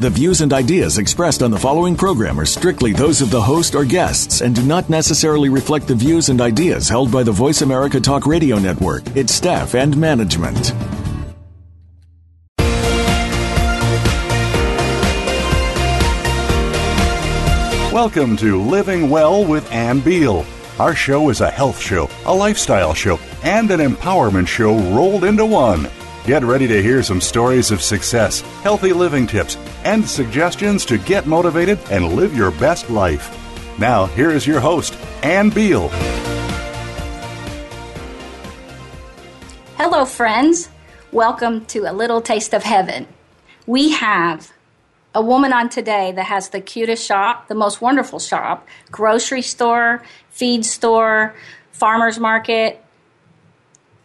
The 0.00 0.08
views 0.08 0.40
and 0.40 0.50
ideas 0.54 0.96
expressed 0.96 1.42
on 1.42 1.50
the 1.50 1.58
following 1.58 1.94
program 1.94 2.40
are 2.40 2.46
strictly 2.46 2.94
those 2.94 3.20
of 3.20 3.30
the 3.30 3.42
host 3.42 3.74
or 3.74 3.84
guests 3.84 4.40
and 4.40 4.54
do 4.54 4.62
not 4.62 4.88
necessarily 4.88 5.50
reflect 5.50 5.86
the 5.86 5.94
views 5.94 6.30
and 6.30 6.40
ideas 6.40 6.88
held 6.88 7.12
by 7.12 7.22
the 7.22 7.32
Voice 7.32 7.60
America 7.60 8.00
Talk 8.00 8.24
Radio 8.24 8.58
Network, 8.58 9.02
its 9.14 9.34
staff, 9.34 9.74
and 9.74 9.94
management. 9.98 10.72
Welcome 17.92 18.38
to 18.38 18.58
Living 18.58 19.10
Well 19.10 19.44
with 19.44 19.70
Ann 19.70 20.00
Beal. 20.00 20.46
Our 20.78 20.94
show 20.94 21.28
is 21.28 21.42
a 21.42 21.50
health 21.50 21.78
show, 21.78 22.08
a 22.24 22.34
lifestyle 22.34 22.94
show, 22.94 23.18
and 23.42 23.70
an 23.70 23.80
empowerment 23.80 24.48
show 24.48 24.78
rolled 24.96 25.24
into 25.24 25.44
one. 25.44 25.90
Get 26.24 26.44
ready 26.44 26.68
to 26.68 26.82
hear 26.82 27.02
some 27.02 27.20
stories 27.20 27.70
of 27.70 27.82
success, 27.82 28.42
healthy 28.62 28.92
living 28.92 29.26
tips, 29.26 29.56
and 29.84 30.06
suggestions 30.06 30.84
to 30.86 30.98
get 30.98 31.26
motivated 31.26 31.78
and 31.90 32.14
live 32.14 32.36
your 32.36 32.50
best 32.52 32.90
life. 32.90 33.36
Now, 33.78 34.06
here 34.06 34.30
is 34.30 34.46
your 34.46 34.60
host, 34.60 34.96
Ann 35.22 35.50
Beal. 35.50 35.88
Hello, 39.76 40.04
friends. 40.04 40.68
Welcome 41.12 41.64
to 41.66 41.90
A 41.90 41.92
Little 41.92 42.20
Taste 42.20 42.54
of 42.54 42.62
Heaven. 42.62 43.06
We 43.66 43.90
have 43.92 44.52
a 45.14 45.22
woman 45.22 45.52
on 45.52 45.68
today 45.68 46.12
that 46.12 46.24
has 46.24 46.50
the 46.50 46.60
cutest 46.60 47.04
shop, 47.04 47.48
the 47.48 47.54
most 47.54 47.80
wonderful 47.80 48.18
shop, 48.18 48.68
grocery 48.90 49.42
store, 49.42 50.02
feed 50.28 50.64
store, 50.64 51.34
farmer's 51.72 52.18
market, 52.18 52.84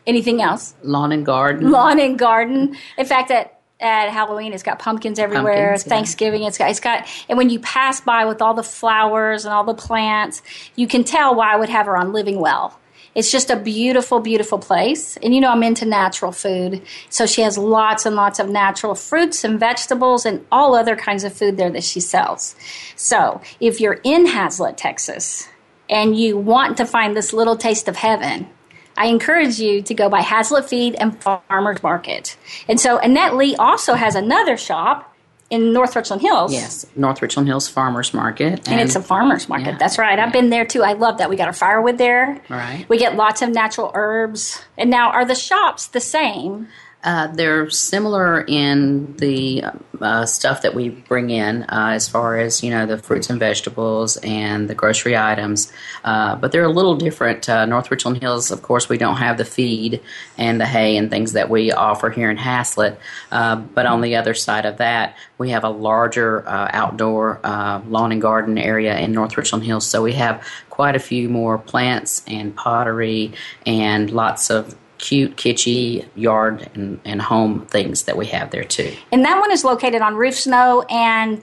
anything 0.07 0.41
else? 0.41 0.73
Lawn 0.83 1.11
and 1.11 1.25
garden. 1.25 1.71
Lawn 1.71 1.99
and 1.99 2.17
garden. 2.17 2.75
In 2.97 3.05
fact, 3.05 3.31
at 3.31 3.54
at 3.79 4.09
Halloween, 4.09 4.53
it's 4.53 4.63
got 4.63 4.79
pumpkins 4.79 5.19
everywhere. 5.19 5.69
Pumpkins, 5.69 5.85
yeah. 5.85 5.89
Thanksgiving, 5.89 6.43
it's 6.43 6.57
got 6.57 6.69
it's 6.69 6.79
got. 6.79 7.07
And 7.27 7.37
when 7.37 7.49
you 7.49 7.59
pass 7.59 8.01
by 8.01 8.25
with 8.25 8.41
all 8.41 8.53
the 8.53 8.63
flowers 8.63 9.45
and 9.45 9.53
all 9.53 9.63
the 9.63 9.73
plants, 9.73 10.41
you 10.75 10.87
can 10.87 11.03
tell 11.03 11.35
why 11.35 11.53
I 11.53 11.55
would 11.55 11.69
have 11.69 11.85
her 11.85 11.97
on 11.97 12.13
Living 12.13 12.39
Well. 12.39 12.79
It's 13.15 13.31
just 13.31 13.49
a 13.49 13.55
beautiful, 13.55 14.19
beautiful 14.19 14.59
place. 14.59 15.15
And 15.17 15.33
you 15.33 15.39
know, 15.39 15.49
I'm 15.49 15.63
into 15.63 15.85
natural 15.85 16.33
food. 16.33 16.81
So 17.09 17.25
she 17.25 17.41
has 17.41 17.57
lots 17.57 18.05
and 18.05 18.15
lots 18.15 18.39
of 18.39 18.49
natural 18.49 18.93
fruits 18.93 19.43
and 19.45 19.59
vegetables 19.59 20.25
and 20.25 20.45
all 20.51 20.75
other 20.75 20.97
kinds 20.97 21.23
of 21.23 21.33
food 21.33 21.55
there 21.57 21.69
that 21.71 21.83
she 21.83 22.01
sells. 22.01 22.55
So 22.97 23.41
if 23.61 23.79
you're 23.79 24.01
in 24.03 24.27
Haslet, 24.27 24.75
Texas, 24.75 25.47
and 25.89 26.17
you 26.17 26.37
want 26.37 26.77
to 26.77 26.85
find 26.85 27.15
this 27.15 27.31
little 27.31 27.55
taste 27.55 27.87
of 27.87 27.95
heaven, 27.95 28.49
I 28.97 29.07
encourage 29.07 29.59
you 29.59 29.81
to 29.83 29.93
go 29.93 30.09
by 30.09 30.21
Haslet 30.21 30.65
Feed 30.65 30.95
and 30.95 31.21
Farmers 31.21 31.83
Market. 31.83 32.37
And 32.67 32.79
so 32.79 32.97
Annette 32.97 33.35
Lee 33.35 33.55
also 33.55 33.93
has 33.93 34.15
another 34.15 34.57
shop 34.57 35.15
in 35.49 35.73
North 35.73 35.95
Richland 35.95 36.21
Hills. 36.21 36.51
Yes, 36.51 36.85
North 36.95 37.21
Richland 37.21 37.47
Hills 37.47 37.67
Farmers 37.67 38.13
Market. 38.13 38.67
And, 38.67 38.81
it's 38.81 38.95
a 38.95 39.01
farmer's 39.01 39.47
market. 39.47 39.71
Yeah, 39.73 39.77
That's 39.77 39.97
right. 39.97 40.17
I've 40.17 40.29
yeah. 40.29 40.41
been 40.41 40.49
there 40.49 40.65
too. 40.65 40.83
I 40.83 40.93
love 40.93 41.19
that. 41.19 41.29
We 41.29 41.35
got 41.35 41.47
our 41.47 41.53
firewood 41.53 41.97
there. 41.97 42.41
Right. 42.49 42.85
We 42.89 42.97
get 42.97 43.15
lots 43.15 43.41
of 43.41 43.49
natural 43.49 43.91
herbs. 43.93 44.61
And 44.77 44.89
now, 44.89 45.11
are 45.11 45.25
the 45.25 45.35
shops 45.35 45.87
the 45.87 45.99
same? 45.99 46.67
Uh, 47.05 47.27
they're 47.27 47.69
similar 47.69 48.41
in 48.41 49.15
the 49.17 49.63
uh, 50.01 50.25
stuff 50.25 50.63
that 50.63 50.73
we 50.73 50.89
bring 50.89 51.29
in, 51.29 51.61
uh, 51.63 51.91
as 51.93 52.09
far 52.09 52.39
as 52.39 52.63
you 52.63 52.71
know, 52.71 52.87
the 52.87 52.97
fruits 52.97 53.29
and 53.29 53.39
vegetables 53.39 54.17
and 54.17 54.67
the 54.67 54.73
grocery 54.73 55.15
items. 55.15 55.71
Uh, 56.03 56.35
but 56.35 56.51
they're 56.51 56.63
a 56.63 56.67
little 56.67 56.95
different. 56.95 57.47
Uh, 57.47 57.65
North 57.65 57.91
Richland 57.91 58.19
Hills, 58.21 58.49
of 58.49 58.63
course, 58.63 58.89
we 58.89 58.97
don't 58.97 59.17
have 59.17 59.37
the 59.37 59.45
feed 59.45 60.01
and 60.35 60.59
the 60.59 60.65
hay 60.65 60.97
and 60.97 61.11
things 61.11 61.33
that 61.33 61.47
we 61.47 61.71
offer 61.71 62.09
here 62.09 62.31
in 62.31 62.37
Haslet. 62.37 62.97
But 63.29 63.85
on 63.85 64.01
the 64.01 64.15
other 64.15 64.33
side 64.33 64.65
of 64.65 64.77
that, 64.77 65.15
we 65.37 65.51
have 65.51 65.63
a 65.63 65.69
larger 65.69 66.43
outdoor 66.47 67.39
lawn 67.43 68.11
and 68.11 68.21
garden 68.21 68.57
area 68.57 68.97
in 68.97 69.11
North 69.11 69.37
Richland 69.37 69.63
Hills. 69.63 69.85
So 69.85 70.01
we 70.01 70.13
have 70.13 70.45
quite 70.71 70.95
a 70.95 70.99
few 70.99 71.29
more 71.29 71.59
plants 71.59 72.23
and 72.27 72.55
pottery 72.55 73.33
and 73.65 74.09
lots 74.09 74.49
of 74.49 74.75
cute, 75.05 75.35
kitschy 75.37 76.05
yard 76.15 76.69
and, 76.73 76.99
and 77.05 77.21
home 77.21 77.65
things 77.67 78.03
that 78.03 78.17
we 78.17 78.25
have 78.27 78.51
there 78.51 78.63
too. 78.63 78.93
And 79.11 79.23
that 79.25 79.39
one 79.39 79.51
is 79.51 79.63
located 79.63 80.01
on 80.01 80.15
Rufe 80.15 80.35
Snow 80.35 80.81
and 80.89 81.41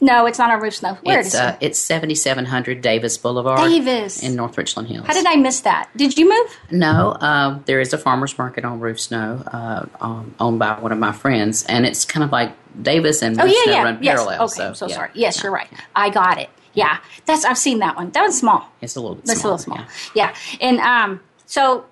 no, 0.00 0.26
it's 0.26 0.38
not 0.38 0.50
on 0.50 0.60
Rufe 0.60 0.74
Snow. 0.74 0.98
Where 1.04 1.20
it's 1.20 1.28
is 1.28 1.34
uh, 1.36 1.56
it? 1.60 1.66
it's 1.66 1.78
seventy 1.78 2.16
seven 2.16 2.44
hundred 2.44 2.82
Davis 2.82 3.16
Boulevard, 3.16 3.70
Davis. 3.70 4.22
in 4.22 4.34
North 4.34 4.58
Richland 4.58 4.88
Hills. 4.88 5.06
How 5.06 5.14
did 5.14 5.24
I 5.24 5.36
miss 5.36 5.60
that? 5.60 5.88
Did 5.96 6.18
you 6.18 6.28
move? 6.28 6.56
No, 6.72 7.12
uh, 7.12 7.58
there 7.66 7.80
is 7.80 7.92
a 7.92 7.98
farmers 7.98 8.36
market 8.36 8.64
on 8.64 8.80
Rufe 8.80 9.00
Snow, 9.00 9.42
uh, 9.46 9.86
um, 10.00 10.34
owned 10.40 10.58
by 10.58 10.78
one 10.80 10.90
of 10.92 10.98
my 10.98 11.12
friends, 11.12 11.64
and 11.66 11.86
it's 11.86 12.04
kind 12.04 12.24
of 12.24 12.32
like 12.32 12.52
Davis 12.82 13.22
and 13.22 13.40
Oh 13.40 13.44
yeah, 13.44 13.62
Snow 13.64 13.72
yeah. 13.72 13.82
run 13.84 13.98
Yes. 14.02 14.14
parallel. 14.16 14.42
Okay, 14.42 14.54
so, 14.54 14.66
I'm 14.68 14.74
so 14.74 14.88
yeah. 14.88 14.94
sorry. 14.96 15.10
Yes, 15.14 15.36
Yeah. 15.36 15.42
you're 15.44 15.52
right. 15.52 15.68
I 15.94 16.10
got 16.10 16.38
it. 16.38 16.50
Yeah, 16.74 16.98
that's 17.24 17.44
I've 17.44 17.56
seen 17.56 17.78
that 17.78 17.94
one. 17.96 18.10
That 18.10 18.22
one's 18.22 18.36
small. 18.38 18.68
It's 18.82 18.96
a 18.96 19.00
little 19.00 19.14
bit 19.14 19.26
That's 19.26 19.40
small, 19.40 19.52
a 19.52 19.56
little 19.56 19.64
small. 19.76 19.86
Yeah. 20.14 20.34
And 20.60 20.80
um, 20.80 21.20
so 21.46 21.84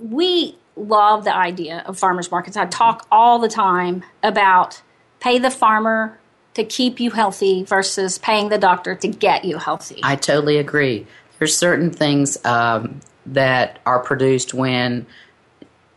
we 0.00 0.58
love 0.76 1.24
the 1.24 1.34
idea 1.34 1.82
of 1.86 1.98
farmers 1.98 2.30
markets. 2.30 2.56
I 2.56 2.66
talk 2.66 3.06
all 3.10 3.38
the 3.38 3.48
time 3.48 4.04
about 4.22 4.82
pay 5.20 5.38
the 5.38 5.50
farmer 5.50 6.18
to 6.54 6.64
keep 6.64 7.00
you 7.00 7.10
healthy 7.10 7.64
versus 7.64 8.18
paying 8.18 8.48
the 8.48 8.58
doctor 8.58 8.94
to 8.94 9.08
get 9.08 9.44
you 9.44 9.58
healthy. 9.58 10.00
I 10.02 10.16
totally 10.16 10.58
agree. 10.58 11.06
There's 11.38 11.56
certain 11.56 11.90
things 11.90 12.42
um, 12.44 13.00
that 13.26 13.80
are 13.84 13.98
produced 13.98 14.54
when 14.54 15.06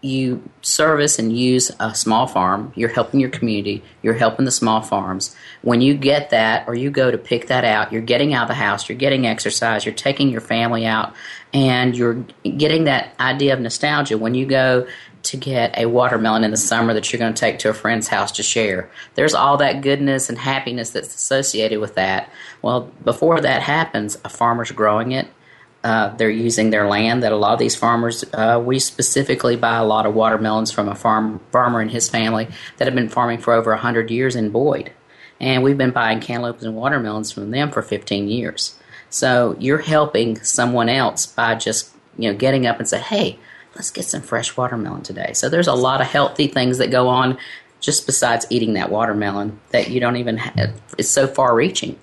you 0.02 0.48
service 0.62 1.18
and 1.20 1.38
use 1.38 1.72
a 1.80 1.94
small 1.94 2.28
farm. 2.28 2.72
You're 2.76 2.90
helping 2.90 3.20
your 3.20 3.30
community. 3.30 3.84
You're 4.04 4.14
helping 4.14 4.46
the 4.46 4.52
small 4.52 4.82
farms. 4.82 5.36
When 5.64 5.82
you 5.82 5.96
get 5.96 6.30
that, 6.30 6.68
or 6.68 6.76
you 6.76 6.92
go 6.92 7.10
to 7.10 7.18
pick 7.18 7.48
that 7.48 7.66
out, 7.66 7.92
you're 7.92 8.02
getting 8.02 8.34
out 8.34 8.44
of 8.44 8.48
the 8.50 8.54
house. 8.54 8.88
You're 8.88 8.98
getting 8.98 9.26
exercise. 9.26 9.86
You're 9.86 9.96
taking 9.96 10.30
your 10.30 10.42
family 10.42 10.86
out, 10.86 11.14
and 11.54 11.96
you're 11.96 12.26
getting 12.44 12.86
that 12.86 13.14
idea 13.20 13.54
of 13.54 13.60
nostalgia 13.60 14.18
when 14.18 14.36
you 14.36 14.46
go 14.46 14.88
to 15.24 15.38
get 15.38 15.78
a 15.78 15.86
watermelon 15.86 16.44
in 16.44 16.52
the 16.52 16.58
summer 16.58 16.94
that 16.94 17.12
you're 17.12 17.20
going 17.20 17.34
to 17.34 17.40
take 17.40 17.60
to 17.60 17.70
a 17.70 17.74
friend's 17.74 18.08
house 18.08 18.32
to 18.34 18.44
share. 18.44 18.90
There's 19.16 19.34
all 19.34 19.58
that 19.58 19.82
goodness 19.82 20.30
and 20.30 20.38
happiness 20.38 20.92
that's 20.92 21.14
associated 21.14 21.80
with 21.80 21.96
that. 21.96 22.32
Well, 22.62 22.92
before 23.04 23.42
that 23.42 23.62
happens, 23.62 24.18
a 24.24 24.30
farmer's 24.30 24.72
growing 24.72 25.12
it. 25.12 25.28
Uh, 25.84 26.16
they're 26.16 26.30
using 26.30 26.70
their 26.70 26.88
land. 26.88 27.24
That 27.24 27.32
a 27.32 27.38
lot 27.38 27.54
of 27.54 27.60
these 27.60 27.76
farmers, 27.76 28.24
uh, 28.34 28.62
we 28.64 28.80
specifically 28.80 29.56
buy 29.56 29.78
a 29.78 29.86
lot 29.86 30.06
of 30.06 30.16
watermelons 30.16 30.72
from 30.72 30.90
a 30.90 30.96
farm 30.96 31.40
farmer 31.52 31.82
and 31.82 31.92
his 31.92 32.10
family 32.10 32.48
that 32.78 32.86
have 32.86 32.96
been 32.96 33.10
farming 33.10 33.40
for 33.40 33.54
over 33.54 33.76
hundred 33.76 34.10
years 34.10 34.36
in 34.36 34.50
Boyd, 34.50 34.92
and 35.40 35.64
we've 35.64 35.78
been 35.78 35.92
buying 35.92 36.20
cantaloupes 36.20 36.64
and 36.64 36.76
watermelons 36.76 37.32
from 37.32 37.52
them 37.52 37.72
for 37.72 37.82
15 37.82 38.28
years. 38.28 38.77
So 39.10 39.56
you're 39.60 39.78
helping 39.80 40.40
someone 40.44 40.90
else 40.90 41.26
by 41.26 41.56
just 41.56 41.92
you 42.18 42.32
know 42.32 42.38
getting 42.38 42.66
up 42.68 42.80
and 42.80 42.88
say, 42.88 43.00
"Hey, 43.00 43.40
let's 43.76 43.92
get 43.92 44.06
some 44.06 44.22
fresh 44.22 44.56
watermelon 44.58 45.02
today." 45.04 45.32
So 45.34 45.50
there's 45.50 45.68
a 45.68 45.74
lot 45.74 46.02
of 46.02 46.08
healthy 46.08 46.48
things 46.48 46.78
that 46.80 46.92
go 46.92 47.08
on 47.08 47.38
just 47.80 48.06
besides 48.06 48.46
eating 48.50 48.74
that 48.74 48.90
watermelon 48.92 49.60
that 49.70 49.90
you 49.90 50.00
don't 50.00 50.18
even 50.18 50.38
have. 50.38 50.74
It's 50.98 51.10
so 51.10 51.28
far 51.28 51.56
reaching. 51.56 51.98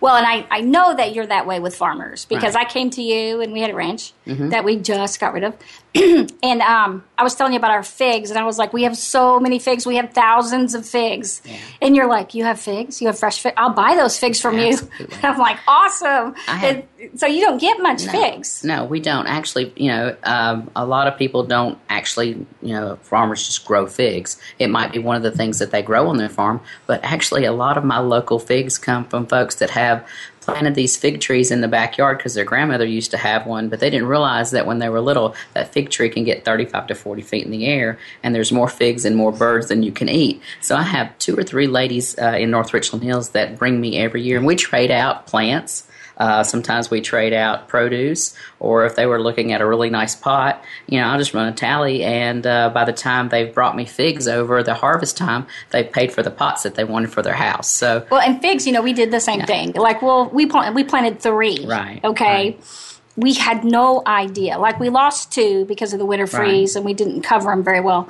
Well, 0.00 0.14
and 0.16 0.26
I, 0.26 0.46
I 0.50 0.60
know 0.60 0.94
that 0.94 1.14
you're 1.14 1.26
that 1.26 1.46
way 1.46 1.58
with 1.58 1.74
farmers 1.74 2.26
because 2.26 2.54
Right. 2.54 2.66
I 2.66 2.70
came 2.70 2.90
to 2.90 3.02
you 3.02 3.40
and 3.40 3.52
we 3.52 3.60
had 3.62 3.70
a 3.70 3.74
ranch 3.74 4.12
Mm-hmm. 4.26 4.50
that 4.50 4.62
we 4.64 4.76
just 4.76 5.18
got 5.20 5.32
rid 5.32 5.42
of. 5.42 5.54
and 6.42 6.60
um, 6.62 7.04
I 7.18 7.22
was 7.22 7.34
telling 7.34 7.52
you 7.52 7.58
about 7.58 7.70
our 7.70 7.82
figs, 7.82 8.30
and 8.30 8.38
I 8.38 8.44
was 8.44 8.58
like, 8.58 8.72
we 8.72 8.82
have 8.84 8.96
so 8.96 9.40
many 9.40 9.58
figs. 9.58 9.86
We 9.86 9.96
have 9.96 10.12
thousands 10.12 10.74
of 10.74 10.86
figs. 10.86 11.42
And 11.80 11.96
you're 11.96 12.08
like, 12.08 12.34
you 12.34 12.44
have 12.44 12.60
figs? 12.60 13.00
You 13.00 13.06
have 13.08 13.18
fresh 13.18 13.40
figs? 13.40 13.54
I'll 13.56 13.72
buy 13.72 13.94
those 13.96 14.18
figs 14.18 14.40
from 14.40 14.58
you. 14.58 14.76
I'm 15.22 15.38
like, 15.38 15.58
awesome. 15.66 16.34
Have- 16.46 16.84
And 16.98 17.20
so 17.20 17.26
you 17.26 17.40
don't 17.42 17.58
get 17.60 17.80
much 17.80 18.04
No. 18.06 18.12
figs. 18.12 18.64
No, 18.64 18.84
we 18.84 19.00
don't 19.00 19.26
actually. 19.26 19.72
You 19.76 19.88
know, 19.90 20.16
um, 20.24 20.70
a 20.76 20.84
lot 20.86 21.06
of 21.08 21.16
people 21.18 21.42
don't 21.44 21.78
actually. 21.88 22.46
You 22.62 22.74
know, 22.74 22.96
farmers 23.02 23.44
just 23.46 23.64
grow 23.64 23.86
figs. 23.86 24.40
It 24.58 24.68
might 24.70 24.92
be 24.92 24.98
one 24.98 25.16
of 25.16 25.22
the 25.22 25.30
things 25.30 25.58
that 25.60 25.70
they 25.70 25.82
grow 25.82 26.08
on 26.08 26.16
their 26.16 26.28
farm, 26.28 26.60
but 26.86 27.00
actually, 27.04 27.44
a 27.44 27.52
lot 27.52 27.78
of 27.78 27.84
my 27.84 27.98
local 28.00 28.38
figs 28.38 28.76
come 28.78 29.04
from 29.04 29.26
folks 29.26 29.56
that 29.56 29.70
have 29.70 30.06
planted 30.46 30.74
these 30.74 30.96
fig 30.96 31.20
trees 31.20 31.50
in 31.50 31.60
the 31.60 31.68
backyard 31.68 32.16
because 32.16 32.34
their 32.34 32.44
grandmother 32.44 32.86
used 32.86 33.10
to 33.10 33.16
have 33.16 33.46
one, 33.46 33.68
but 33.68 33.80
they 33.80 33.90
didn't 33.90 34.08
realize 34.08 34.52
that 34.52 34.66
when 34.66 34.78
they 34.78 34.88
were 34.88 35.00
little, 35.00 35.34
that 35.54 35.72
fig 35.72 35.90
tree 35.90 36.08
can 36.08 36.24
get 36.24 36.44
35 36.44 36.86
to 36.86 36.94
40 36.94 37.22
feet 37.22 37.44
in 37.44 37.50
the 37.50 37.66
air, 37.66 37.98
and 38.22 38.34
there's 38.34 38.52
more 38.52 38.68
figs 38.68 39.04
and 39.04 39.16
more 39.16 39.32
birds 39.32 39.68
than 39.68 39.82
you 39.82 39.92
can 39.92 40.08
eat. 40.08 40.40
So 40.60 40.76
I 40.76 40.82
have 40.82 41.18
two 41.18 41.36
or 41.36 41.42
three 41.42 41.66
ladies 41.66 42.18
uh, 42.18 42.36
in 42.38 42.50
North 42.50 42.72
Richland 42.72 43.04
Hills 43.04 43.30
that 43.30 43.58
bring 43.58 43.80
me 43.80 43.98
every 43.98 44.22
year, 44.22 44.38
and 44.38 44.46
we 44.46 44.56
trade 44.56 44.90
out 44.90 45.26
plants 45.26 45.86
Uh, 46.16 46.42
sometimes 46.42 46.90
we 46.90 47.00
trade 47.00 47.32
out 47.32 47.68
produce, 47.68 48.34
or 48.58 48.86
if 48.86 48.96
they 48.96 49.04
were 49.06 49.20
looking 49.20 49.52
at 49.52 49.60
a 49.60 49.66
really 49.66 49.90
nice 49.90 50.14
pot, 50.14 50.62
you 50.86 50.98
know, 50.98 51.06
I'll 51.06 51.18
just 51.18 51.34
run 51.34 51.46
a 51.48 51.52
tally, 51.52 52.02
and 52.04 52.46
uh, 52.46 52.70
by 52.70 52.84
the 52.84 52.92
time 52.92 53.28
they've 53.28 53.52
brought 53.52 53.76
me 53.76 53.84
figs 53.84 54.26
over 54.26 54.62
the 54.62 54.74
harvest 54.74 55.16
time, 55.16 55.46
they've 55.70 55.90
paid 55.90 56.12
for 56.12 56.22
the 56.22 56.30
pots 56.30 56.62
that 56.62 56.74
they 56.74 56.84
wanted 56.84 57.12
for 57.12 57.20
their 57.22 57.34
house. 57.34 57.70
So, 57.70 58.06
well, 58.10 58.20
and 58.20 58.40
figs, 58.40 58.66
you 58.66 58.72
know, 58.72 58.82
we 58.82 58.92
did 58.94 59.10
the 59.10 59.20
same 59.20 59.40
Yeah. 59.40 59.46
thing. 59.46 59.72
Like, 59.72 60.00
well, 60.00 60.30
we 60.32 60.46
plant, 60.46 60.74
we 60.74 60.84
planted 60.84 61.20
three, 61.20 61.64
Right, 61.66 62.00
Okay. 62.02 62.24
right. 62.58 62.92
We 63.18 63.32
had 63.34 63.64
no 63.64 64.02
idea. 64.06 64.58
Like, 64.58 64.78
we 64.78 64.90
lost 64.90 65.32
two 65.32 65.64
because 65.64 65.92
of 65.94 65.98
the 65.98 66.04
winter 66.04 66.26
freeze, 66.26 66.76
and 66.76 66.84
we 66.84 66.92
didn't 66.92 67.22
cover 67.22 67.50
them 67.50 67.62
very 67.62 67.80
well. 67.80 68.08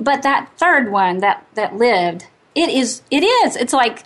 But 0.00 0.22
that 0.22 0.48
third 0.56 0.90
one 0.90 1.18
that 1.18 1.46
that 1.54 1.76
lived, 1.76 2.26
it 2.54 2.68
is 2.70 3.02
it 3.10 3.22
is. 3.22 3.54
It's 3.56 3.72
like 3.72 4.04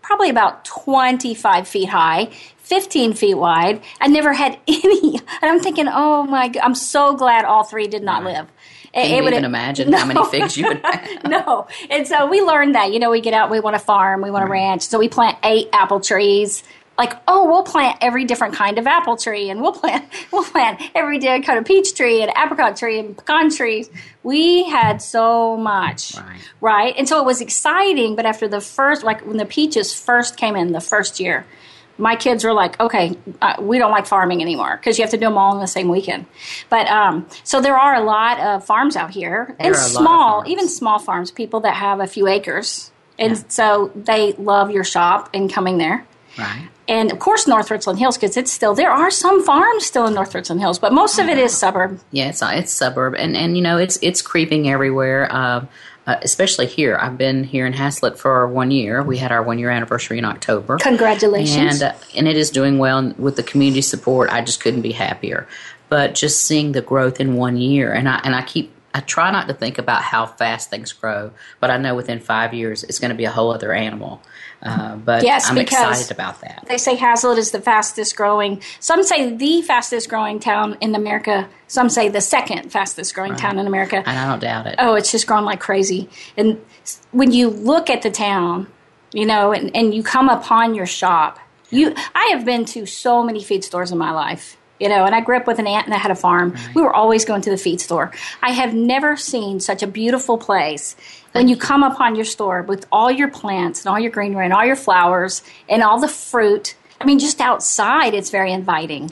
probably 0.00 0.30
about 0.30 0.64
25 0.64 1.66
feet 1.68 1.88
high, 1.88 2.28
15 2.66 3.14
feet 3.14 3.34
wide. 3.34 3.80
I 4.00 4.08
never 4.08 4.32
had 4.32 4.58
any. 4.68 5.18
And 5.40 5.50
I'm 5.50 5.60
thinking, 5.60 5.86
oh 5.88 6.24
my 6.24 6.48
God, 6.48 6.62
I'm 6.64 6.74
so 6.74 7.14
glad 7.14 7.44
all 7.44 7.62
three 7.62 7.86
did 7.86 8.02
not 8.02 8.24
live. 8.24 8.48
It, 8.92 9.08
Can 9.08 9.22
you 9.22 9.28
even 9.28 9.44
imagine 9.44 9.92
how 9.92 10.04
many 10.04 10.24
figs 10.30 10.56
you 10.56 10.66
would 10.66 10.78
have? 10.84 11.24
no. 11.24 11.68
And 11.90 12.08
so 12.08 12.26
we 12.26 12.40
learned 12.42 12.74
that, 12.74 12.92
you 12.92 12.98
know, 12.98 13.10
we 13.10 13.20
get 13.20 13.34
out, 13.34 13.50
we 13.50 13.60
want 13.60 13.74
to 13.74 13.78
farm, 13.78 14.20
we 14.20 14.32
want 14.32 14.44
to 14.44 14.50
ranch. 14.50 14.82
So 14.82 14.98
we 14.98 15.08
plant 15.08 15.38
eight 15.44 15.68
apple 15.72 16.00
trees. 16.00 16.64
Like, 16.98 17.12
oh, 17.28 17.46
we'll 17.46 17.62
plant 17.62 17.98
every 18.00 18.24
different 18.24 18.54
kind 18.54 18.78
of 18.78 18.86
apple 18.86 19.16
tree 19.18 19.50
and 19.50 19.60
we'll 19.60 19.72
plant 19.72 20.06
we'll 20.32 20.44
plant 20.44 20.80
every 20.94 21.18
different 21.18 21.44
kind 21.44 21.58
of 21.58 21.66
peach 21.66 21.94
tree 21.94 22.22
and 22.22 22.32
apricot 22.36 22.76
tree 22.78 22.98
and 22.98 23.16
pecan 23.16 23.50
trees. 23.50 23.90
We 24.24 24.64
had 24.64 25.02
so 25.02 25.56
much. 25.58 26.16
Right. 26.16 26.40
Right? 26.60 26.94
And 26.96 27.06
so 27.06 27.20
it 27.20 27.26
was 27.26 27.40
exciting, 27.42 28.16
but 28.16 28.24
after 28.26 28.48
the 28.48 28.62
first 28.62 29.04
like 29.04 29.24
when 29.26 29.36
the 29.36 29.44
peaches 29.44 29.92
first 29.94 30.36
came 30.36 30.56
in 30.56 30.72
the 30.72 30.80
first 30.80 31.20
year, 31.20 31.44
my 31.98 32.16
kids 32.16 32.44
were 32.44 32.52
like, 32.52 32.78
okay, 32.80 33.16
uh, 33.40 33.54
we 33.60 33.78
don't 33.78 33.90
like 33.90 34.06
farming 34.06 34.42
anymore 34.42 34.76
because 34.76 34.98
you 34.98 35.02
have 35.02 35.10
to 35.12 35.16
do 35.16 35.26
them 35.26 35.38
all 35.38 35.54
in 35.54 35.60
the 35.60 35.66
same 35.66 35.88
weekend. 35.88 36.26
But 36.68 36.86
um, 36.88 37.26
so 37.44 37.60
there 37.60 37.76
are 37.78 37.94
a 37.94 38.02
lot 38.04 38.38
of 38.40 38.64
farms 38.64 38.96
out 38.96 39.10
here, 39.10 39.54
There 39.58 39.66
and 39.68 39.74
are 39.74 39.78
a 39.78 39.80
lot 39.80 39.84
of 39.84 39.90
small, 39.90 40.44
even 40.46 40.68
small 40.68 40.98
farms, 40.98 41.30
people 41.30 41.60
that 41.60 41.74
have 41.74 42.00
a 42.00 42.06
few 42.06 42.26
acres, 42.28 42.90
and 43.18 43.32
Yeah. 43.36 43.42
so 43.48 43.90
they 43.94 44.32
love 44.34 44.70
your 44.70 44.84
shop 44.84 45.30
and 45.32 45.50
coming 45.52 45.78
there. 45.78 46.06
Right. 46.38 46.68
And 46.88 47.10
of 47.10 47.18
course, 47.18 47.48
North 47.48 47.70
Richland 47.70 47.98
Hills 47.98 48.16
because 48.16 48.36
it's 48.36 48.52
still 48.52 48.74
there 48.74 48.90
are 48.92 49.10
some 49.10 49.42
farms 49.44 49.86
still 49.86 50.06
in 50.06 50.14
North 50.14 50.34
Richland 50.34 50.60
Hills, 50.60 50.78
but 50.78 50.92
most 50.92 51.18
of 51.18 51.28
it 51.28 51.36
is 51.38 51.56
suburb. 51.56 51.98
Yeah, 52.12 52.28
it's 52.28 52.42
it's 52.44 52.70
suburb, 52.72 53.14
and 53.16 53.34
and 53.36 53.56
you 53.56 53.62
know 53.62 53.78
it's 53.78 53.98
it's 54.02 54.22
creeping 54.22 54.68
everywhere. 54.68 55.34
Um, 55.34 55.68
uh, 56.06 56.16
especially 56.22 56.66
here, 56.66 56.96
I've 57.00 57.18
been 57.18 57.42
here 57.42 57.66
in 57.66 57.72
Haslet 57.72 58.16
for 58.16 58.46
one 58.46 58.70
year. 58.70 59.02
We 59.02 59.18
had 59.18 59.32
our 59.32 59.42
one 59.42 59.58
year 59.58 59.70
anniversary 59.70 60.18
in 60.18 60.24
October. 60.24 60.78
Congratulations! 60.78 61.82
and 61.82 61.94
uh, 61.94 61.98
and 62.14 62.28
it 62.28 62.36
is 62.36 62.50
doing 62.50 62.78
well 62.78 62.98
and 62.98 63.18
with 63.18 63.36
the 63.36 63.42
community 63.42 63.82
support. 63.82 64.30
I 64.30 64.42
just 64.42 64.60
couldn't 64.60 64.82
be 64.82 64.92
happier. 64.92 65.48
But 65.88 66.14
just 66.14 66.44
seeing 66.44 66.72
the 66.72 66.82
growth 66.82 67.20
in 67.20 67.36
one 67.36 67.56
year, 67.56 67.92
and 67.92 68.08
I 68.08 68.20
and 68.24 68.34
I 68.34 68.42
keep 68.42 68.72
I 68.96 69.00
try 69.00 69.30
not 69.30 69.46
to 69.48 69.54
think 69.54 69.76
about 69.76 70.02
how 70.02 70.24
fast 70.24 70.70
things 70.70 70.92
grow, 70.92 71.32
but 71.60 71.70
I 71.70 71.76
know 71.76 71.94
within 71.94 72.18
five 72.18 72.54
years 72.54 72.82
it's 72.82 72.98
going 72.98 73.10
to 73.10 73.16
be 73.16 73.26
a 73.26 73.30
whole 73.30 73.52
other 73.52 73.72
animal. 73.72 74.22
Uh, 74.62 74.96
but 74.96 75.22
Yes, 75.22 75.48
I'm 75.48 75.54
because- 75.54 75.72
excited 76.00 76.10
about 76.10 76.40
that. 76.40 76.64
They 76.68 76.78
say 76.78 76.96
Haslet 76.96 77.36
is 77.36 77.50
the 77.50 77.60
fastest 77.60 78.16
growing. 78.16 78.62
Some 78.80 79.02
say 79.02 79.32
the 79.34 79.62
fastest 79.62 80.08
growing 80.08 80.40
town 80.40 80.76
in 80.80 80.94
America. 80.94 81.48
Some 81.68 81.88
say 81.88 82.08
the 82.08 82.20
second 82.20 82.70
fastest 82.72 83.14
growing 83.14 83.36
town 83.36 83.58
in 83.58 83.66
America. 83.66 84.02
And 84.06 84.18
I 84.18 84.26
don't 84.26 84.40
doubt 84.40 84.66
it. 84.66 84.76
oh, 84.78 84.94
it's 84.94 85.12
just 85.12 85.26
grown 85.26 85.44
like 85.44 85.60
crazy. 85.60 86.08
And 86.36 86.60
when 87.12 87.32
you 87.32 87.48
look 87.50 87.90
at 87.90 88.02
the 88.02 88.10
town, 88.10 88.66
you 89.12 89.26
know, 89.26 89.52
and, 89.52 89.74
and 89.76 89.94
you 89.94 90.02
come 90.02 90.28
upon 90.28 90.74
your 90.74 90.86
shop, 90.86 91.38
you 91.70 91.94
I 92.14 92.26
have 92.32 92.44
been 92.44 92.64
to 92.66 92.86
so 92.86 93.22
many 93.22 93.42
feed 93.42 93.62
stores 93.64 93.92
in 93.92 93.98
my 93.98 94.10
life. 94.10 94.56
You 94.78 94.88
know, 94.88 95.04
and 95.04 95.14
I 95.14 95.20
grew 95.20 95.36
up 95.36 95.46
with 95.46 95.58
an 95.58 95.66
aunt 95.66 95.88
that 95.88 96.00
had 96.00 96.10
a 96.10 96.14
farm. 96.16 96.54
We 96.74 96.82
were 96.82 96.92
always 96.94 97.24
going 97.24 97.42
to 97.42 97.50
the 97.50 97.56
feed 97.56 97.80
store. 97.80 98.12
I 98.42 98.50
have 98.52 98.74
never 98.74 99.16
seen 99.16 99.60
such 99.60 99.82
a 99.82 99.86
beautiful 99.86 100.36
place. 100.38 100.96
When 101.32 101.48
you 101.48 101.56
come 101.56 101.82
upon 101.82 102.14
your 102.16 102.24
store 102.26 102.62
with 102.62 102.86
all 102.92 103.10
your 103.10 103.28
plants 103.28 103.84
and 103.84 103.90
all 103.90 103.98
your 103.98 104.10
greenery 104.10 104.44
and 104.44 104.52
all 104.54 104.64
your 104.64 104.76
flowers 104.76 105.42
and 105.68 105.82
all 105.82 105.98
the 106.00 106.08
fruit, 106.08 106.74
I 107.00 107.04
mean, 107.04 107.18
just 107.18 107.40
outside, 107.40 108.14
it's 108.14 108.30
very 108.30 108.52
inviting. 108.52 109.10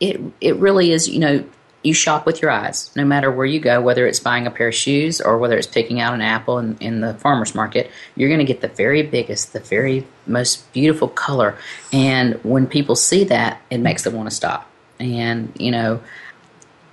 it 0.00 0.20
it 0.40 0.56
really 0.56 0.92
is 0.92 1.08
you 1.08 1.18
know 1.18 1.44
you 1.82 1.94
shop 1.94 2.26
with 2.26 2.42
your 2.42 2.50
eyes 2.50 2.90
no 2.96 3.04
matter 3.04 3.30
where 3.30 3.46
you 3.46 3.60
go 3.60 3.80
whether 3.80 4.06
it's 4.06 4.20
buying 4.20 4.46
a 4.46 4.50
pair 4.50 4.68
of 4.68 4.74
shoes 4.74 5.20
or 5.20 5.38
whether 5.38 5.56
it's 5.56 5.66
picking 5.68 6.00
out 6.00 6.12
an 6.14 6.20
apple 6.20 6.58
in, 6.58 6.76
in 6.80 7.00
the 7.00 7.14
farmers 7.14 7.54
market 7.54 7.90
you're 8.16 8.28
going 8.28 8.40
to 8.40 8.44
get 8.44 8.60
the 8.60 8.68
very 8.68 9.02
biggest 9.02 9.52
the 9.52 9.60
very 9.60 10.06
most 10.26 10.70
beautiful 10.72 11.08
color 11.08 11.56
and 11.92 12.34
when 12.44 12.66
people 12.66 12.96
see 12.96 13.24
that 13.24 13.60
it 13.70 13.78
makes 13.78 14.02
them 14.02 14.14
want 14.14 14.28
to 14.28 14.34
stop 14.34 14.68
and 14.98 15.52
you 15.58 15.70
know 15.70 16.00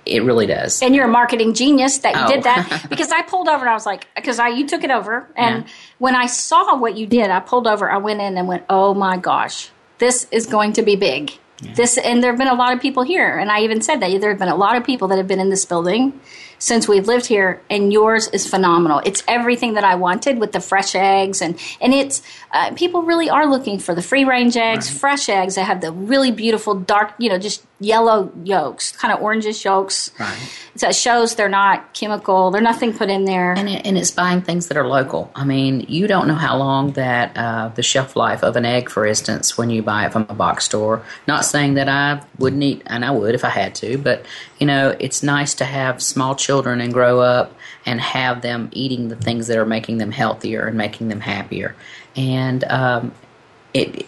it 0.06 0.22
really 0.22 0.46
does 0.46 0.82
and 0.82 0.94
you're 0.94 1.06
a 1.06 1.08
marketing 1.08 1.54
genius 1.54 1.98
that 1.98 2.14
you 2.14 2.20
Oh. 2.24 2.28
did 2.28 2.42
that 2.44 2.68
oh. 2.70 2.86
because 2.90 3.10
I 3.10 3.22
pulled 3.22 3.48
over 3.48 3.60
and 3.60 3.70
I 3.70 3.74
was 3.74 3.86
like, 3.86 4.06
because 4.14 4.38
I 4.38 4.48
you 4.48 4.66
took 4.68 4.84
it 4.84 4.90
over, 4.90 5.26
and 5.36 5.64
Yeah. 5.64 5.70
when 5.98 6.14
I 6.14 6.26
saw 6.26 6.76
what 6.76 6.96
you 6.98 7.06
did, 7.06 7.30
I 7.30 7.40
pulled 7.40 7.66
over. 7.66 7.90
I 7.90 7.96
went 7.96 8.20
in 8.20 8.36
and 8.36 8.46
went, 8.46 8.64
oh 8.68 8.92
my 8.92 9.16
gosh, 9.16 9.70
this 9.98 10.26
is 10.30 10.46
going 10.46 10.74
to 10.74 10.82
be 10.82 10.94
big. 10.96 11.32
This 11.74 11.96
and 11.96 12.22
there 12.22 12.30
have 12.32 12.38
been 12.38 12.48
a 12.48 12.54
lot 12.54 12.74
of 12.74 12.80
people 12.82 13.02
here, 13.04 13.38
and 13.38 13.50
I 13.50 13.60
even 13.60 13.80
said 13.80 14.00
that 14.00 14.20
there 14.20 14.28
have 14.28 14.38
been 14.38 14.48
a 14.48 14.56
lot 14.56 14.76
of 14.76 14.84
people 14.84 15.08
that 15.08 15.16
have 15.16 15.28
been 15.28 15.40
in 15.40 15.48
this 15.48 15.64
building 15.64 16.12
since 16.58 16.88
we've 16.88 17.06
lived 17.06 17.26
here, 17.26 17.60
and 17.68 17.92
yours 17.92 18.28
is 18.28 18.46
phenomenal. 18.48 19.00
It's 19.04 19.22
everything 19.28 19.74
that 19.74 19.84
I 19.84 19.94
wanted 19.94 20.38
with 20.38 20.52
the 20.52 20.60
fresh 20.60 20.94
eggs, 20.94 21.42
and 21.42 21.58
and 21.80 21.92
it's 21.92 22.22
uh, 22.52 22.72
people 22.74 23.02
really 23.02 23.28
are 23.28 23.46
looking 23.46 23.78
for 23.78 23.94
the 23.94 24.02
free 24.02 24.24
range 24.24 24.56
eggs, 24.56 24.88
fresh 24.88 25.28
eggs 25.28 25.56
that 25.56 25.64
have 25.64 25.80
the 25.80 25.92
really 25.92 26.30
beautiful 26.30 26.74
dark, 26.74 27.12
you 27.18 27.28
know, 27.28 27.38
just 27.38 27.64
yellow 27.80 28.32
yolks, 28.44 28.92
kind 28.92 29.12
of 29.12 29.20
orangish 29.20 29.64
yolks. 29.64 30.10
Right. 30.18 30.36
So 30.76 30.88
it 30.88 30.96
shows 30.96 31.34
they're 31.34 31.48
not 31.48 31.92
chemical. 31.94 32.50
They're 32.50 32.62
nothing 32.62 32.92
put 32.92 33.10
in 33.10 33.24
there. 33.24 33.52
And, 33.52 33.68
it, 33.68 33.86
and 33.86 33.96
it's 33.96 34.10
buying 34.10 34.42
things 34.42 34.68
that 34.68 34.76
are 34.76 34.86
local. 34.86 35.30
I 35.34 35.44
mean, 35.44 35.86
you 35.88 36.06
don't 36.06 36.26
know 36.26 36.34
how 36.34 36.56
long 36.56 36.92
that 36.92 37.36
uh, 37.36 37.68
the 37.68 37.82
shelf 37.82 38.16
life 38.16 38.42
of 38.42 38.56
an 38.56 38.64
egg, 38.64 38.90
for 38.90 39.06
instance, 39.06 39.56
when 39.56 39.70
you 39.70 39.82
buy 39.82 40.06
it 40.06 40.12
from 40.12 40.26
a 40.28 40.34
box 40.34 40.64
store. 40.64 41.02
Not 41.28 41.44
saying 41.44 41.74
that 41.74 41.88
I 41.88 42.24
wouldn't 42.38 42.62
eat, 42.62 42.82
and 42.86 43.04
I 43.04 43.10
would 43.10 43.34
if 43.34 43.44
I 43.44 43.50
had 43.50 43.74
to, 43.76 43.98
but 43.98 44.24
you 44.58 44.66
know, 44.66 44.96
it's 44.98 45.22
nice 45.22 45.54
to 45.54 45.64
have 45.64 46.02
small 46.02 46.34
children 46.34 46.80
and 46.80 46.92
grow 46.92 47.20
up 47.20 47.52
and 47.84 48.00
have 48.00 48.42
them 48.42 48.68
eating 48.72 49.08
the 49.08 49.16
things 49.16 49.48
that 49.48 49.58
are 49.58 49.66
making 49.66 49.98
them 49.98 50.12
healthier 50.12 50.66
and 50.66 50.76
making 50.76 51.08
them 51.08 51.20
happier. 51.20 51.74
And 52.16 52.64
um, 52.64 53.12
it 53.72 54.06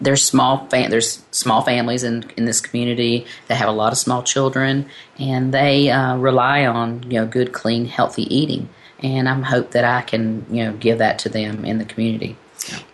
there's 0.00 0.24
small 0.24 0.66
there's 0.70 1.24
small 1.30 1.62
families 1.62 2.04
in 2.04 2.30
in 2.36 2.44
this 2.44 2.60
community 2.60 3.26
that 3.48 3.56
have 3.56 3.68
a 3.68 3.72
lot 3.72 3.92
of 3.92 3.98
small 3.98 4.22
children, 4.22 4.88
and 5.18 5.52
they 5.52 5.90
uh, 5.90 6.16
rely 6.16 6.66
on 6.66 7.02
you 7.10 7.20
know 7.20 7.26
good, 7.26 7.52
clean, 7.52 7.86
healthy 7.86 8.22
eating. 8.34 8.68
And 9.00 9.28
I'm 9.28 9.44
hope 9.44 9.72
that 9.72 9.84
I 9.84 10.02
can 10.02 10.46
you 10.50 10.64
know 10.64 10.72
give 10.74 10.98
that 10.98 11.18
to 11.20 11.28
them 11.28 11.64
in 11.64 11.78
the 11.78 11.84
community. 11.84 12.36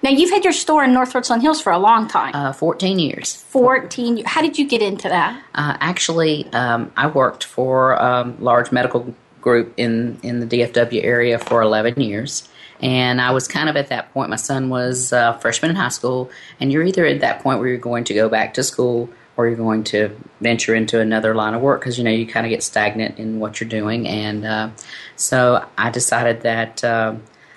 Now 0.02 0.10
you've 0.10 0.30
had 0.30 0.44
your 0.44 0.52
store 0.52 0.84
in 0.84 0.92
North 0.92 1.14
Richland 1.14 1.42
Hills 1.42 1.60
for 1.60 1.72
a 1.72 1.78
long 1.78 2.08
time. 2.08 2.34
Uh, 2.34 2.52
14 2.52 2.98
years. 2.98 3.36
14. 3.48 4.24
How 4.24 4.42
did 4.42 4.58
you 4.58 4.66
get 4.66 4.82
into 4.82 5.08
that? 5.08 5.42
Uh, 5.54 5.76
actually, 5.80 6.46
um, 6.52 6.92
I 6.96 7.06
worked 7.06 7.44
for 7.44 7.92
a 7.92 8.34
large 8.38 8.72
medical 8.72 9.14
group 9.40 9.74
in, 9.76 10.18
in 10.22 10.40
the 10.40 10.46
DFW 10.46 11.04
area 11.04 11.38
for 11.38 11.62
11 11.62 12.00
years. 12.00 12.48
And 12.80 13.20
I 13.20 13.30
was 13.30 13.46
kind 13.46 13.68
of 13.68 13.76
at 13.76 13.88
that 13.88 14.12
point. 14.12 14.30
My 14.30 14.36
son 14.36 14.68
was 14.68 15.12
a 15.12 15.38
freshman 15.40 15.70
in 15.70 15.76
high 15.76 15.88
school, 15.88 16.30
and 16.58 16.72
you're 16.72 16.82
either 16.82 17.06
at 17.06 17.20
that 17.20 17.40
point 17.40 17.60
where 17.60 17.68
you're 17.68 17.78
going 17.78 18.04
to 18.04 18.14
go 18.14 18.28
back 18.28 18.54
to 18.54 18.62
school 18.62 19.08
or 19.36 19.46
you're 19.46 19.56
going 19.56 19.84
to 19.84 20.16
venture 20.40 20.74
into 20.74 21.00
another 21.00 21.34
line 21.34 21.54
of 21.54 21.60
work 21.60 21.80
because 21.80 21.98
you 21.98 22.04
know 22.04 22.10
you 22.10 22.26
kind 22.26 22.46
of 22.46 22.50
get 22.50 22.62
stagnant 22.62 23.18
in 23.18 23.40
what 23.40 23.60
you're 23.60 23.68
doing. 23.68 24.06
And 24.06 24.44
uh, 24.44 24.70
so 25.16 25.64
I 25.76 25.90
decided 25.90 26.42
that 26.42 26.84
uh, 26.84 27.16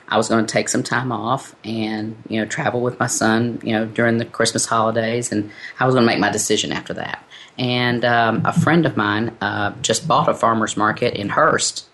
I 0.09 0.17
was 0.17 0.29
going 0.29 0.45
to 0.45 0.51
take 0.51 0.69
some 0.69 0.83
time 0.83 1.11
off 1.11 1.55
and 1.63 2.15
you 2.29 2.39
know 2.39 2.45
travel 2.47 2.81
with 2.81 2.99
my 2.99 3.07
son, 3.07 3.59
you 3.63 3.73
know, 3.73 3.85
during 3.85 4.17
the 4.17 4.25
Christmas 4.25 4.65
holidays, 4.65 5.31
and 5.31 5.51
I 5.79 5.85
was 5.85 5.95
going 5.95 6.05
to 6.05 6.11
make 6.11 6.19
my 6.19 6.31
decision 6.31 6.71
after 6.71 6.93
that. 6.93 7.23
And 7.57 8.05
um, 8.05 8.45
a 8.45 8.53
friend 8.53 8.85
of 8.85 8.95
mine 8.95 9.35
uh, 9.41 9.73
just 9.81 10.07
bought 10.07 10.29
a 10.29 10.33
farmer's 10.33 10.77
market 10.77 11.15
in 11.15 11.29
Hurst, 11.29 11.85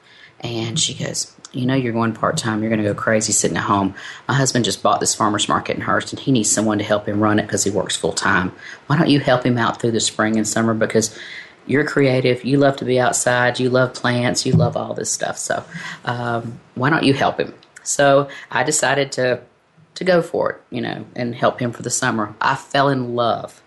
and 0.41 0.79
she 0.79 0.93
goes, 0.93 1.33
"You 1.53 1.65
know, 1.65 1.73
you're 1.73 1.93
going 1.93 2.13
part 2.13 2.37
time. 2.37 2.61
You're 2.61 2.69
going 2.69 2.83
to 2.83 2.87
go 2.87 2.93
crazy 2.93 3.33
sitting 3.33 3.57
at 3.57 3.63
home. 3.63 3.95
My 4.27 4.35
husband 4.35 4.65
just 4.65 4.83
bought 4.83 4.99
this 4.99 5.15
farmer's 5.15 5.49
market 5.49 5.75
in 5.75 5.81
Hurst, 5.81 6.13
and 6.13 6.19
he 6.19 6.31
needs 6.31 6.51
someone 6.51 6.77
to 6.77 6.83
help 6.83 7.07
him 7.07 7.19
run 7.19 7.39
it 7.39 7.43
because 7.43 7.63
he 7.63 7.71
works 7.71 7.95
full 7.95 8.13
time. 8.13 8.51
Why 8.87 8.97
don't 8.97 9.09
you 9.09 9.19
help 9.19 9.43
him 9.43 9.57
out 9.57 9.81
through 9.81 9.91
the 9.91 9.99
spring 9.99 10.37
and 10.37 10.47
summer 10.47 10.73
because?" 10.73 11.17
You're 11.65 11.85
creative. 11.85 12.43
You 12.43 12.57
love 12.57 12.75
to 12.75 12.83
be 12.83 12.99
outside. 12.99 13.57
You 13.57 13.69
love 13.69 13.93
plants. 13.93 14.45
You 14.45 14.51
love 14.51 14.75
all 14.75 14.93
this 14.93 15.09
stuff. 15.09 15.37
So, 15.37 15.63
um, 16.03 16.59
why 16.75 16.89
don't 16.89 17.03
you 17.03 17.13
help 17.13 17.39
him? 17.39 17.53
So 17.83 18.29
I 18.51 18.63
decided 18.63 19.11
to 19.13 19.41
to 19.95 20.03
go 20.03 20.21
for 20.23 20.51
it, 20.51 20.61
you 20.71 20.81
know, 20.81 21.05
and 21.15 21.35
help 21.35 21.59
him 21.59 21.71
for 21.71 21.83
the 21.83 21.89
summer. 21.89 22.33
I 22.41 22.55
fell 22.55 22.89
in 22.89 23.15
love 23.15 23.61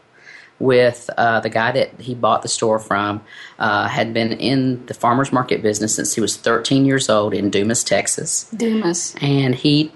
with 0.59 1.09
uh, 1.17 1.41
the 1.41 1.49
guy 1.51 1.71
that 1.73 2.01
he 2.01 2.15
bought 2.15 2.43
the 2.43 2.49
store 2.49 2.79
from. 2.79 3.23
Uh, 3.59 3.87
had 3.89 4.13
been 4.13 4.33
in 4.33 4.85
the 4.87 4.95
farmers 4.95 5.33
market 5.33 5.63
business 5.63 5.95
since 5.95 6.15
he 6.15 6.21
was 6.21 6.37
13 6.37 6.85
years 6.85 7.09
old 7.09 7.35
in 7.35 7.51
Dumas, 7.51 7.85
Texas, 7.85 8.45
Dumas. 8.57 9.15
and 9.21 9.55
he 9.55 9.93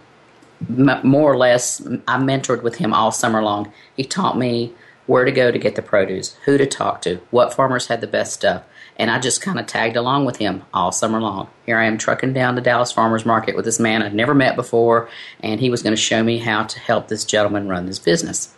m- 0.68 1.00
more 1.02 1.32
or 1.32 1.36
less 1.36 1.80
I 2.06 2.18
mentored 2.18 2.62
with 2.62 2.76
him 2.76 2.92
all 2.92 3.10
summer 3.10 3.42
long. 3.42 3.72
He 3.96 4.04
taught 4.04 4.38
me 4.38 4.72
where 5.06 5.24
to 5.24 5.32
go 5.32 5.50
to 5.50 5.58
get 5.58 5.74
the 5.74 5.82
produce, 5.82 6.36
who 6.44 6.56
to 6.58 6.66
talk 6.66 7.02
to, 7.02 7.16
what 7.30 7.52
farmers 7.52 7.88
had 7.88 8.00
the 8.00 8.06
best 8.06 8.32
stuff. 8.34 8.62
And 9.00 9.10
I 9.10 9.18
just 9.18 9.40
kind 9.40 9.58
of 9.58 9.66
tagged 9.66 9.96
along 9.96 10.26
with 10.26 10.36
him 10.36 10.62
all 10.74 10.92
summer 10.92 11.22
long. 11.22 11.48
Here 11.64 11.78
I 11.78 11.86
am 11.86 11.96
trucking 11.96 12.34
down 12.34 12.54
to 12.56 12.60
Dallas 12.60 12.92
Farmers 12.92 13.24
Market 13.24 13.56
with 13.56 13.64
this 13.64 13.80
man 13.80 14.02
I'd 14.02 14.12
never 14.12 14.34
met 14.34 14.56
before, 14.56 15.08
and 15.42 15.58
he 15.58 15.70
was 15.70 15.82
going 15.82 15.96
to 15.96 16.00
show 16.00 16.22
me 16.22 16.36
how 16.36 16.64
to 16.64 16.78
help 16.78 17.08
this 17.08 17.24
gentleman 17.24 17.66
run 17.66 17.86
this 17.86 17.98
business. 17.98 18.54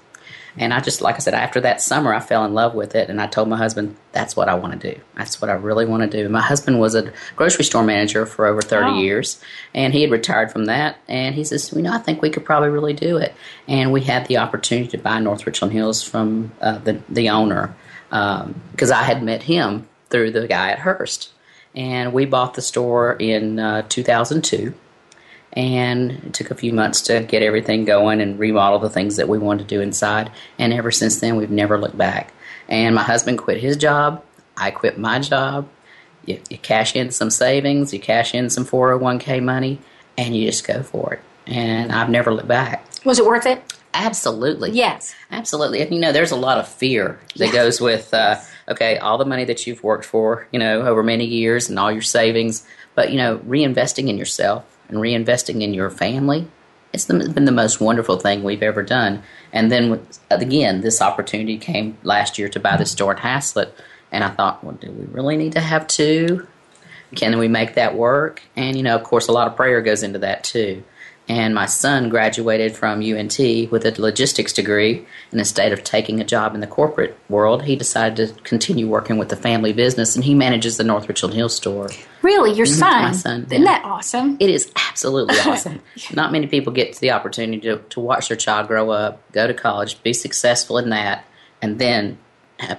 And 0.58 0.74
I 0.74 0.80
just, 0.80 1.00
like 1.00 1.14
I 1.14 1.18
said, 1.18 1.34
after 1.34 1.60
that 1.60 1.80
summer, 1.80 2.12
I 2.12 2.18
fell 2.18 2.44
in 2.44 2.54
love 2.54 2.74
with 2.74 2.96
it. 2.96 3.08
And 3.08 3.20
I 3.20 3.28
told 3.28 3.48
my 3.48 3.56
husband, 3.56 3.96
that's 4.10 4.34
what 4.34 4.48
I 4.48 4.54
want 4.54 4.78
to 4.78 4.94
do. 4.94 5.00
That's 5.16 5.40
what 5.40 5.48
I 5.48 5.54
really 5.54 5.86
want 5.86 6.02
to 6.02 6.08
do. 6.08 6.28
My 6.28 6.42
husband 6.42 6.80
was 6.80 6.96
a 6.96 7.12
grocery 7.36 7.64
store 7.64 7.84
manager 7.84 8.26
for 8.26 8.44
over 8.44 8.60
30 8.60 8.86
oh. 8.86 8.98
years. 8.98 9.40
And 9.72 9.94
he 9.94 10.02
had 10.02 10.10
retired 10.10 10.50
from 10.50 10.64
that. 10.64 10.98
And 11.06 11.36
he 11.36 11.44
says, 11.44 11.72
you 11.72 11.82
know, 11.82 11.94
I 11.94 11.98
think 11.98 12.20
we 12.20 12.30
could 12.30 12.44
probably 12.44 12.68
really 12.68 12.94
do 12.94 13.16
it. 13.16 13.32
And 13.68 13.92
we 13.92 14.00
had 14.00 14.26
the 14.26 14.38
opportunity 14.38 14.88
to 14.88 14.98
buy 14.98 15.20
North 15.20 15.46
Richland 15.46 15.72
Hills 15.72 16.02
from 16.02 16.50
uh, 16.60 16.78
the, 16.78 17.00
the 17.08 17.30
owner 17.30 17.74
because 18.10 18.90
um, 18.90 18.98
I 18.98 19.04
had 19.04 19.22
met 19.22 19.44
him 19.44 19.88
through 20.12 20.30
the 20.30 20.46
guy 20.46 20.70
at 20.70 20.78
Hurst. 20.78 21.30
And 21.74 22.12
we 22.12 22.26
bought 22.26 22.54
the 22.54 22.62
store 22.62 23.14
in 23.14 23.58
uh, 23.58 23.82
2002 23.88 24.74
and 25.54 26.12
it 26.12 26.34
took 26.34 26.50
a 26.50 26.54
few 26.54 26.72
months 26.72 27.02
to 27.02 27.22
get 27.22 27.42
everything 27.42 27.84
going 27.84 28.20
and 28.20 28.38
remodel 28.38 28.78
the 28.78 28.88
things 28.88 29.16
that 29.16 29.28
we 29.28 29.38
wanted 29.38 29.68
to 29.68 29.74
do 29.74 29.80
inside. 29.80 30.30
And 30.58 30.72
ever 30.72 30.90
since 30.90 31.20
then, 31.20 31.36
we've 31.36 31.50
never 31.50 31.78
looked 31.78 31.98
back. 31.98 32.32
And 32.68 32.94
my 32.94 33.02
husband 33.02 33.38
quit 33.38 33.60
his 33.60 33.76
job. 33.76 34.24
I 34.56 34.70
quit 34.70 34.98
my 34.98 35.18
job. 35.18 35.68
You, 36.24 36.40
you 36.48 36.56
cash 36.56 36.96
in 36.96 37.10
some 37.10 37.30
savings, 37.30 37.92
you 37.92 38.00
cash 38.00 38.34
in 38.34 38.48
some 38.48 38.64
401k 38.64 39.42
money, 39.42 39.80
and 40.16 40.36
you 40.36 40.46
just 40.46 40.66
go 40.66 40.82
for 40.82 41.14
it. 41.14 41.20
And 41.46 41.90
I've 41.90 42.08
never 42.08 42.32
looked 42.32 42.48
back. 42.48 42.86
Was 43.04 43.18
it 43.18 43.26
worth 43.26 43.44
it? 43.44 43.60
Absolutely. 43.92 44.70
Yes. 44.70 45.14
Absolutely. 45.30 45.82
And 45.82 45.92
you 45.92 46.00
know, 46.00 46.12
there's 46.12 46.30
a 46.30 46.36
lot 46.36 46.58
of 46.58 46.68
fear 46.68 47.18
that 47.36 47.46
yes. 47.46 47.54
goes 47.54 47.80
with, 47.80 48.14
uh, 48.14 48.40
okay, 48.68 48.98
all 48.98 49.18
the 49.18 49.24
money 49.24 49.44
that 49.44 49.66
you've 49.66 49.82
worked 49.82 50.04
for, 50.04 50.46
you 50.52 50.58
know, 50.58 50.82
over 50.82 51.02
many 51.02 51.24
years 51.24 51.68
and 51.68 51.78
all 51.78 51.90
your 51.90 52.02
savings, 52.02 52.66
but, 52.94 53.10
you 53.10 53.16
know, 53.18 53.38
reinvesting 53.38 54.08
in 54.08 54.18
yourself 54.18 54.64
and 54.88 54.98
reinvesting 54.98 55.62
in 55.62 55.74
your 55.74 55.90
family, 55.90 56.48
it's 56.92 57.06
been 57.06 57.44
the 57.44 57.52
most 57.52 57.80
wonderful 57.80 58.18
thing 58.18 58.42
we've 58.42 58.62
ever 58.62 58.82
done. 58.82 59.22
And 59.52 59.72
then 59.72 60.06
again, 60.30 60.82
this 60.82 61.00
opportunity 61.00 61.56
came 61.58 61.96
last 62.02 62.38
year 62.38 62.48
to 62.50 62.60
buy 62.60 62.76
the 62.76 62.84
store 62.86 63.12
in 63.12 63.18
Haslet, 63.18 63.72
and 64.10 64.22
I 64.22 64.28
thought, 64.28 64.62
well, 64.62 64.74
do 64.74 64.90
we 64.90 65.06
really 65.06 65.36
need 65.36 65.52
to 65.52 65.60
have 65.60 65.86
two? 65.86 66.46
Can 67.14 67.38
we 67.38 67.48
make 67.48 67.74
that 67.74 67.96
work? 67.96 68.42
And 68.56 68.76
you 68.76 68.82
know, 68.82 68.94
of 68.94 69.04
course, 69.04 69.28
a 69.28 69.32
lot 69.32 69.48
of 69.48 69.56
prayer 69.56 69.80
goes 69.80 70.02
into 70.02 70.18
that 70.20 70.44
too. 70.44 70.84
And 71.28 71.54
my 71.54 71.66
son 71.66 72.08
graduated 72.08 72.76
from 72.76 73.00
UNT 73.00 73.38
with 73.38 73.86
a 73.86 73.94
logistics 73.96 74.52
degree. 74.52 75.06
And 75.30 75.38
instead 75.38 75.72
of 75.72 75.84
taking 75.84 76.20
a 76.20 76.24
job 76.24 76.54
in 76.54 76.60
the 76.60 76.66
corporate 76.66 77.16
world, 77.28 77.62
he 77.62 77.76
decided 77.76 78.16
to 78.28 78.42
continue 78.42 78.88
working 78.88 79.18
with 79.18 79.28
the 79.28 79.36
family 79.36 79.72
business. 79.72 80.16
And 80.16 80.24
he 80.24 80.34
manages 80.34 80.76
the 80.76 80.84
North 80.84 81.08
Richland 81.08 81.34
Hill 81.34 81.48
store. 81.48 81.88
Really? 82.22 82.52
Your 82.52 82.66
mm-hmm. 82.66 82.78
son? 82.78 83.02
My 83.02 83.12
son. 83.12 83.46
Isn't 83.50 83.64
that 83.64 83.84
awesome? 83.84 84.36
It 84.40 84.50
is 84.50 84.70
absolutely 84.74 85.38
awesome. 85.46 85.80
Not 86.12 86.32
many 86.32 86.48
people 86.48 86.72
get 86.72 86.96
the 86.96 87.12
opportunity 87.12 87.60
to, 87.68 87.78
to 87.78 88.00
watch 88.00 88.28
their 88.28 88.36
child 88.36 88.66
grow 88.66 88.90
up, 88.90 89.20
go 89.32 89.46
to 89.46 89.54
college, 89.54 90.02
be 90.02 90.12
successful 90.12 90.76
in 90.76 90.90
that, 90.90 91.24
and 91.62 91.78
then 91.78 92.18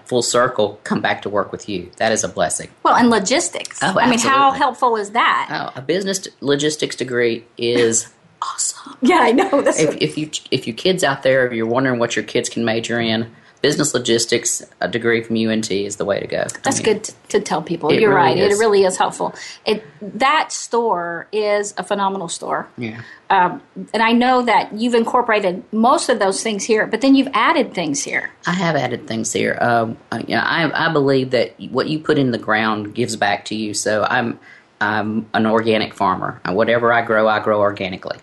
full 0.05 0.21
circle 0.21 0.79
come 0.83 1.01
back 1.01 1.21
to 1.23 1.29
work 1.29 1.51
with 1.51 1.67
you. 1.67 1.91
That 1.97 2.12
is 2.12 2.23
a 2.23 2.27
blessing. 2.27 2.69
Well, 2.83 2.95
and 2.95 3.09
logistics. 3.09 3.81
Oh, 3.81 3.97
I 4.00 4.09
mean, 4.09 4.19
how 4.19 4.51
helpful 4.51 4.95
is 4.95 5.12
that? 5.12 5.50
Oh, 5.51 5.79
a 5.79 5.81
business 5.81 6.27
logistics 6.41 6.95
degree 6.95 7.45
is 7.57 8.13
awesome. 8.43 8.97
Yeah, 9.01 9.19
I 9.21 9.31
know. 9.31 9.62
That's 9.62 9.79
if, 9.79 9.95
if 10.01 10.17
you 10.17 10.29
if 10.51 10.67
you 10.67 10.73
kids 10.73 11.03
out 11.03 11.23
there, 11.23 11.47
if 11.47 11.53
you're 11.53 11.65
wondering 11.65 12.00
what 12.00 12.15
your 12.15 12.25
kids 12.25 12.50
can 12.50 12.65
major 12.65 13.00
in, 13.00 13.31
business 13.63 13.93
logistics, 13.93 14.62
a 14.81 14.89
degree 14.89 15.23
from 15.23 15.38
UNT 15.38 15.71
is 15.71 15.95
the 15.95 16.03
way 16.03 16.19
to 16.19 16.27
go. 16.27 16.45
That's 16.63 16.81
I 16.81 16.83
mean, 16.83 16.93
good 16.93 17.13
to, 17.29 17.39
tell 17.39 17.62
people. 17.62 17.93
You're 17.93 18.09
really 18.09 18.13
right. 18.13 18.38
Is. 18.38 18.57
It 18.57 18.59
really 18.59 18.83
is 18.83 18.97
helpful. 18.97 19.33
It 19.65 19.83
that 20.01 20.51
store 20.51 21.27
is 21.31 21.73
a 21.77 21.83
phenomenal 21.83 22.27
store. 22.27 22.67
Yeah. 22.77 23.01
Um, 23.29 23.62
and 23.93 24.03
I 24.03 24.12
know 24.12 24.43
that 24.43 24.73
you've 24.73 24.93
incorporated 24.93 25.63
most 25.71 26.09
of 26.09 26.19
those 26.19 26.43
things 26.43 26.65
here, 26.65 26.85
but 26.85 27.01
then 27.01 27.15
you've 27.15 27.29
added 27.33 27.73
things 27.73 28.03
here. 28.03 28.29
I 28.45 28.51
have 28.51 28.75
added 28.75 29.07
things 29.07 29.31
here. 29.31 29.57
Um, 29.59 29.97
you 30.27 30.35
know, 30.35 30.43
I, 30.43 30.88
I 30.89 30.91
believe 30.91 31.31
that 31.31 31.59
what 31.71 31.88
you 31.88 32.00
put 32.00 32.19
in 32.19 32.31
the 32.31 32.38
ground 32.38 32.93
gives 32.93 33.15
back 33.15 33.45
to 33.45 33.55
you. 33.55 33.73
So 33.73 34.03
I'm 34.03 34.39
I'm 34.81 35.29
an 35.33 35.45
organic 35.45 35.93
farmer. 35.93 36.41
Whatever 36.45 36.91
I 36.91 37.01
grow, 37.01 37.29
I 37.29 37.39
grow 37.39 37.62
organically. 37.62 38.17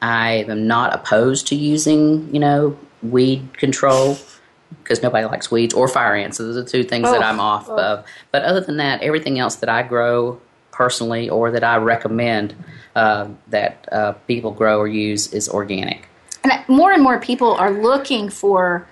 I 0.00 0.44
am 0.48 0.66
not 0.66 0.94
opposed 0.94 1.48
to 1.48 1.54
using, 1.54 2.32
you 2.32 2.40
know, 2.40 2.78
weed 3.02 3.56
control 3.56 4.18
because 4.82 5.02
nobody 5.02 5.26
likes 5.26 5.50
weeds 5.50 5.74
or 5.74 5.88
fire 5.88 6.14
ants. 6.14 6.36
So 6.36 6.44
those 6.44 6.56
are 6.56 6.62
the 6.62 6.70
two 6.70 6.84
things 6.84 7.08
oh, 7.08 7.12
that 7.12 7.22
I'm 7.22 7.40
off 7.40 7.68
oh. 7.68 7.78
of. 7.78 8.06
But 8.32 8.42
other 8.42 8.60
than 8.60 8.76
that, 8.78 9.02
everything 9.02 9.38
else 9.38 9.56
that 9.56 9.68
I 9.68 9.82
grow 9.82 10.40
personally 10.72 11.28
or 11.28 11.50
that 11.50 11.64
I 11.64 11.76
recommend 11.76 12.54
uh, 12.94 13.28
that 13.48 13.88
uh, 13.90 14.12
people 14.26 14.52
grow 14.52 14.78
or 14.78 14.88
use 14.88 15.32
is 15.32 15.48
organic. 15.48 16.08
And 16.44 16.52
more 16.68 16.92
and 16.92 17.02
more 17.02 17.18
people 17.18 17.52
are 17.54 17.70
looking 17.70 18.28
for 18.28 18.86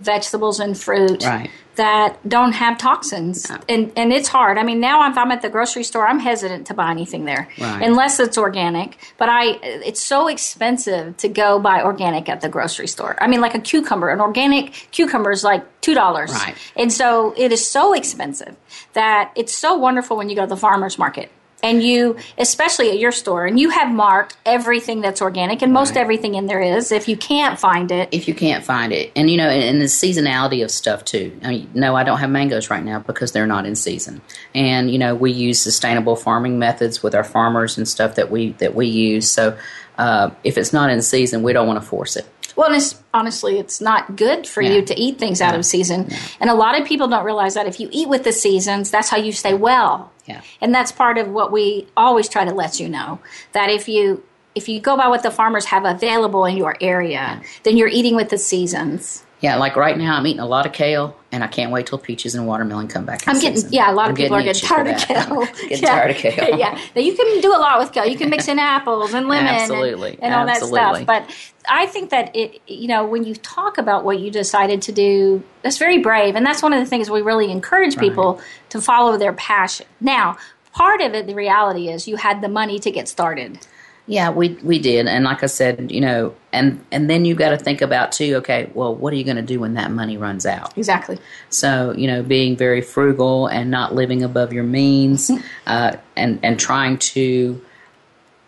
vegetables 0.00 0.60
and 0.60 0.78
fruit 0.78 1.24
right. 1.24 1.50
That 1.76 2.18
don't 2.28 2.52
have 2.52 2.78
toxins. 2.78 3.48
No. 3.48 3.58
And 3.68 3.92
and 3.96 4.12
it's 4.12 4.28
hard. 4.28 4.58
I 4.58 4.62
mean, 4.62 4.80
now 4.80 5.08
if 5.10 5.16
I'm 5.16 5.30
at 5.30 5.42
the 5.42 5.48
grocery 5.48 5.84
store, 5.84 6.06
I'm 6.06 6.18
hesitant 6.18 6.66
to 6.68 6.74
buy 6.74 6.90
anything 6.90 7.24
there 7.24 7.48
right. 7.58 7.82
unless 7.82 8.18
it's 8.18 8.36
organic. 8.36 8.98
But 9.18 9.28
I 9.28 9.58
it's 9.62 10.00
so 10.00 10.28
expensive 10.28 11.16
to 11.18 11.28
go 11.28 11.58
buy 11.58 11.82
organic 11.82 12.28
at 12.28 12.40
the 12.40 12.48
grocery 12.48 12.88
store. 12.88 13.16
I 13.20 13.28
mean, 13.28 13.40
like 13.40 13.54
a 13.54 13.60
cucumber, 13.60 14.08
an 14.08 14.20
organic 14.20 14.72
cucumber 14.90 15.30
is 15.30 15.44
like 15.44 15.64
$2. 15.82 16.28
Right. 16.28 16.56
And 16.76 16.92
so 16.92 17.34
it 17.36 17.52
is 17.52 17.68
so 17.68 17.92
expensive 17.92 18.56
that 18.94 19.32
it's 19.36 19.54
so 19.54 19.74
wonderful 19.76 20.16
when 20.16 20.28
you 20.28 20.36
go 20.36 20.42
to 20.42 20.48
the 20.48 20.56
farmers 20.56 20.98
market 20.98 21.30
and 21.62 21.82
you 21.82 22.16
especially 22.38 22.90
at 22.90 22.98
your 22.98 23.12
store 23.12 23.46
and 23.46 23.58
you 23.58 23.70
have 23.70 23.92
marked 23.92 24.36
everything 24.44 25.00
that's 25.00 25.22
organic 25.22 25.62
and 25.62 25.72
most 25.72 25.96
everything 25.96 26.34
in 26.34 26.46
there 26.46 26.60
is 26.60 26.92
if 26.92 27.08
you 27.08 27.16
can't 27.16 27.58
find 27.58 27.90
it. 27.90 28.08
If 28.12 28.28
you 28.28 28.34
can't 28.34 28.64
find 28.64 28.92
it. 28.92 29.10
And 29.16 29.30
you 29.30 29.36
know 29.36 29.48
and, 29.48 29.80
the 29.80 29.86
seasonality 29.86 30.62
of 30.62 30.70
stuff 30.70 31.04
too. 31.04 31.38
I 31.42 31.50
mean 31.50 31.70
no 31.74 31.94
i 31.96 32.04
don't 32.04 32.18
have 32.18 32.30
mangoes 32.30 32.70
right 32.70 32.84
now 32.84 33.00
because 33.00 33.32
they're 33.32 33.46
not 33.46 33.66
in 33.66 33.74
season. 33.74 34.20
And 34.54 34.90
you 34.90 34.98
know 34.98 35.14
we 35.14 35.32
use 35.32 35.60
sustainable 35.60 36.16
farming 36.16 36.58
methods 36.58 37.02
with 37.02 37.14
our 37.14 37.24
farmers 37.24 37.76
and 37.78 37.88
stuff 37.88 38.14
that 38.16 38.30
we 38.30 38.52
that 38.52 38.74
we 38.74 38.86
use. 38.86 39.30
So 39.30 39.56
uh, 39.98 40.30
if 40.44 40.58
it's 40.58 40.72
not 40.72 40.90
in 40.90 41.00
season 41.02 41.42
we 41.42 41.52
don't 41.52 41.66
want 41.66 41.80
to 41.80 41.86
force 41.86 42.16
it 42.16 42.26
well, 42.56 42.72
it's, 42.72 43.00
honestly, 43.12 43.58
it's 43.58 43.82
not 43.82 44.16
good 44.16 44.46
for 44.46 44.62
yeah. 44.62 44.72
you 44.72 44.82
to 44.86 44.98
eat 44.98 45.18
things 45.18 45.42
out 45.42 45.54
of 45.54 45.64
season. 45.66 46.06
Yeah. 46.08 46.18
And 46.40 46.50
a 46.50 46.54
lot 46.54 46.80
of 46.80 46.86
people 46.86 47.06
don't 47.06 47.24
realize 47.24 47.52
that 47.52 47.66
if 47.66 47.78
you 47.78 47.88
eat 47.92 48.08
with 48.08 48.24
the 48.24 48.32
seasons, 48.32 48.90
that's 48.90 49.10
how 49.10 49.18
you 49.18 49.30
stay 49.32 49.52
well. 49.52 50.10
Yeah. 50.24 50.40
And 50.62 50.74
that's 50.74 50.90
part 50.90 51.18
of 51.18 51.28
what 51.28 51.52
we 51.52 51.86
always 51.96 52.28
try 52.28 52.46
to 52.46 52.54
let 52.54 52.80
you 52.80 52.88
know 52.88 53.20
that 53.52 53.70
if 53.70 53.88
you 53.88 54.24
if 54.54 54.70
you 54.70 54.80
go 54.80 54.96
by 54.96 55.08
what 55.08 55.22
the 55.22 55.30
farmers 55.30 55.66
have 55.66 55.84
available 55.84 56.46
in 56.46 56.56
your 56.56 56.78
area, 56.80 57.10
yeah. 57.10 57.42
then 57.64 57.76
you're 57.76 57.88
eating 57.88 58.16
with 58.16 58.30
the 58.30 58.38
seasons. 58.38 59.22
Yeah, 59.40 59.56
like 59.56 59.76
right 59.76 59.98
now, 59.98 60.16
I'm 60.16 60.26
eating 60.26 60.40
a 60.40 60.46
lot 60.46 60.64
of 60.64 60.72
kale, 60.72 61.14
and 61.30 61.44
I 61.44 61.46
can't 61.46 61.70
wait 61.70 61.86
till 61.86 61.98
peaches 61.98 62.34
and 62.34 62.46
watermelon 62.46 62.88
come 62.88 63.04
back. 63.04 63.28
I'm 63.28 63.38
getting 63.38 63.56
season. 63.56 63.72
yeah, 63.72 63.92
a 63.92 63.94
lot 63.94 64.06
I'm 64.06 64.12
of 64.12 64.16
people 64.16 64.34
are 64.36 64.42
getting 64.42 64.66
tired 64.66 64.86
of 64.86 64.96
kale. 64.96 65.46
getting 65.68 65.82
yeah. 65.82 65.90
tired 65.90 66.10
of 66.12 66.16
kale. 66.16 66.32
yeah, 66.58 66.80
now 66.94 67.02
you 67.02 67.14
can 67.14 67.40
do 67.42 67.54
a 67.54 67.60
lot 67.60 67.78
with 67.78 67.92
kale. 67.92 68.06
You 68.06 68.16
can 68.16 68.30
mix 68.30 68.48
in 68.48 68.58
apples 68.58 69.12
and 69.12 69.28
lemon, 69.28 69.54
absolutely, 69.54 70.12
and, 70.14 70.24
and 70.24 70.34
all 70.34 70.48
absolutely. 70.48 70.78
that 70.78 70.94
stuff. 70.94 71.06
But 71.06 71.50
I 71.68 71.84
think 71.84 72.10
that 72.10 72.34
it, 72.34 72.62
you 72.66 72.88
know, 72.88 73.04
when 73.04 73.24
you 73.24 73.34
talk 73.34 73.76
about 73.76 74.04
what 74.04 74.20
you 74.20 74.30
decided 74.30 74.80
to 74.82 74.92
do, 74.92 75.42
that's 75.62 75.76
very 75.76 75.98
brave, 75.98 76.34
and 76.34 76.46
that's 76.46 76.62
one 76.62 76.72
of 76.72 76.80
the 76.80 76.86
things 76.86 77.10
we 77.10 77.20
really 77.20 77.50
encourage 77.50 77.98
people 77.98 78.36
right. 78.36 78.44
to 78.70 78.80
follow 78.80 79.18
their 79.18 79.34
passion. 79.34 79.86
Now, 80.00 80.38
part 80.72 81.02
of 81.02 81.12
it, 81.12 81.26
the 81.26 81.34
reality 81.34 81.90
is, 81.90 82.08
you 82.08 82.16
had 82.16 82.40
the 82.40 82.48
money 82.48 82.78
to 82.78 82.90
get 82.90 83.06
started. 83.06 83.58
Yeah, 84.08 84.30
we 84.30 84.50
we 84.62 84.78
did, 84.78 85.08
and 85.08 85.24
like 85.24 85.42
I 85.42 85.46
said, 85.46 85.90
you 85.90 86.00
know, 86.00 86.34
and 86.52 86.84
and 86.92 87.10
then 87.10 87.24
you've 87.24 87.38
got 87.38 87.50
to 87.50 87.58
think 87.58 87.82
about 87.82 88.12
too. 88.12 88.36
Okay, 88.36 88.70
well, 88.72 88.94
what 88.94 89.12
are 89.12 89.16
you 89.16 89.24
going 89.24 89.36
to 89.36 89.42
do 89.42 89.58
when 89.58 89.74
that 89.74 89.90
money 89.90 90.16
runs 90.16 90.46
out? 90.46 90.78
Exactly. 90.78 91.18
So 91.50 91.92
you 91.96 92.06
know, 92.06 92.22
being 92.22 92.56
very 92.56 92.82
frugal 92.82 93.48
and 93.48 93.68
not 93.68 93.94
living 93.96 94.22
above 94.22 94.52
your 94.52 94.62
means, 94.62 95.28
mm-hmm. 95.28 95.44
uh, 95.66 95.96
and 96.16 96.38
and 96.44 96.58
trying 96.58 96.98
to 96.98 97.60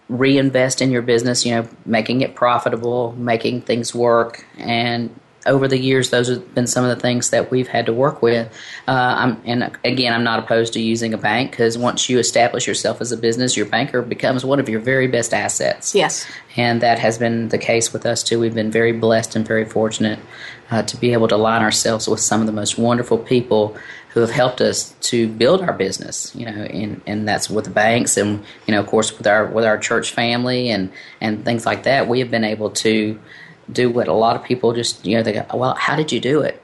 reinvest 0.08 0.80
in 0.80 0.92
your 0.92 1.02
business. 1.02 1.44
You 1.44 1.56
know, 1.56 1.68
making 1.84 2.20
it 2.20 2.36
profitable, 2.36 3.16
making 3.18 3.62
things 3.62 3.92
work, 3.92 4.44
and 4.58 5.10
over 5.46 5.68
the 5.68 5.78
years, 5.78 6.10
those 6.10 6.28
have 6.28 6.54
been 6.54 6.66
some 6.66 6.84
of 6.84 6.94
the 6.94 7.00
things 7.00 7.30
that 7.30 7.50
we've 7.50 7.68
had 7.68 7.86
to 7.86 7.92
work 7.92 8.22
with. 8.22 8.52
Uh, 8.86 9.36
and 9.44 9.76
again, 9.84 10.12
I'm 10.12 10.24
not 10.24 10.38
opposed 10.38 10.72
to 10.74 10.80
using 10.80 11.14
a 11.14 11.18
bank 11.18 11.52
because 11.52 11.78
once 11.78 12.08
you 12.08 12.18
establish 12.18 12.66
yourself 12.66 13.00
as 13.00 13.12
a 13.12 13.16
business, 13.16 13.56
your 13.56 13.66
banker 13.66 14.02
becomes 14.02 14.44
one 14.44 14.60
of 14.60 14.68
your 14.68 14.80
very 14.80 15.06
best 15.06 15.32
assets. 15.32 15.94
Yes. 15.94 16.26
And 16.56 16.80
that 16.82 16.98
has 16.98 17.18
been 17.18 17.48
the 17.48 17.58
case 17.58 17.92
with 17.92 18.04
us 18.04 18.22
too. 18.22 18.40
We've 18.40 18.54
been 18.54 18.70
very 18.70 18.92
blessed 18.92 19.36
and 19.36 19.46
very 19.46 19.64
fortunate 19.64 20.18
uh, 20.70 20.82
to 20.82 20.96
be 20.96 21.12
able 21.12 21.28
to 21.28 21.36
align 21.36 21.62
ourselves 21.62 22.08
with 22.08 22.20
some 22.20 22.40
of 22.40 22.46
the 22.46 22.52
most 22.52 22.78
wonderful 22.78 23.18
people 23.18 23.76
who 24.10 24.20
have 24.20 24.30
helped 24.30 24.60
us 24.60 24.94
to 25.00 25.28
build 25.28 25.62
our 25.62 25.72
business, 25.72 26.34
you 26.34 26.44
know, 26.46 26.62
and, 26.64 27.00
and 27.06 27.28
that's 27.28 27.48
with 27.48 27.64
the 27.64 27.70
banks 27.70 28.16
and, 28.16 28.42
you 28.66 28.72
know, 28.72 28.80
of 28.80 28.86
course 28.86 29.16
with 29.16 29.26
our 29.26 29.46
with 29.46 29.64
our 29.64 29.78
church 29.78 30.12
family 30.12 30.70
and, 30.70 30.90
and 31.20 31.44
things 31.44 31.64
like 31.64 31.84
that. 31.84 32.08
We 32.08 32.18
have 32.20 32.30
been 32.30 32.44
able 32.44 32.70
to 32.70 33.18
do 33.70 33.90
what 33.90 34.08
a 34.08 34.12
lot 34.12 34.36
of 34.36 34.42
people 34.42 34.72
just 34.72 35.04
you 35.04 35.16
know 35.16 35.22
they 35.22 35.32
go 35.32 35.44
well 35.54 35.74
how 35.74 35.94
did 35.94 36.10
you 36.10 36.20
do 36.20 36.40
it 36.40 36.62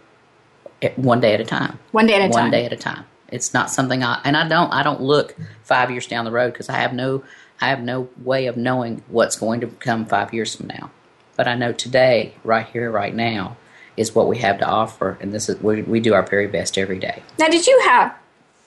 one 0.96 1.20
day 1.20 1.34
at 1.34 1.40
a 1.40 1.44
time. 1.44 1.78
One 1.92 2.06
day 2.06 2.14
at 2.14 2.20
a 2.20 2.24
one 2.24 2.32
time. 2.32 2.42
One 2.44 2.50
day 2.50 2.64
at 2.66 2.72
a 2.72 2.76
time. 2.76 3.04
It's 3.28 3.54
not 3.54 3.70
something 3.70 4.02
I 4.04 4.20
and 4.24 4.36
I 4.36 4.46
don't 4.46 4.72
I 4.72 4.82
don't 4.82 5.00
look 5.00 5.34
five 5.62 5.90
years 5.90 6.06
down 6.06 6.24
the 6.24 6.30
road 6.30 6.52
because 6.52 6.68
I 6.68 6.74
have 6.74 6.92
no 6.92 7.24
I 7.60 7.68
have 7.68 7.80
no 7.80 8.08
way 8.22 8.46
of 8.46 8.56
knowing 8.56 9.02
what's 9.08 9.36
going 9.36 9.60
to 9.60 9.66
come 9.66 10.06
five 10.06 10.34
years 10.34 10.54
from 10.54 10.66
now. 10.66 10.90
But 11.36 11.48
I 11.48 11.54
know 11.54 11.72
today, 11.72 12.34
right 12.44 12.66
here, 12.66 12.90
right 12.90 13.14
now, 13.14 13.56
is 13.96 14.14
what 14.14 14.28
we 14.28 14.38
have 14.38 14.58
to 14.58 14.66
offer, 14.66 15.18
and 15.20 15.32
this 15.32 15.48
is 15.48 15.60
we, 15.60 15.82
we 15.82 16.00
do 16.00 16.14
our 16.14 16.22
very 16.22 16.46
best 16.46 16.78
every 16.78 16.98
day. 16.98 17.22
Now, 17.38 17.48
did 17.48 17.66
you 17.66 17.80
have 17.86 18.14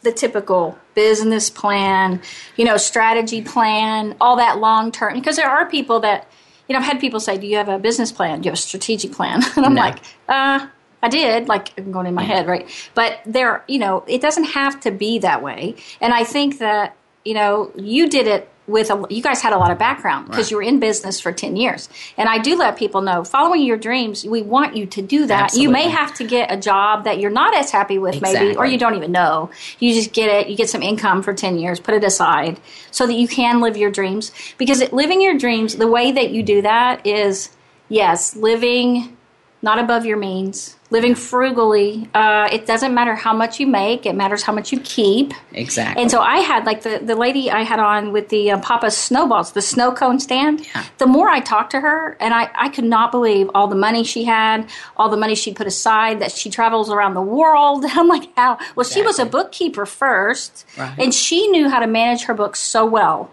the 0.02 0.12
typical 0.12 0.78
business 0.94 1.50
plan, 1.50 2.22
you 2.58 2.66
know, 2.66 2.76
strategy 2.76 3.42
plan, 3.42 4.18
all 4.20 4.36
that 4.36 4.60
long 4.60 4.92
term? 4.92 5.14
Because 5.14 5.38
there 5.38 5.50
are 5.50 5.70
people 5.70 6.02
that, 6.02 6.30
you 6.68 6.74
know, 6.74 6.80
I've 6.80 6.86
had 6.86 7.00
people 7.00 7.20
say, 7.20 7.38
"Do 7.38 7.48
you 7.48 7.58
have 7.58 7.70
a 7.70 7.80
business 7.80 8.12
plan? 8.12 8.42
Do 8.42 8.48
you 8.48 8.52
have 8.52 8.58
a 8.60 8.62
strategic 8.62 9.12
plan?" 9.14 9.42
And 9.56 9.66
I'm 9.66 9.74
No. 9.74 9.82
like, 9.82 9.98
uh. 10.28 10.68
I 11.04 11.10
did, 11.10 11.48
like 11.48 11.78
I'm 11.78 11.92
going 11.92 12.08
in 12.08 12.16
my 12.16 12.24
head, 12.24 12.48
right? 12.48 12.68
But 12.96 13.20
there, 13.24 13.64
you 13.68 13.78
know, 13.78 14.04
it 14.08 14.20
doesn't 14.20 14.46
have 14.46 14.80
to 14.80 14.90
be 14.90 15.20
that 15.20 15.44
way. 15.44 15.76
And 16.02 16.12
I 16.12 16.24
think 16.24 16.58
that, 16.58 16.98
you 17.24 17.36
know, 17.36 17.72
you 17.76 18.10
did 18.10 18.26
it 18.26 18.50
with 18.68 18.92
a, 18.92 19.06
you 19.10 19.24
guys 19.24 19.42
had 19.42 19.54
a 19.54 19.58
lot 19.58 19.72
of 19.72 19.78
background 19.80 20.28
because 20.28 20.46
Right. 20.46 20.52
you 20.52 20.58
were 20.58 20.64
in 20.64 20.80
business 20.80 21.20
for 21.22 21.32
10 21.32 21.56
years. 21.56 21.88
And 22.18 22.28
I 22.28 22.38
do 22.38 22.58
let 22.58 22.78
people 22.78 23.02
know, 23.02 23.24
following 23.24 23.62
your 23.62 23.78
dreams, 23.78 24.26
we 24.26 24.42
want 24.42 24.76
you 24.76 24.86
to 24.88 25.02
do 25.02 25.26
that. 25.28 25.54
You 25.54 25.70
may 25.70 25.88
have 25.90 26.14
to 26.16 26.26
get 26.26 26.52
a 26.52 26.58
job 26.58 27.06
that 27.06 27.20
you're 27.20 27.32
not 27.32 27.56
as 27.56 27.72
happy 27.72 27.98
with, 27.98 28.22
maybe, 28.22 28.58
or 28.58 28.66
you 28.66 28.78
don't 28.78 28.96
even 28.96 29.12
know. 29.14 29.50
You 29.80 29.94
just 29.94 30.12
get 30.12 30.30
it, 30.30 30.50
you 30.50 30.58
get 30.58 30.70
some 30.70 30.82
income 30.84 31.24
for 31.24 31.34
10 31.34 31.58
years, 31.58 31.80
put 31.80 31.94
it 31.96 32.04
aside 32.04 32.60
so 32.92 33.08
that 33.08 33.14
you 33.14 33.28
can 33.28 33.62
live 33.62 33.78
your 33.78 33.90
dreams. 33.92 34.32
Because 34.58 34.82
it, 34.82 34.92
living 34.94 35.22
your 35.22 35.38
dreams, 35.38 35.78
the 35.78 35.88
way 35.88 36.12
that 36.12 36.32
you 36.32 36.44
do 36.44 36.62
that 36.62 37.06
is, 37.08 37.50
yes, 37.90 38.36
living 38.36 39.16
not 39.62 39.80
above 39.80 40.06
your 40.06 40.18
means, 40.18 40.76
living 40.90 41.16
frugally. 41.16 42.10
Uh, 42.14 42.48
it 42.52 42.66
doesn't 42.66 42.94
matter 42.94 43.14
how 43.14 43.34
much 43.34 43.60
you 43.60 43.68
make, 43.68 44.06
it 44.06 44.16
matters 44.16 44.44
how 44.44 44.54
much 44.54 44.72
you 44.72 44.80
keep. 44.80 45.34
Exactly. 45.54 46.02
And 46.02 46.10
so 46.10 46.22
I 46.22 46.38
had 46.38 46.66
like 46.66 46.84
the, 46.84 47.00
the 47.04 47.16
lady 47.16 47.52
I 47.52 47.64
had 47.64 47.80
on 47.80 48.12
with 48.14 48.30
the 48.30 48.52
uh, 48.52 48.60
Papa 48.62 48.92
snowballs, 48.92 49.52
the 49.52 49.62
snow 49.62 49.92
cone 49.92 50.20
stand. 50.20 50.66
Yeah. 50.74 50.86
The 50.98 51.06
more 51.08 51.28
I 51.30 51.42
talked 51.42 51.72
to 51.72 51.82
her, 51.82 52.16
and 52.22 52.34
I, 52.34 52.50
I 52.56 52.70
could 52.70 52.86
not 52.86 53.12
believe 53.12 53.50
all 53.54 53.68
the 53.68 53.76
money 53.76 54.04
she 54.06 54.24
had, 54.24 54.70
all 54.96 55.10
the 55.10 55.18
money 55.18 55.36
she 55.36 55.54
put 55.54 55.68
aside, 55.68 56.20
that 56.22 56.32
she 56.32 56.50
travels 56.50 56.90
around 56.90 57.14
the 57.16 57.22
world. 57.22 57.84
I'm 57.90 58.08
like, 58.08 58.30
how? 58.38 58.58
Well, 58.76 58.86
she 58.86 59.02
was 59.02 59.20
a 59.20 59.26
bookkeeper 59.26 59.86
first, 59.86 60.66
Right. 60.78 60.98
and 60.98 61.14
she 61.14 61.48
knew 61.50 61.70
how 61.70 61.80
to 61.80 61.88
manage 61.88 62.24
her 62.24 62.34
books 62.34 62.60
so 62.60 62.86
well. 62.86 63.32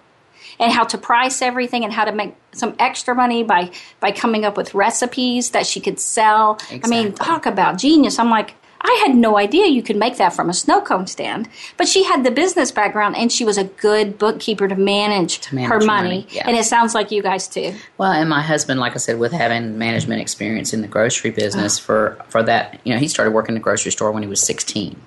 And 0.58 0.73
how 0.73 0.84
to 0.84 0.99
price 0.99 1.42
everything, 1.42 1.84
and 1.84 1.92
how 1.92 2.04
to 2.04 2.12
make 2.12 2.34
some 2.52 2.75
extra 2.78 3.14
money 3.14 3.42
by 3.42 3.70
by 4.00 4.12
coming 4.12 4.44
up 4.44 4.56
with 4.56 4.75
recipes 4.75 5.50
that 5.50 5.66
she 5.66 5.80
could 5.80 5.99
sell. 5.99 6.58
I 6.70 6.87
mean, 6.88 7.12
talk 7.12 7.46
about 7.46 7.78
genius. 7.78 8.18
I'm 8.18 8.30
like, 8.30 8.54
I 8.87 9.02
had 9.06 9.16
no 9.16 9.38
idea 9.38 9.66
you 9.66 9.82
could 9.82 9.96
make 9.96 10.18
that 10.18 10.34
from 10.34 10.50
a 10.50 10.52
snow 10.52 10.80
cone 10.82 11.06
stand. 11.06 11.49
But 11.78 11.88
she 11.88 12.04
had 12.04 12.23
the 12.23 12.30
business 12.30 12.70
background 12.70 13.16
and 13.16 13.32
she 13.32 13.42
was 13.44 13.56
a 13.56 13.64
good 13.64 14.18
bookkeeper 14.18 14.68
to 14.68 14.76
manage, 14.76 15.50
manage 15.52 15.70
her 15.70 15.80
money. 15.80 15.87
money, 15.87 16.26
yeah. 16.30 16.46
And 16.46 16.54
it 16.54 16.64
sounds 16.66 16.94
like 16.94 17.11
you 17.11 17.23
guys 17.23 17.49
too. 17.49 17.75
Well, 17.96 18.12
and 18.12 18.28
my 18.28 18.42
husband, 18.42 18.80
like 18.80 18.92
I 18.92 18.99
said, 18.99 19.18
with 19.18 19.32
having 19.32 19.78
management 19.78 20.20
experience 20.20 20.75
in 20.75 20.82
the 20.82 20.88
grocery 20.88 21.30
business 21.30 21.78
Oh. 21.78 21.82
for 21.82 22.18
for 22.28 22.42
that, 22.42 22.78
you 22.84 22.92
know, 22.92 23.00
he 23.00 23.08
started 23.08 23.30
working 23.32 23.54
in 23.54 23.61
the 23.61 23.64
grocery 23.64 23.90
store 23.90 24.12
when 24.12 24.23
he 24.23 24.28
was 24.28 24.42
sixteen, 24.42 25.00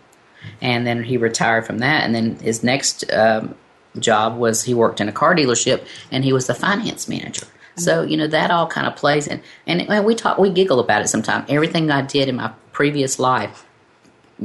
and 0.60 0.88
then 0.88 1.04
he 1.04 1.18
retired 1.18 1.66
from 1.68 1.78
that, 1.78 2.04
and 2.04 2.16
then 2.16 2.38
his 2.40 2.64
next 2.64 3.10
um, 3.14 3.54
job 3.98 4.38
was 4.38 4.64
he 4.64 4.74
worked 4.74 5.02
in 5.02 5.10
a 5.10 5.12
car 5.12 5.36
dealership, 5.36 5.86
and 6.12 6.24
he 6.24 6.34
was 6.34 6.48
the 6.48 6.56
finance 6.56 7.08
manager. 7.08 7.46
Mm-hmm. 7.46 7.82
So 7.82 8.04
you 8.04 8.18
know 8.18 8.28
that 8.28 8.52
all 8.52 8.68
kind 8.68 8.88
of 8.88 8.96
plays 8.96 9.28
in, 9.28 9.42
and, 9.66 9.82
and 9.90 10.06
we 10.06 10.16
talk, 10.16 10.38
we 10.38 10.50
giggle 10.50 10.80
about 10.80 11.02
it 11.02 11.08
sometimes. 11.08 11.46
Everything 11.50 11.92
I 11.92 12.02
did 12.02 12.30
in 12.30 12.36
my 12.36 12.54
previous 12.72 13.20
life 13.20 13.68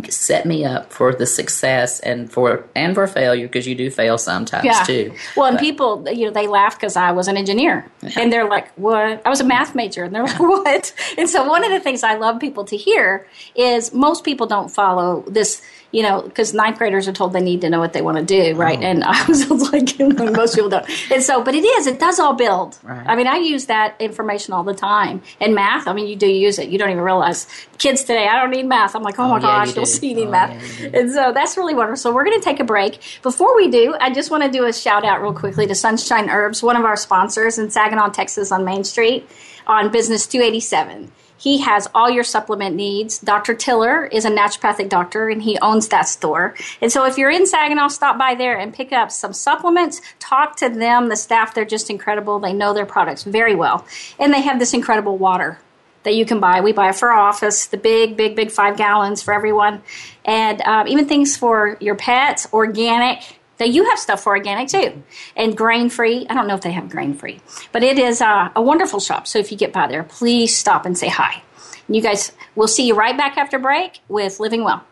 set 0.09 0.47
me 0.47 0.65
up 0.65 0.91
for 0.91 1.15
the 1.15 1.27
success 1.27 2.01
and 2.01 2.33
for 2.33 2.65
and 2.75 2.95
for 2.95 3.07
failure 3.07 3.47
because 3.47 3.67
you 3.67 3.75
do 3.75 3.91
fail 3.91 4.17
sometimes 4.17 4.87
too. 4.87 5.13
Well, 5.37 5.47
and 5.47 5.59
people, 5.59 6.09
you 6.11 6.27
know, 6.27 6.33
they 6.33 6.47
laugh 6.47 6.77
because 6.79 6.97
I 6.97 7.13
was 7.13 7.29
an 7.29 7.37
engineer, 7.37 7.87
and 8.17 8.33
they're 8.33 8.49
like, 8.49 8.73
"What?" 8.79 9.23
I 9.25 9.29
was 9.29 9.41
a 9.41 9.45
math 9.45 9.75
major, 9.75 10.05
and 10.05 10.15
they're 10.15 10.25
like, 10.25 10.41
"What?" 10.41 10.95
And 11.19 11.29
so, 11.29 11.47
one 11.47 11.65
of 11.65 11.71
the 11.71 11.81
things 11.81 12.03
I 12.03 12.15
love 12.15 12.41
people 12.41 12.65
to 12.67 12.77
hear 12.77 13.27
is 13.55 13.93
most 13.93 14.25
people 14.25 14.47
don't 14.47 14.69
follow 14.69 15.25
this. 15.27 15.63
You 15.93 16.03
know, 16.03 16.23
because 16.23 16.55
ninth 16.55 16.79
graders 16.79 17.07
are 17.07 17.13
told 17.13 17.35
they 17.35 17.41
need 17.43 17.61
to 17.61 17.69
know 17.71 17.79
what 17.79 17.93
they 17.93 18.01
want 18.01 18.17
to 18.17 18.25
do, 18.25 18.55
right? 18.57 18.79
Oh. 18.79 18.83
And 18.83 19.05
I 19.07 19.27
was 19.27 19.49
like, 19.73 19.99
most 20.35 20.55
people 20.55 20.71
don't. 20.71 20.87
And 21.13 21.23
so, 21.23 21.43
but 21.45 21.55
it 21.55 21.65
is, 21.65 21.87
it 21.87 22.01
does 22.01 22.19
all 22.19 22.33
build. 22.33 22.79
Right. 22.83 23.07
I 23.07 23.15
mean, 23.15 23.27
I 23.27 23.37
use 23.37 23.67
that 23.67 23.95
information 24.01 24.55
all 24.55 24.65
the 24.65 24.73
time. 24.75 25.23
And 25.39 25.55
math, 25.55 25.87
I 25.87 25.93
mean, 25.93 26.07
you 26.09 26.17
do 26.17 26.27
use 26.27 26.59
it. 26.59 26.71
You 26.71 26.79
don't 26.79 26.91
even 26.91 27.03
realize. 27.05 27.47
Kids 27.77 28.01
today, 28.03 28.27
I 28.27 28.41
don't 28.41 28.51
need 28.51 28.65
math. 28.67 28.95
I'm 28.97 29.03
like, 29.03 29.19
oh, 29.19 29.29
my 29.29 29.37
yeah, 29.37 29.41
gosh, 29.43 29.69
you 29.69 29.75
you'll 29.75 29.87
see 29.87 30.09
you 30.11 30.15
need 30.17 30.29
Oh, 30.29 30.31
math. 30.31 30.81
yeah, 30.81 30.87
you. 30.87 30.99
And 30.99 31.11
so 31.13 31.33
that's 31.33 31.57
really 31.57 31.75
wonderful. 31.75 31.97
So 31.99 32.15
we're 32.15 32.25
going 32.25 32.39
to 32.39 32.45
take 32.45 32.61
a 32.61 32.65
break. 32.65 32.99
Before 33.23 33.55
we 33.55 33.69
do, 33.71 33.95
I 34.01 34.13
just 34.13 34.31
want 34.31 34.45
to 34.45 34.51
do 34.51 34.65
a 34.65 34.73
shout 34.73 35.05
out 35.05 35.21
real 35.21 35.35
quickly 35.35 35.67
to 35.67 35.75
Sunshine 35.75 36.31
Herbs, 36.31 36.63
one 36.63 36.77
of 36.77 36.85
our 36.85 36.97
sponsors 36.97 37.59
in 37.59 37.71
Saginaw, 37.71 38.11
Texas, 38.11 38.51
on 38.51 38.65
Main 38.65 38.85
Street, 38.85 39.29
on 39.67 39.91
Business 39.91 40.27
287. 40.27 41.13
He 41.43 41.59
has 41.59 41.89
all 41.93 42.09
your 42.09 42.23
supplement 42.23 42.77
needs. 42.77 43.19
Dr. 43.19 43.55
Tiller 43.55 44.05
is 44.07 44.25
a 44.25 44.31
naturopathic 44.31 44.89
doctor 44.89 45.29
and 45.29 45.43
he 45.43 45.59
owns 45.59 45.89
that 45.89 46.03
store. 46.03 46.55
And 46.81 46.93
so 46.93 47.05
if 47.05 47.19
you're 47.19 47.33
in 47.33 47.49
Saginaw, 47.49 47.89
stop 47.89 48.17
by 48.17 48.37
there 48.37 48.57
and 48.57 48.73
pick 48.73 48.93
up 48.93 49.11
some 49.11 49.33
supplements. 49.33 50.01
Talk 50.21 50.55
to 50.59 50.69
them. 50.69 51.09
The 51.09 51.17
staff, 51.17 51.53
they're 51.53 51.65
just 51.65 51.91
incredible. 51.91 52.39
They 52.39 52.53
know 52.53 52.73
their 52.73 52.87
products 52.87 53.25
very 53.25 53.57
well. 53.57 53.85
And 54.21 54.33
they 54.33 54.41
have 54.43 54.61
this 54.61 54.73
incredible 54.73 55.19
water 55.19 55.59
that 56.05 56.15
you 56.15 56.25
can 56.25 56.39
buy. 56.39 56.61
We 56.61 56.71
buy 56.71 56.91
it 56.91 56.95
for 56.95 57.11
our 57.11 57.19
office, 57.19 57.67
the 57.67 57.77
big, 57.77 58.17
big, 58.17 58.37
big 58.37 58.53
five 58.53 58.77
gallons 58.77 59.21
for 59.21 59.35
everyone. 59.35 59.83
And 60.25 60.61
um, 60.63 60.87
even 60.87 61.09
things 61.09 61.37
for 61.37 61.77
your 61.81 61.97
pets, 61.97 62.47
organic. 62.53 63.41
Now, 63.63 63.69
you 63.69 63.85
have 63.91 63.99
stuff 64.01 64.25
for 64.25 64.37
organic 64.37 64.67
too, 64.67 65.05
and 65.37 65.57
grain 65.57 65.89
free. 65.89 66.27
I 66.29 66.35
don't 66.35 66.49
know 66.49 66.57
if 66.57 66.63
they 66.63 66.73
have 66.73 66.89
grain 66.89 67.15
free, 67.15 67.39
but 67.71 67.85
it 67.85 67.97
is 67.97 68.21
uh, 68.21 68.49
a 68.57 68.61
wonderful 68.61 68.99
shop. 68.99 69.29
So 69.29 69.39
if 69.39 69.53
you 69.53 69.57
get 69.57 69.73
by 69.73 69.87
there, 69.87 70.03
please 70.03 70.57
stop 70.57 70.85
and 70.85 70.99
say 70.99 71.07
hi. 71.07 71.45
And 71.87 71.95
you 71.95 72.03
guys, 72.03 72.33
we'll 72.57 72.67
see 72.67 72.89
you 72.89 72.97
right 72.97 73.17
back 73.17 73.39
after 73.39 73.61
break 73.61 74.01
with 74.09 74.41
Living 74.41 74.65
Well. 74.65 74.85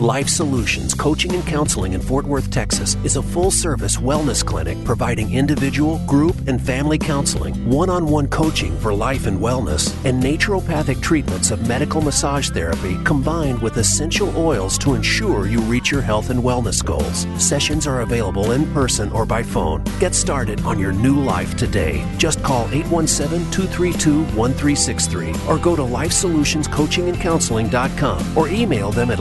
Life 0.00 0.28
Solutions 0.30 0.94
Coaching 0.94 1.34
and 1.34 1.46
Counseling 1.46 1.92
in 1.92 2.00
Fort 2.00 2.24
Worth, 2.24 2.50
Texas 2.50 2.96
is 3.04 3.16
a 3.16 3.22
full 3.22 3.50
service 3.50 3.98
wellness 3.98 4.42
clinic 4.42 4.82
providing 4.82 5.34
individual, 5.34 5.98
group, 6.06 6.48
and 6.48 6.58
family 6.58 6.96
counseling, 6.96 7.54
one 7.68 7.90
on 7.90 8.06
one 8.06 8.26
coaching 8.26 8.74
for 8.80 8.94
life 8.94 9.26
and 9.26 9.38
wellness, 9.38 9.94
and 10.06 10.22
naturopathic 10.22 11.02
treatments 11.02 11.50
of 11.50 11.68
medical 11.68 12.00
massage 12.00 12.48
therapy 12.48 12.96
combined 13.04 13.60
with 13.60 13.76
essential 13.76 14.34
oils 14.38 14.78
to 14.78 14.94
ensure 14.94 15.46
you 15.46 15.60
reach 15.60 15.90
your 15.90 16.00
health 16.00 16.30
and 16.30 16.42
wellness 16.42 16.82
goals. 16.82 17.26
Sessions 17.36 17.86
are 17.86 18.00
available 18.00 18.52
in 18.52 18.64
person 18.72 19.12
or 19.12 19.26
by 19.26 19.42
phone. 19.42 19.84
Get 19.98 20.14
started 20.14 20.62
on 20.62 20.78
your 20.78 20.92
new 20.92 21.20
life 21.20 21.58
today. 21.58 22.10
Just 22.16 22.42
call 22.42 22.64
817 22.72 23.50
232 23.50 24.20
1363 24.34 25.34
or 25.46 25.58
go 25.58 25.76
to 25.76 25.82
lifesolutionscoachingandcounseling.com 25.82 28.38
or 28.38 28.48
email 28.48 28.90
them 28.92 29.10
at 29.10 29.18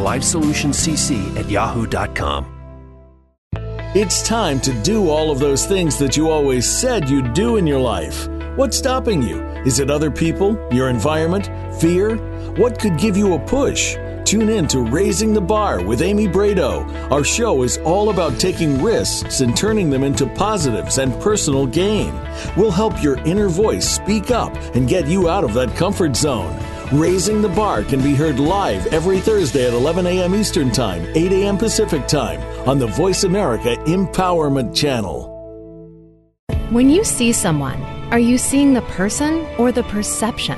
lifesolutionscc 0.69 1.37
at 1.37 1.49
yahoo.com. 1.49 2.55
It's 3.95 4.21
time 4.21 4.59
to 4.61 4.73
do 4.83 5.09
all 5.09 5.31
of 5.31 5.39
those 5.39 5.65
things 5.65 5.97
that 5.97 6.15
you 6.15 6.29
always 6.29 6.69
said 6.69 7.09
you'd 7.09 7.33
do 7.33 7.57
in 7.57 7.65
your 7.65 7.79
life. 7.79 8.27
What's 8.55 8.77
stopping 8.77 9.23
you? 9.23 9.41
Is 9.65 9.79
it 9.79 9.89
other 9.89 10.11
people, 10.11 10.57
your 10.71 10.89
environment, 10.89 11.49
fear? 11.81 12.17
What 12.57 12.79
could 12.79 12.99
give 12.99 13.17
you 13.17 13.33
a 13.33 13.39
push? 13.39 13.97
Tune 14.25 14.49
in 14.49 14.67
to 14.67 14.81
Raising 14.81 15.33
the 15.33 15.41
Bar 15.41 15.83
with 15.83 16.03
Amy 16.03 16.27
Brado. 16.27 16.85
Our 17.11 17.23
show 17.23 17.63
is 17.63 17.79
all 17.79 18.11
about 18.11 18.39
taking 18.39 18.79
risks 18.83 19.41
and 19.41 19.57
turning 19.57 19.89
them 19.89 20.03
into 20.03 20.27
positives 20.27 20.99
and 20.99 21.19
personal 21.19 21.65
gain. 21.65 22.13
We'll 22.55 22.69
help 22.69 23.01
your 23.01 23.17
inner 23.25 23.49
voice 23.49 23.89
speak 23.89 24.29
up 24.29 24.55
and 24.75 24.87
get 24.87 25.07
you 25.07 25.29
out 25.29 25.43
of 25.43 25.55
that 25.55 25.75
comfort 25.75 26.15
zone. 26.15 26.55
Raising 26.91 27.43
the 27.43 27.49
Bar 27.49 27.83
can 27.83 28.01
be 28.01 28.15
heard 28.15 28.39
live 28.39 28.87
every 28.87 29.19
Thursday 29.19 29.67
at 29.67 29.73
11 29.73 30.07
a.m. 30.07 30.33
Eastern 30.33 30.71
Time, 30.71 31.05
8 31.15 31.31
a.m. 31.33 31.55
Pacific 31.55 32.07
Time 32.07 32.41
on 32.67 32.79
the 32.79 32.87
Voice 32.87 33.25
America 33.25 33.75
Empowerment 33.85 34.75
Channel. 34.75 35.27
When 36.71 36.89
you 36.89 37.03
see 37.03 37.31
someone, 37.31 37.79
are 38.11 38.17
you 38.17 38.39
seeing 38.39 38.73
the 38.73 38.81
person 38.81 39.45
or 39.59 39.71
the 39.71 39.83
perception? 39.83 40.57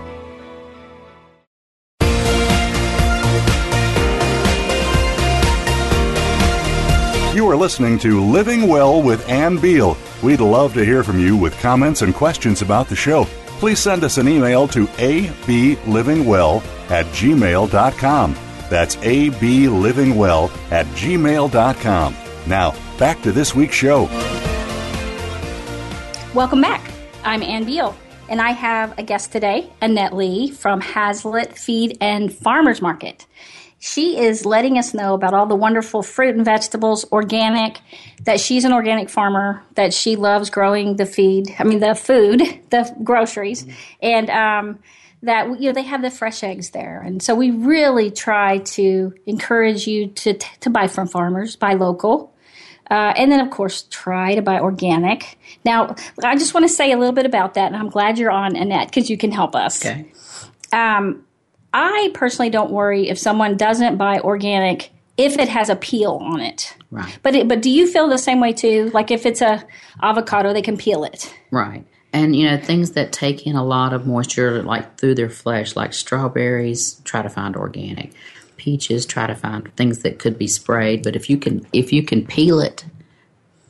Are 7.51 7.57
listening 7.57 7.99
to 7.99 8.23
Living 8.23 8.69
Well 8.69 9.01
with 9.01 9.27
Ann 9.27 9.57
Beal. 9.57 9.97
We'd 10.23 10.39
love 10.39 10.73
to 10.75 10.85
hear 10.85 11.03
from 11.03 11.19
you 11.19 11.35
with 11.35 11.59
comments 11.59 12.01
and 12.01 12.15
questions 12.15 12.61
about 12.61 12.87
the 12.87 12.95
show. 12.95 13.25
Please 13.59 13.77
send 13.77 14.05
us 14.05 14.17
an 14.17 14.29
email 14.29 14.69
to 14.69 14.85
ablivingwell 14.87 16.63
at 16.89 17.05
gmail.com. 17.07 18.35
That's 18.69 18.95
ablivingwell 18.95 20.71
at 20.71 20.85
gmail.com. 20.85 22.15
Now, 22.47 22.73
back 22.97 23.21
to 23.23 23.33
this 23.33 23.53
week's 23.53 23.75
show. 23.75 24.05
Welcome 26.33 26.61
back. 26.61 26.89
I'm 27.25 27.43
Ann 27.43 27.65
Beal, 27.65 27.93
and 28.29 28.39
I 28.39 28.51
have 28.51 28.97
a 28.97 29.03
guest 29.03 29.33
today, 29.33 29.69
Annette 29.81 30.15
Lee 30.15 30.51
from 30.51 30.79
Haslet 30.79 31.57
Feed 31.57 31.97
and 31.99 32.33
Farmers 32.33 32.81
Market. 32.81 33.25
She 33.83 34.19
is 34.19 34.45
letting 34.45 34.77
us 34.77 34.93
know 34.93 35.15
about 35.15 35.33
all 35.33 35.47
the 35.47 35.55
wonderful 35.55 36.03
fruit 36.03 36.35
and 36.35 36.45
vegetables, 36.45 37.03
organic, 37.11 37.79
that 38.25 38.39
she's 38.39 38.63
an 38.63 38.71
organic 38.71 39.09
farmer, 39.09 39.63
that 39.73 39.91
she 39.91 40.15
loves 40.15 40.51
growing 40.51 40.97
the 40.97 41.07
feed, 41.07 41.55
I 41.57 41.63
mean, 41.63 41.79
the 41.79 41.95
food, 41.95 42.41
the 42.69 42.95
groceries, 43.03 43.65
and 43.99 44.29
um, 44.29 44.79
that, 45.23 45.59
you 45.59 45.69
know, 45.69 45.73
they 45.73 45.81
have 45.81 46.03
the 46.03 46.11
fresh 46.11 46.43
eggs 46.43 46.69
there. 46.69 47.01
And 47.01 47.23
so 47.23 47.33
we 47.33 47.49
really 47.49 48.11
try 48.11 48.59
to 48.59 49.15
encourage 49.25 49.87
you 49.87 50.09
to, 50.09 50.37
to 50.59 50.69
buy 50.69 50.87
from 50.87 51.07
farmers, 51.07 51.55
buy 51.55 51.73
local. 51.73 52.35
Uh, 52.91 53.13
and 53.17 53.31
then, 53.31 53.39
of 53.39 53.49
course, 53.49 53.87
try 53.89 54.35
to 54.35 54.43
buy 54.43 54.59
organic. 54.59 55.39
Now, 55.65 55.95
I 56.23 56.35
just 56.35 56.53
want 56.53 56.65
to 56.65 56.69
say 56.69 56.91
a 56.91 56.97
little 56.99 57.15
bit 57.15 57.25
about 57.25 57.55
that, 57.55 57.65
and 57.65 57.75
I'm 57.75 57.89
glad 57.89 58.19
you're 58.19 58.29
on, 58.29 58.55
Annette, 58.55 58.89
because 58.89 59.09
you 59.09 59.17
can 59.17 59.31
help 59.31 59.55
us. 59.55 59.83
Okay. 59.83 60.11
Um, 60.71 61.25
I 61.73 62.11
personally 62.13 62.49
don't 62.49 62.71
worry 62.71 63.09
if 63.09 63.17
someone 63.17 63.57
doesn't 63.57 63.97
buy 63.97 64.19
organic 64.19 64.91
if 65.17 65.37
it 65.37 65.49
has 65.49 65.69
a 65.69 65.75
peel 65.75 66.19
on 66.21 66.39
it. 66.41 66.75
Right. 66.89 67.17
But 67.23 67.35
it, 67.35 67.47
but 67.47 67.61
do 67.61 67.69
you 67.69 67.87
feel 67.87 68.07
the 68.07 68.17
same 68.17 68.39
way 68.39 68.53
too? 68.53 68.89
Like 68.93 69.11
if 69.11 69.25
it's 69.25 69.41
a 69.41 69.65
avocado, 70.01 70.53
they 70.53 70.61
can 70.61 70.77
peel 70.77 71.03
it. 71.03 71.33
Right. 71.51 71.85
And 72.13 72.35
you 72.35 72.49
know 72.49 72.57
things 72.57 72.91
that 72.91 73.13
take 73.13 73.47
in 73.47 73.55
a 73.55 73.63
lot 73.63 73.93
of 73.93 74.05
moisture, 74.05 74.61
like 74.63 74.97
through 74.97 75.15
their 75.15 75.29
flesh, 75.29 75.75
like 75.75 75.93
strawberries, 75.93 76.95
try 77.05 77.21
to 77.21 77.29
find 77.29 77.55
organic. 77.55 78.11
Peaches, 78.57 79.05
try 79.05 79.25
to 79.25 79.35
find 79.35 79.73
things 79.75 79.99
that 79.99 80.19
could 80.19 80.37
be 80.37 80.47
sprayed. 80.47 81.03
But 81.03 81.15
if 81.15 81.29
you 81.29 81.37
can, 81.37 81.65
if 81.73 81.93
you 81.93 82.03
can 82.03 82.25
peel 82.25 82.59
it, 82.59 82.85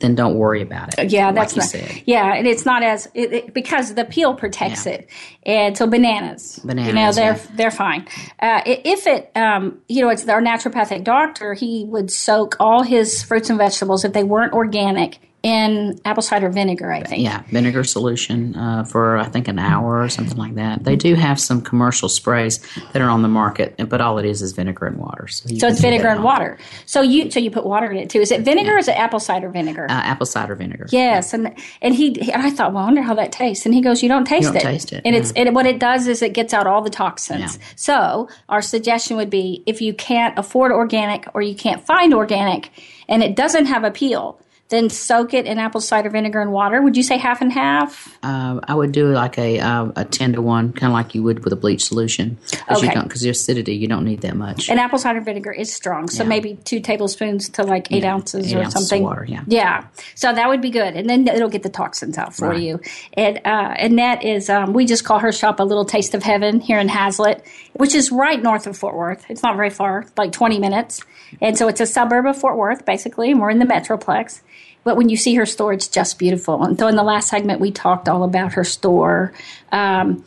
then 0.02 0.14
don't 0.14 0.34
worry 0.36 0.60
about 0.60 0.98
it. 0.98 1.10
Yeah, 1.10 1.26
like 1.26 1.34
that's 1.36 1.56
you 1.56 1.60
not. 1.62 1.68
said. 1.70 2.02
Yeah, 2.06 2.34
and 2.34 2.46
it's 2.46 2.66
not 2.66 2.82
as 2.82 3.08
it, 3.14 3.32
it, 3.32 3.54
because 3.54 3.94
the 3.94 4.04
peel 4.04 4.34
protects 4.34 4.84
Yeah. 4.84 4.92
it, 4.92 5.08
and 5.44 5.76
so 5.78 5.86
bananas, 5.86 6.60
you 6.62 6.68
know, 6.68 6.74
Bananas, 6.82 7.16
they're 7.16 7.36
yeah. 7.36 7.46
they're 7.54 7.70
fine. 7.70 8.06
Uh, 8.40 8.60
if 8.66 9.06
it, 9.06 9.30
um, 9.36 9.80
you 9.88 10.02
know, 10.02 10.10
it's 10.10 10.28
our 10.28 10.42
naturopathic 10.42 11.04
doctor, 11.04 11.54
he 11.54 11.84
would 11.88 12.10
soak 12.10 12.56
all 12.60 12.82
his 12.82 13.22
fruits 13.22 13.48
and 13.48 13.58
vegetables 13.58 14.04
if 14.04 14.12
they 14.12 14.24
weren't 14.24 14.52
organic 14.52 15.18
in 15.42 16.00
apple 16.04 16.22
cider 16.22 16.48
vinegar. 16.48 16.92
I 16.92 17.02
think. 17.02 17.22
Yeah, 17.22 17.42
vinegar 17.48 17.84
solution 17.84 18.54
uh, 18.56 18.84
for 18.84 19.16
I 19.16 19.24
think 19.24 19.48
an 19.48 19.58
hour 19.58 20.02
or 20.02 20.08
something 20.08 20.36
like 20.36 20.54
that. 20.54 20.84
They 20.84 20.96
do 20.96 21.14
have 21.14 21.40
some 21.40 21.60
commercial 21.62 22.08
sprays 22.08 22.60
that 22.92 23.02
are 23.02 23.10
on 23.10 23.22
the 23.22 23.28
market, 23.28 23.74
but 23.88 24.00
all 24.00 24.18
it 24.18 24.24
is 24.24 24.42
is 24.42 24.52
vinegar 24.52 24.86
and 24.86 24.98
water. 24.98 25.28
So, 25.28 25.48
So 25.56 25.68
it's 25.68 25.80
vinegar 25.80 26.08
and 26.08 26.22
water. 26.22 26.58
So 26.86 27.02
you 27.02 27.30
so 27.30 27.40
you 27.40 27.50
put 27.50 27.66
water 27.66 27.90
in 27.90 27.96
it 27.98 28.10
too. 28.10 28.20
Is 28.20 28.30
it 28.30 28.42
vinegar 28.42 28.74
or 28.76 28.78
is 28.78 28.88
it 28.88 28.96
apple 28.98 29.20
cider 29.20 29.48
vinegar? 29.48 29.86
Uh, 29.88 29.94
apple 29.94 30.26
cider 30.26 30.54
vinegar. 30.54 30.86
Yes, 30.90 31.32
and 31.34 31.54
and 31.80 31.94
he 31.94 32.30
and 32.32 32.42
I 32.42 32.50
thought, 32.50 32.72
well, 32.72 32.82
I 32.82 32.86
wonder 32.86 33.02
how 33.02 33.14
that 33.14 33.32
tastes. 33.32 33.66
And 33.66 33.74
he 33.74 33.80
goes, 33.80 34.02
you 34.02 34.08
don't 34.08 34.24
taste 34.24 34.42
you 34.44 34.48
don't 34.48 34.56
it. 34.56 34.62
taste 34.62 34.92
it, 34.92 35.02
And 35.04 35.16
it's 35.16 35.32
and 35.32 35.54
what 35.54 35.66
it 35.66 35.78
does 35.78 36.06
is 36.06 36.22
it 36.22 36.34
gets 36.34 36.54
out 36.54 36.66
all 36.66 36.82
the 36.82 36.90
toxins. 36.90 37.56
Yeah. 37.56 37.64
So 37.76 38.28
our 38.48 38.62
suggestion 38.62 39.16
would 39.16 39.30
be 39.30 39.62
if 39.66 39.80
you 39.80 39.92
can't 39.94 40.38
afford 40.38 40.70
organic 40.72 41.26
or 41.34 41.42
you 41.42 41.54
can't 41.54 41.84
find 41.84 42.14
organic, 42.14 42.70
and 43.08 43.22
it 43.22 43.34
doesn't 43.34 43.66
have 43.66 43.82
a 43.84 43.90
peel. 43.90 44.38
Then 44.72 44.88
soak 44.88 45.34
it 45.34 45.44
in 45.44 45.58
apple 45.58 45.82
cider 45.82 46.08
vinegar 46.08 46.40
and 46.40 46.50
water. 46.50 46.80
Would 46.80 46.96
you 46.96 47.02
say 47.02 47.18
half 47.18 47.42
and 47.42 47.52
half? 47.52 48.08
Uh, 48.22 48.58
I 48.64 48.74
would 48.74 48.90
do 48.92 49.08
like 49.12 49.36
a 49.36 49.60
uh, 49.60 49.92
a 49.96 50.04
ten 50.06 50.32
to 50.32 50.40
one, 50.40 50.72
kind 50.72 50.90
of 50.90 50.94
like 50.94 51.14
you 51.14 51.22
would 51.22 51.44
with 51.44 51.52
a 51.52 51.56
bleach 51.56 51.84
solution, 51.84 52.38
because 52.50 52.82
Okay. 52.82 52.98
because 53.02 53.20
the 53.20 53.28
acidity 53.28 53.74
you 53.76 53.86
don't 53.86 54.04
need 54.06 54.22
that 54.22 54.34
much. 54.34 54.70
And 54.70 54.80
apple 54.80 54.98
cider 54.98 55.20
vinegar 55.20 55.52
is 55.52 55.70
strong, 55.70 56.08
so 56.08 56.22
Yeah. 56.22 56.28
maybe 56.30 56.58
two 56.64 56.80
tablespoons 56.80 57.50
to 57.50 57.64
like 57.64 57.92
eight 57.92 58.02
Yeah, 58.04 58.14
ounces 58.14 58.50
eight 58.50 58.56
or 58.56 58.60
ounces 58.62 58.88
something. 58.88 59.02
water, 59.02 59.26
yeah. 59.28 59.42
yeah. 59.46 59.84
So 60.14 60.32
that 60.32 60.48
would 60.48 60.62
be 60.62 60.70
good, 60.70 60.94
and 60.96 61.06
then 61.10 61.28
it'll 61.28 61.50
get 61.50 61.62
the 61.64 61.68
toxins 61.68 62.16
out 62.16 62.34
for 62.34 62.48
Right. 62.48 62.62
you. 62.62 62.80
And 63.12 63.40
uh, 63.44 63.74
Annette 63.78 64.24
is, 64.24 64.48
um, 64.48 64.72
we 64.72 64.86
just 64.86 65.04
call 65.04 65.18
her 65.18 65.32
shop 65.32 65.60
a 65.60 65.64
little 65.64 65.84
taste 65.84 66.14
of 66.14 66.22
heaven 66.22 66.60
here 66.60 66.78
in 66.78 66.88
Haslet, 66.88 67.42
which 67.74 67.94
is 67.94 68.10
right 68.10 68.42
north 68.42 68.66
of 68.66 68.74
Fort 68.78 68.96
Worth. 68.96 69.26
It's 69.28 69.42
not 69.42 69.54
very 69.56 69.68
far, 69.70 70.06
like 70.16 70.32
twenty 70.32 70.58
minutes, 70.58 71.02
and 71.42 71.58
so 71.58 71.68
it's 71.68 71.82
a 71.82 71.86
suburb 71.86 72.24
of 72.24 72.38
Fort 72.38 72.56
Worth, 72.56 72.86
basically, 72.86 73.30
and 73.32 73.38
we're 73.38 73.50
in 73.50 73.58
the 73.58 73.66
metroplex. 73.66 74.40
But 74.84 74.96
when 74.96 75.08
you 75.08 75.16
see 75.16 75.34
her 75.36 75.46
store, 75.46 75.72
it's 75.72 75.88
just 75.88 76.18
beautiful. 76.18 76.62
And 76.62 76.78
so 76.78 76.88
in 76.88 76.96
the 76.96 77.02
last 77.02 77.28
segment, 77.28 77.60
we 77.60 77.70
talked 77.70 78.08
all 78.08 78.24
about 78.24 78.54
her 78.54 78.64
store. 78.64 79.32
Um, 79.70 80.24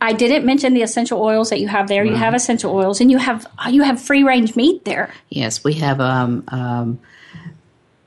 I 0.00 0.12
didn't 0.12 0.44
mention 0.44 0.74
the 0.74 0.82
essential 0.82 1.22
oils 1.22 1.50
that 1.50 1.60
you 1.60 1.68
have 1.68 1.88
there. 1.88 2.04
You 2.04 2.14
have 2.14 2.34
essential 2.34 2.74
oils, 2.74 3.00
and 3.00 3.10
you 3.10 3.18
have 3.18 3.46
you 3.70 3.82
have 3.82 4.00
free 4.00 4.24
range 4.24 4.56
meat 4.56 4.84
there. 4.84 5.12
Yes, 5.28 5.62
we 5.62 5.74
have 5.74 6.00
um, 6.00 6.44
um, 6.48 6.98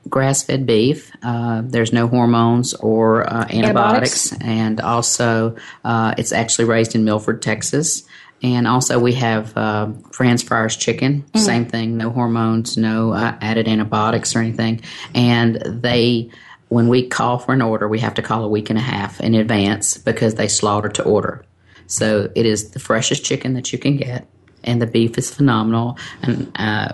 grass 0.08 0.42
fed 0.42 0.66
beef. 0.66 1.10
Uh, 1.22 1.62
there's 1.64 1.92
no 1.92 2.06
hormones 2.06 2.74
or 2.74 3.24
uh, 3.24 3.46
antibiotics. 3.50 4.32
Antibiotics. 4.32 4.32
And 4.42 4.80
also, 4.80 5.56
uh, 5.84 6.14
it's 6.18 6.32
actually 6.32 6.66
raised 6.66 6.94
in 6.94 7.04
Milford, 7.04 7.42
Texas. 7.42 8.04
And 8.44 8.68
also, 8.68 8.98
we 8.98 9.14
have 9.14 9.56
uh, 9.56 9.90
Franz 10.12 10.42
Fryer's 10.42 10.76
chicken. 10.76 11.24
Same 11.34 11.64
thing, 11.64 11.96
no 11.96 12.10
hormones, 12.10 12.76
no 12.76 13.12
uh, 13.12 13.38
added 13.40 13.66
antibiotics 13.66 14.36
or 14.36 14.40
anything. 14.40 14.82
And 15.14 15.56
they, 15.64 16.30
when 16.68 16.88
we 16.88 17.08
call 17.08 17.38
for 17.38 17.54
an 17.54 17.62
order, 17.62 17.88
we 17.88 18.00
have 18.00 18.12
to 18.14 18.22
call 18.22 18.44
a 18.44 18.48
week 18.48 18.68
and 18.68 18.78
a 18.78 18.82
half 18.82 19.18
in 19.22 19.34
advance 19.34 19.96
because 19.96 20.34
they 20.34 20.46
slaughter 20.46 20.90
to 20.90 21.02
order. 21.04 21.42
So 21.86 22.30
it 22.34 22.44
is 22.44 22.72
the 22.72 22.80
freshest 22.80 23.24
chicken 23.24 23.54
that 23.54 23.72
you 23.72 23.78
can 23.78 23.96
get, 23.96 24.28
and 24.62 24.82
the 24.82 24.86
beef 24.86 25.16
is 25.16 25.34
phenomenal. 25.34 25.96
And 26.20 26.52
uh, 26.56 26.92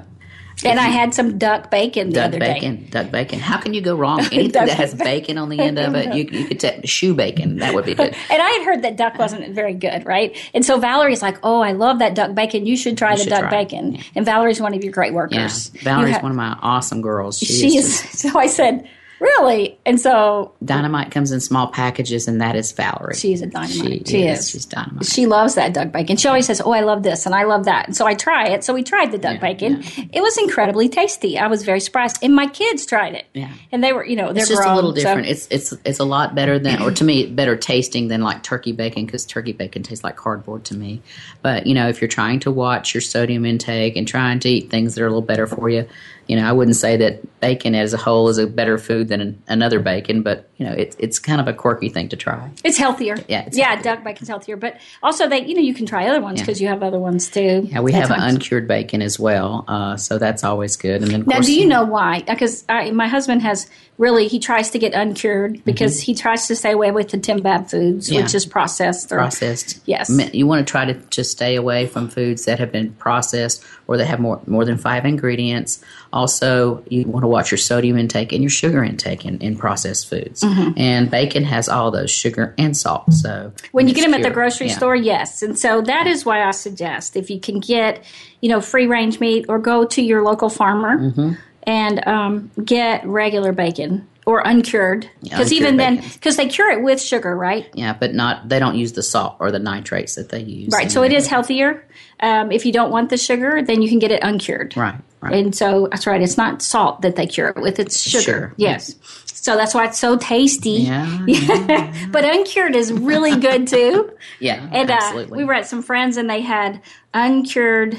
And 0.64 0.79
I 0.79 0.88
had 0.88 1.14
some 1.14 1.38
duck 1.38 1.70
bacon 1.70 2.09
the 2.09 2.14
duck 2.16 2.25
other 2.29 2.38
bacon, 2.38 2.77
day. 2.77 2.87
duck 2.90 3.11
bacon. 3.11 3.38
How 3.40 3.59
can 3.59 3.75
you 3.75 3.81
go 3.81 3.94
wrong? 3.96 4.20
Anything 4.33 4.53
that 4.53 4.68
has 4.70 4.94
bacon 4.94 5.38
on 5.38 5.49
the 5.49 5.59
end 5.59 5.79
of 5.79 5.94
it, 5.94 6.14
you, 6.14 6.25
you 6.25 6.46
could 6.46 6.61
take 6.61 6.87
shoe 6.88 7.14
bacon. 7.14 7.57
That 7.59 7.75
would 7.75 7.85
be 7.87 7.94
good. 7.94 8.14
And 8.31 8.40
I 8.42 8.49
had 8.51 8.64
heard 8.64 8.83
that 8.83 8.96
duck 8.96 9.18
wasn't 9.18 9.55
very 9.55 9.75
good, 9.75 10.05
right? 10.07 10.37
And 10.55 10.64
so 10.64 10.79
Valerie's 10.79 11.23
like, 11.23 11.38
"Oh, 11.42 11.61
I 11.61 11.73
love 11.73 11.99
that 11.99 12.14
duck 12.14 12.35
bacon. 12.35 12.66
You 12.66 12.77
should 12.77 12.96
try 12.96 13.16
the 13.16 13.23
should 13.23 13.31
duck 13.31 13.40
try 13.49 13.64
bacon." 13.64 13.99
And 14.14 14.25
Valerie's 14.25 14.61
one 14.61 14.75
of 14.75 14.85
your 14.85 14.92
great 14.92 15.12
workers. 15.12 15.73
You 15.75 15.81
Valerie's 15.81 16.23
one 16.23 16.31
of 16.33 16.37
my 16.37 16.57
awesome 16.62 17.03
girls. 17.03 17.38
She, 17.38 17.77
is. 17.77 18.01
just- 18.03 18.18
So 18.31 18.38
I 18.38 18.46
said, 18.46 18.88
"Really?" 19.20 19.78
And 19.87 20.00
so 20.00 20.52
dynamite 20.64 21.11
comes 21.11 21.30
in 21.33 21.40
small 21.40 21.68
packages, 21.68 22.26
and 22.26 22.40
that 22.40 22.56
is 22.56 22.72
Valerie. 22.72 23.14
she's 23.14 23.42
a 23.42 23.46
dynamite. 23.46 24.09
She, 24.09 24.12
She, 24.12 24.26
is. 24.26 24.40
is. 24.40 24.50
She's 24.50 24.64
dynamite. 24.66 25.04
She 25.06 25.26
loves 25.26 25.54
that 25.54 25.74
duck 25.74 25.92
bacon. 25.92 26.16
She 26.16 26.26
always 26.28 26.46
says, 26.46 26.61
"Oh, 26.64 26.72
I 26.72 26.80
love 26.80 27.02
this 27.02 27.26
and 27.26 27.35
I 27.35 27.44
love 27.44 27.64
that." 27.66 27.87
And 27.87 27.96
so 27.96 28.06
I 28.06 28.14
try 28.14 28.48
it. 28.48 28.64
So 28.64 28.74
we 28.74 28.83
tried 28.83 29.12
the 29.12 29.18
duck 29.18 29.35
Yeah, 29.35 29.40
bacon. 29.40 29.83
It 30.12 30.20
was 30.22 30.37
incredibly 30.38 30.88
tasty. 30.88 31.38
I 31.38 31.46
was 31.46 31.62
very 31.64 31.80
surprised, 31.80 32.18
and 32.22 32.35
my 32.35 32.46
kids 32.46 32.87
tried 32.87 33.14
it. 33.14 33.26
Yeah. 33.35 33.50
and 33.72 33.85
they 33.85 33.92
were, 33.92 34.04
you 34.04 34.16
know, 34.16 34.33
they're 34.33 34.42
it's 34.42 34.48
just 34.48 34.61
grown, 34.62 34.72
a 34.72 34.74
little 34.74 34.90
so- 34.94 34.96
different. 35.02 35.28
It's 35.28 35.46
it's 35.50 35.72
it's 35.85 35.98
a 36.00 36.04
lot 36.04 36.35
better 36.35 36.59
than, 36.59 36.83
or 36.83 36.90
to 36.90 37.04
me, 37.04 37.26
better 37.26 37.56
tasting 37.56 38.09
than 38.09 38.22
like 38.22 38.42
turkey 38.42 38.72
bacon 38.72 39.04
because 39.06 39.24
turkey 39.24 39.52
bacon 39.52 39.83
tastes 39.83 40.02
like 40.02 40.16
cardboard 40.16 40.64
to 40.64 40.74
me. 40.76 41.02
But 41.42 41.66
you 41.66 41.74
know, 41.74 41.88
if 41.88 42.00
you're 42.00 42.09
trying 42.09 42.40
to 42.40 42.50
watch 42.50 42.94
your 42.94 43.00
sodium 43.00 43.44
intake 43.44 43.96
and 43.96 44.06
trying 44.09 44.40
to 44.40 44.48
eat 44.48 44.70
things 44.70 44.94
that 44.94 45.02
are 45.02 45.06
a 45.06 45.11
little 45.11 45.20
better 45.22 45.46
for 45.46 45.68
you, 45.68 45.87
you 46.31 46.37
know, 46.37 46.49
I 46.49 46.53
wouldn't 46.53 46.77
say 46.77 46.97
that 46.97 47.40
bacon 47.40 47.75
as 47.75 47.93
a 47.93 47.97
whole 47.97 48.29
is 48.29 48.38
a 48.38 48.47
better 48.47 48.79
food 48.79 49.09
than 49.09 49.21
an, 49.21 49.43
another 49.49 49.81
bacon, 49.81 50.23
but 50.23 50.49
you 50.59 50.64
know, 50.64 50.73
it's 50.73 50.95
it's 51.01 51.19
kind 51.19 51.40
of 51.40 51.49
a 51.49 51.53
quirky 51.53 51.88
thing 51.88 52.09
to 52.11 52.16
try. 52.16 52.49
It's 52.62 52.79
healthier. 52.79 53.16
Yeah, 53.27 53.47
it's 53.47 53.59
yeah. 53.59 53.71
healthier. 53.71 53.83
Duck 53.97 54.05
bacon's 54.05 54.29
healthier, 54.29 54.57
but 54.57 54.81
also 55.03 55.29
they, 55.29 55.45
you 55.45 55.57
know, 55.57 55.61
you 55.61 55.75
can 55.75 55.87
try 55.87 56.07
other 56.07 56.21
ones 56.21 56.38
because 56.38 56.61
you 56.61 56.69
have 56.69 56.85
other 56.85 57.01
ones 57.01 57.29
too. 57.29 57.66
Yeah, 57.69 57.81
we 57.81 57.90
have 57.95 58.12
an 58.12 58.21
uncured 58.21 58.69
bacon 58.69 59.03
as 59.03 59.19
well, 59.19 59.64
uh, 59.66 59.97
so 59.97 60.19
that's 60.19 60.45
always 60.45 60.77
good. 60.77 61.03
And 61.03 61.11
then, 61.11 61.25
Now, 61.27 61.38
course, 61.38 61.47
do 61.47 61.53
you 61.59 61.66
know 61.66 61.83
why? 61.83 62.21
Because 62.21 62.64
my 62.69 63.09
husband 63.09 63.43
has 63.43 63.69
really 64.00 64.26
he 64.28 64.38
tries 64.38 64.70
to 64.70 64.78
get 64.78 64.94
uncured 64.94 65.62
because 65.64 66.00
he 66.00 66.14
tries 66.14 66.46
to 66.48 66.56
stay 66.56 66.72
away 66.72 66.90
with 66.90 67.10
the 67.10 67.18
Timbab 67.18 67.70
foods, 67.70 68.06
Mm-hmm. 68.06 68.14
Yeah. 68.14 68.22
which 68.22 68.34
is 68.34 68.46
processed. 68.46 69.12
Or, 69.12 69.16
processed. 69.18 69.78
Yes. 69.84 70.08
You 70.32 70.46
want 70.46 70.66
to 70.66 70.70
try 70.70 70.86
to 70.86 70.94
just 71.10 71.30
stay 71.32 71.54
away 71.54 71.86
from 71.86 72.08
foods 72.08 72.46
that 72.46 72.58
have 72.58 72.72
been 72.72 72.92
processed 72.94 73.62
or 73.86 73.98
that 73.98 74.06
have 74.06 74.18
more 74.18 74.40
more 74.46 74.64
than 74.64 74.78
five 74.78 75.04
ingredients. 75.04 75.84
Also, 76.12 76.82
you 76.88 77.04
want 77.06 77.22
to 77.24 77.28
watch 77.28 77.50
your 77.50 77.58
sodium 77.58 77.96
intake 77.98 78.32
and 78.32 78.42
your 78.42 78.50
sugar 78.50 78.82
intake 78.82 79.24
in, 79.24 79.38
in 79.38 79.56
processed 79.56 80.08
foods. 80.08 80.42
And 80.76 81.10
bacon 81.10 81.44
has 81.44 81.68
all 81.68 81.90
those 81.90 82.10
sugar 82.10 82.54
and 82.58 82.76
salt. 82.76 83.12
So 83.12 83.28
Mm-hmm. 83.30 83.66
When 83.72 83.86
you 83.86 83.94
get 83.94 84.02
them 84.02 84.14
at 84.14 84.22
the 84.22 84.30
grocery 84.30 84.68
Yeah. 84.68 84.76
store, 84.76 84.96
yes. 84.96 85.42
And 85.42 85.58
so 85.58 85.82
that 85.82 86.06
is 86.06 86.24
why 86.24 86.42
I 86.42 86.50
suggest 86.52 87.16
if 87.16 87.28
you 87.30 87.38
can 87.38 87.60
get, 87.60 88.02
you 88.40 88.48
know, 88.48 88.60
free 88.60 88.86
range 88.86 89.20
meat 89.20 89.44
or 89.48 89.58
go 89.58 89.84
to 89.84 90.02
your 90.02 90.22
local 90.22 90.48
farmer 90.48 90.96
Mm-hmm. 90.98 91.32
And 91.64 92.07
um, 92.07 92.51
get 92.64 93.07
regular 93.07 93.53
bacon. 93.53 94.07
or 94.27 94.42
uncured. 94.44 95.09
Because 95.23 95.53
even 95.53 95.77
then 95.77 96.03
because 96.12 96.37
they 96.37 96.46
cure 96.46 96.70
it 96.70 96.83
with 96.83 97.01
sugar 97.01 97.35
right? 97.37 97.68
Yeah, 97.75 97.94
but 97.99 98.14
not 98.14 98.49
they 98.49 98.59
don't 98.59 98.77
use 98.77 98.92
the 98.92 99.03
salt 99.03 99.37
or 99.40 99.51
the 99.51 99.59
nitrates 99.59 100.14
that 100.14 100.29
they 100.29 100.42
use. 100.42 100.73
right 100.73 100.90
so 100.90 101.03
it 101.03 101.12
is 101.12 101.27
healthier. 101.27 101.85
Um, 102.20 102.53
if 102.53 102.66
you 102.66 102.73
don't 102.73 102.90
want 102.90 103.09
the 103.11 103.16
sugar 103.16 103.62
then 103.62 103.81
you 103.83 103.88
can 103.88 103.99
get 103.99 104.11
it 104.11 104.23
uncured. 104.23 104.77
Right, 104.77 104.94
right. 105.20 105.33
and 105.33 105.55
so 105.57 105.88
that's 105.90 106.07
right 106.07 106.20
it's 106.20 106.37
not 106.37 106.61
salt 106.62 107.01
that 107.01 107.16
they 107.16 107.27
cure 107.27 107.49
it 107.49 107.57
with 107.61 107.79
it's 107.81 107.99
sugar. 107.99 108.23
Sugar. 108.23 108.55
yes. 108.57 108.94
So 109.25 109.57
that's 109.57 109.75
why 109.75 109.87
it's 109.87 109.99
so 109.99 110.18
tasty. 110.18 110.83
Yeah, 110.85 112.09
but 112.12 112.25
uncured 112.27 112.77
is 112.77 112.92
really 112.92 113.37
good 113.40 113.66
too. 113.66 114.12
Yeah, 114.38 114.66
and 114.73 114.90
uh, 114.90 114.94
absolutely. 114.94 115.38
we 115.38 115.44
were 115.44 115.55
at 115.55 115.66
some 115.66 115.83
friends 115.83 116.16
and 116.16 116.29
they 116.31 116.40
had 116.40 116.81
uncured 117.12 117.99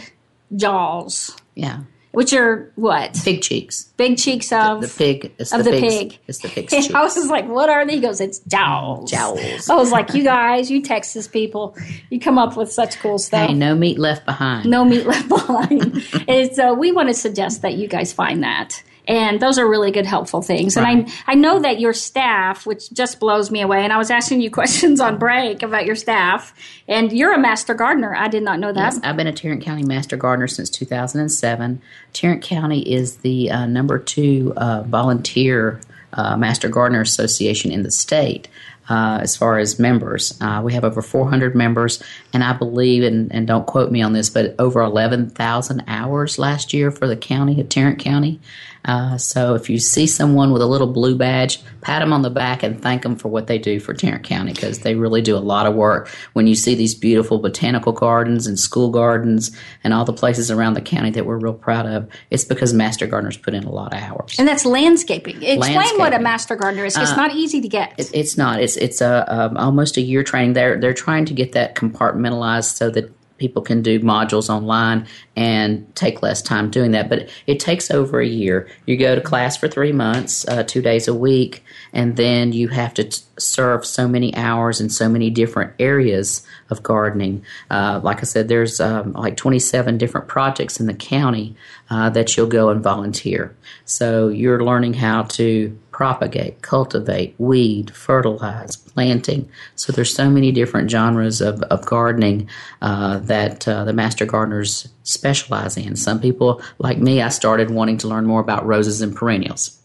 jaws. 0.56 1.36
Yeah, 1.56 1.82
which 2.12 2.34
are 2.34 2.72
what 2.76 3.18
big 3.24 3.42
cheeks. 3.42 3.86
big 3.98 4.18
cheeks 4.18 4.52
of 4.52 4.82
The 4.82 4.88
pig 4.88 5.32
is 5.38 5.54
of 5.54 5.64
the, 5.64 5.72
the 5.72 5.80
pig. 5.80 6.20
It's 6.28 6.40
the 6.40 6.50
pig's 6.50 6.72
cheeks. 6.72 6.94
I 6.94 7.02
was 7.02 7.16
like, 7.28 7.48
what 7.48 7.70
are 7.70 7.86
they? 7.86 7.96
He 7.96 8.00
goes, 8.02 8.20
it's 8.20 8.40
jowls. 8.40 9.10
Jowls. 9.10 9.70
I 9.70 9.76
was 9.76 9.92
like, 9.92 10.14
you 10.14 10.24
guys, 10.24 10.70
you 10.70 10.82
Texas 10.82 11.28
people, 11.28 11.76
you 12.10 12.20
come 12.20 12.38
up 12.38 12.58
with 12.58 12.72
such 12.72 13.00
cool 13.00 13.18
stuff. 13.18 13.48
Hey, 13.48 13.54
no 13.54 13.76
meat 13.76 13.98
left 13.98 14.26
behind. 14.26 14.70
No 14.70 14.84
meat 14.84 15.06
left 15.06 15.30
behind. 15.30 16.04
and 16.28 16.54
so 16.56 16.72
uh, 16.72 16.74
we 16.74 16.92
want 16.92 17.10
to 17.10 17.14
suggest 17.14 17.62
that 17.62 17.76
you 17.76 17.88
guys 17.88 18.12
find 18.12 18.44
that. 18.44 18.84
And 19.08 19.40
those 19.40 19.58
are 19.58 19.68
really 19.68 19.92
good, 19.92 20.06
helpful 20.06 20.42
things. 20.42 20.78
And 20.78 20.86
I, 20.86 21.06
I 21.26 21.36
know 21.36 21.60
that 21.60 21.80
your 21.80 21.94
staff, 21.94 22.66
which 22.66 22.92
just 22.92 23.20
blows 23.20 23.50
me 23.50 23.62
away, 23.62 23.84
and 23.84 23.92
I 23.92 23.98
was 23.98 24.12
asking 24.12 24.42
you 24.42 24.52
questions 24.62 25.00
on 25.00 25.18
break 25.18 25.64
about 25.64 25.86
your 25.86 25.96
staff, 25.96 26.54
and 26.88 27.12
you're 27.12 27.34
a 27.34 27.40
master 27.40 27.74
gardener. 27.74 28.16
I 28.16 28.28
did 28.28 28.44
not 28.44 28.60
know 28.60 28.72
that. 28.72 28.94
Yes, 28.94 29.00
I've 29.04 29.18
been 29.18 29.28
a 29.28 29.34
Tarrant 29.34 29.64
County 29.64 29.84
Master 29.84 30.18
Gardener 30.18 30.48
since 30.48 30.70
2007. 30.70 31.82
Tarrant 32.14 32.42
County 32.44 32.82
is 32.82 33.18
the 33.18 33.50
uh, 33.52 33.66
number 33.66 33.98
two 33.98 34.54
uh, 34.58 34.84
volunteer 34.84 35.82
uh, 36.14 36.38
Master 36.38 36.70
Gardener 36.70 37.02
Association 37.02 37.72
in 37.72 37.84
the 37.84 37.92
state. 37.92 38.48
Uh, 38.90 39.20
as 39.22 39.38
far 39.38 39.58
as 39.58 39.80
members, 39.80 40.38
uh, 40.42 40.60
we 40.62 40.74
have 40.74 40.84
over 40.84 41.02
400 41.02 41.56
members, 41.56 42.04
and 42.34 42.44
I 42.44 42.52
believe, 42.52 43.04
and, 43.04 43.34
and 43.34 43.48
don't 43.48 43.66
quote 43.66 43.90
me 43.90 44.02
on 44.02 44.12
this, 44.12 44.30
but 44.30 44.54
over 44.60 44.82
11,000 44.82 45.84
hours 45.88 46.38
last 46.38 46.74
year 46.74 46.92
for 46.92 47.08
the 47.08 47.16
county 47.16 47.62
of 47.62 47.70
Tarrant 47.70 48.00
County. 48.00 48.42
Uh, 48.86 49.18
so 49.18 49.54
if 49.54 49.70
you 49.70 49.78
see 49.80 50.08
someone 50.08 50.52
with 50.52 50.62
a 50.62 50.66
little 50.66 50.88
blue 50.88 51.16
badge, 51.16 51.62
pat 51.82 52.02
them 52.02 52.12
on 52.12 52.22
the 52.24 52.30
back 52.30 52.64
and 52.64 52.82
thank 52.82 53.04
them 53.04 53.16
for 53.16 53.28
what 53.28 53.48
they 53.48 53.58
do 53.60 53.80
for 53.80 53.94
Tarrant 53.94 54.24
County 54.24 54.54
because 54.54 54.80
they 54.80 54.96
really 54.96 55.22
do 55.22 55.38
a 55.38 55.40
lot 55.40 55.66
of 55.68 55.76
work. 55.76 56.10
When 56.34 56.48
you 56.48 56.56
see 56.56 56.74
these 56.74 56.96
beautiful 56.96 57.38
botanical 57.40 57.94
gardens 57.94 58.48
and 58.48 58.60
school 58.60 58.90
gardens 58.90 59.56
and 59.84 59.94
all 59.94 60.04
the 60.06 60.14
places 60.14 60.50
around 60.50 60.74
the 60.74 60.82
county 60.82 61.12
that 61.12 61.26
we're 61.26 61.38
real 61.38 61.54
proud 61.54 61.86
of, 61.86 62.10
it's 62.32 62.44
because 62.44 62.74
master 62.74 63.06
gardeners 63.08 63.38
put 63.38 63.54
in 63.54 63.64
a 63.66 63.72
lot 63.72 63.94
of 63.94 64.00
hours. 64.02 64.36
And 64.40 64.48
that's 64.48 64.66
landscaping. 64.66 65.44
Explain 65.44 65.98
what 66.00 66.14
a 66.14 66.18
Uh, 66.18 66.20
master 66.20 66.56
gardener 66.56 66.86
is. 66.86 66.98
It's 66.98 67.16
not 67.16 67.36
easy 67.36 67.62
to 67.62 67.68
get. 67.68 67.94
It- 67.98 68.10
it's 68.14 68.38
not. 68.38 68.62
It's 68.62 68.78
it's 68.78 69.00
a 69.02 69.26
um, 69.34 69.58
almost 69.58 69.98
a 69.98 70.02
year 70.02 70.24
training. 70.24 70.54
They're 70.54 70.80
they're 70.80 70.94
trying 70.94 71.26
to 71.26 71.34
get 71.34 71.52
that 71.54 71.76
compartmentalized 71.76 72.76
so 72.76 72.90
that 72.90 73.12
people 73.42 73.64
can 73.64 73.82
do 73.82 74.00
modules 74.00 74.50
online 74.50 75.08
and 75.36 75.94
take 75.96 76.22
less 76.22 76.44
time 76.44 76.70
doing 76.70 76.92
that. 76.92 77.10
But 77.10 77.28
it 77.48 77.60
takes 77.60 77.90
over 77.90 78.22
a 78.22 78.28
year. 78.28 78.70
You 78.86 78.96
go 78.98 79.16
to 79.16 79.22
class 79.22 79.58
for 79.58 79.68
three 79.68 79.92
months, 79.92 80.48
uh, 80.48 80.62
two 80.64 80.82
days 80.82 81.08
a 81.08 81.14
week, 81.14 81.64
and 81.92 82.16
then 82.18 82.54
you 82.54 82.68
have 82.68 82.94
to 82.94 83.06
t- 83.06 83.24
serve 83.40 83.84
so 83.84 84.08
many 84.08 84.34
hours 84.36 84.80
in 84.80 84.90
so 84.90 85.10
many 85.10 85.32
different 85.32 85.74
areas 85.80 86.46
of 86.70 86.84
gardening. 86.84 87.44
Uh, 87.72 88.00
like 88.04 88.20
I 88.20 88.24
said, 88.24 88.48
there's 88.48 88.80
um, 88.80 89.14
like 89.14 89.38
27 89.38 89.98
different 89.98 90.28
projects 90.28 90.80
in 90.80 90.86
the 90.86 90.94
county 90.94 91.56
uh, 91.90 92.12
that 92.12 92.38
you'll 92.38 92.46
go 92.46 92.70
and 92.70 92.84
volunteer. 92.84 93.56
So 93.86 94.28
you're 94.28 94.64
learning 94.64 94.94
how 94.94 95.24
to 95.24 95.78
propagate, 96.02 96.64
cultivate, 96.64 97.36
weed, 97.38 97.92
fertilize, 97.96 98.76
planting. 98.76 99.48
So 99.76 99.94
there's 99.94 100.12
so 100.12 100.32
many 100.32 100.52
different 100.52 100.90
genres 100.90 101.42
of, 101.42 101.62
of 101.64 101.86
gardening 101.86 102.50
uh, 102.82 103.20
that 103.20 103.68
uh, 103.68 103.84
the 103.84 103.94
master 103.94 104.26
gardeners 104.26 104.88
specialize 105.04 105.78
in. 105.78 105.96
Some 105.96 106.20
people, 106.20 106.60
like 106.80 106.98
me, 106.98 107.22
I 107.22 107.30
started 107.30 107.70
wanting 107.70 108.00
to 108.00 108.08
learn 108.08 108.26
more 108.26 108.42
about 108.42 108.66
roses 108.66 109.02
and 109.04 109.16
perennials, 109.16 109.80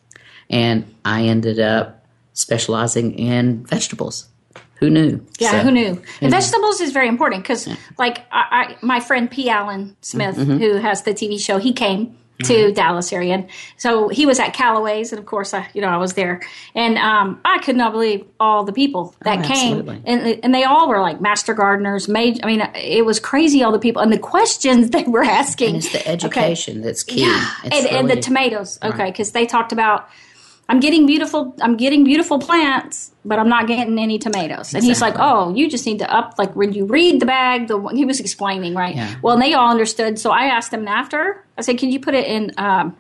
and 0.49 0.87
I 1.05 1.25
ended 1.25 1.61
up 1.61 2.03
specializing 2.33 3.13
in 3.19 3.67
vegetables. 3.67 4.27
Who 4.77 4.89
knew? 4.89 5.23
Yeah, 5.39 5.51
So- 5.51 5.59
who 5.65 5.71
knew? 5.71 6.03
And 6.23 6.31
vegetables 6.31 6.81
is 6.81 6.93
very 6.93 7.09
important 7.09 7.43
because, 7.43 7.69
like, 7.99 8.21
I, 8.33 8.47
I, 8.51 8.77
my 8.81 9.01
friend 9.01 9.31
P. 9.31 9.51
Allen 9.51 9.95
Smith, 10.01 10.37
Mm-hmm. 10.37 10.57
who 10.57 10.77
has 10.77 11.03
the 11.03 11.13
TV 11.13 11.39
show, 11.39 11.59
he 11.59 11.75
came 11.75 12.17
to 12.45 12.73
Dallas 12.73 13.13
area, 13.13 13.35
and 13.35 13.49
so 13.77 14.09
he 14.09 14.27
was 14.27 14.39
at 14.39 14.53
Calloway's, 14.53 15.13
and 15.13 15.19
of 15.19 15.27
course, 15.27 15.55
I, 15.55 15.69
you 15.73 15.81
know, 15.81 15.89
I 15.89 15.97
was 15.97 16.15
there, 16.15 16.43
and 16.75 16.99
um, 16.99 17.41
I 17.45 17.59
could 17.59 17.77
not 17.77 17.93
believe 17.93 18.25
all 18.39 18.65
the 18.65 18.73
people 18.73 19.15
that 19.23 19.39
Oh, 19.39 19.49
came, 19.49 19.89
and 20.05 20.39
and 20.45 20.55
they 20.55 20.65
all 20.65 20.89
were 20.89 21.01
like 21.01 21.21
master 21.21 21.55
gardeners. 21.55 22.09
Made, 22.09 22.41
I 22.43 22.47
mean, 22.47 22.61
it 22.75 23.05
was 23.07 23.19
crazy 23.21 23.63
all 23.63 23.73
the 23.73 23.79
people. 23.79 24.03
And 24.03 24.13
the 24.13 24.19
questions 24.19 24.91
they 24.97 25.05
were 25.05 25.25
asking. 25.25 25.69
And 25.69 25.77
it's 25.79 25.93
the 25.93 26.07
education 26.07 26.83
that's 26.83 27.03
key. 27.03 27.23
Yeah, 27.23 27.51
It's 27.65 27.77
and, 27.87 27.87
and 27.87 28.11
the 28.11 28.17
tomatoes. 28.21 28.79
Okay, 28.83 29.07
because 29.11 29.33
they 29.33 29.47
talked 29.47 29.73
about 29.73 30.09
I'm 30.69 30.81
getting 30.81 31.07
beautiful. 31.07 31.55
I'm 31.61 31.77
getting 31.77 32.03
beautiful 32.03 32.39
plants, 32.39 33.13
but 33.25 33.39
I'm 33.39 33.49
not 33.49 33.69
getting 33.69 33.99
any 33.99 34.19
tomatoes. 34.19 34.75
And 34.75 34.83
he's 34.83 35.01
like, 35.01 35.15
"Oh, 35.17 35.55
you 35.55 35.71
just 35.71 35.87
need 35.87 36.01
to 36.01 36.13
up 36.13 36.35
like 36.39 36.57
when 36.57 36.73
you 36.73 36.87
read 36.87 37.21
the 37.21 37.27
bag." 37.27 37.69
The 37.69 37.81
he 37.95 38.05
was 38.05 38.19
explaining 38.19 38.75
right. 38.75 38.97
Yeah. 38.97 39.15
Well, 39.23 39.35
and 39.35 39.43
they 39.43 39.55
all 39.55 39.71
understood. 39.71 40.19
So 40.19 40.31
I 40.31 40.47
asked 40.47 40.73
him 40.73 40.89
after. 40.89 41.45
I 41.57 41.61
said, 41.61 41.79
"Can 41.79 41.91
you 41.91 42.01
put 42.01 42.15
it 42.15 42.27
in 42.27 42.53
um, 42.59 42.97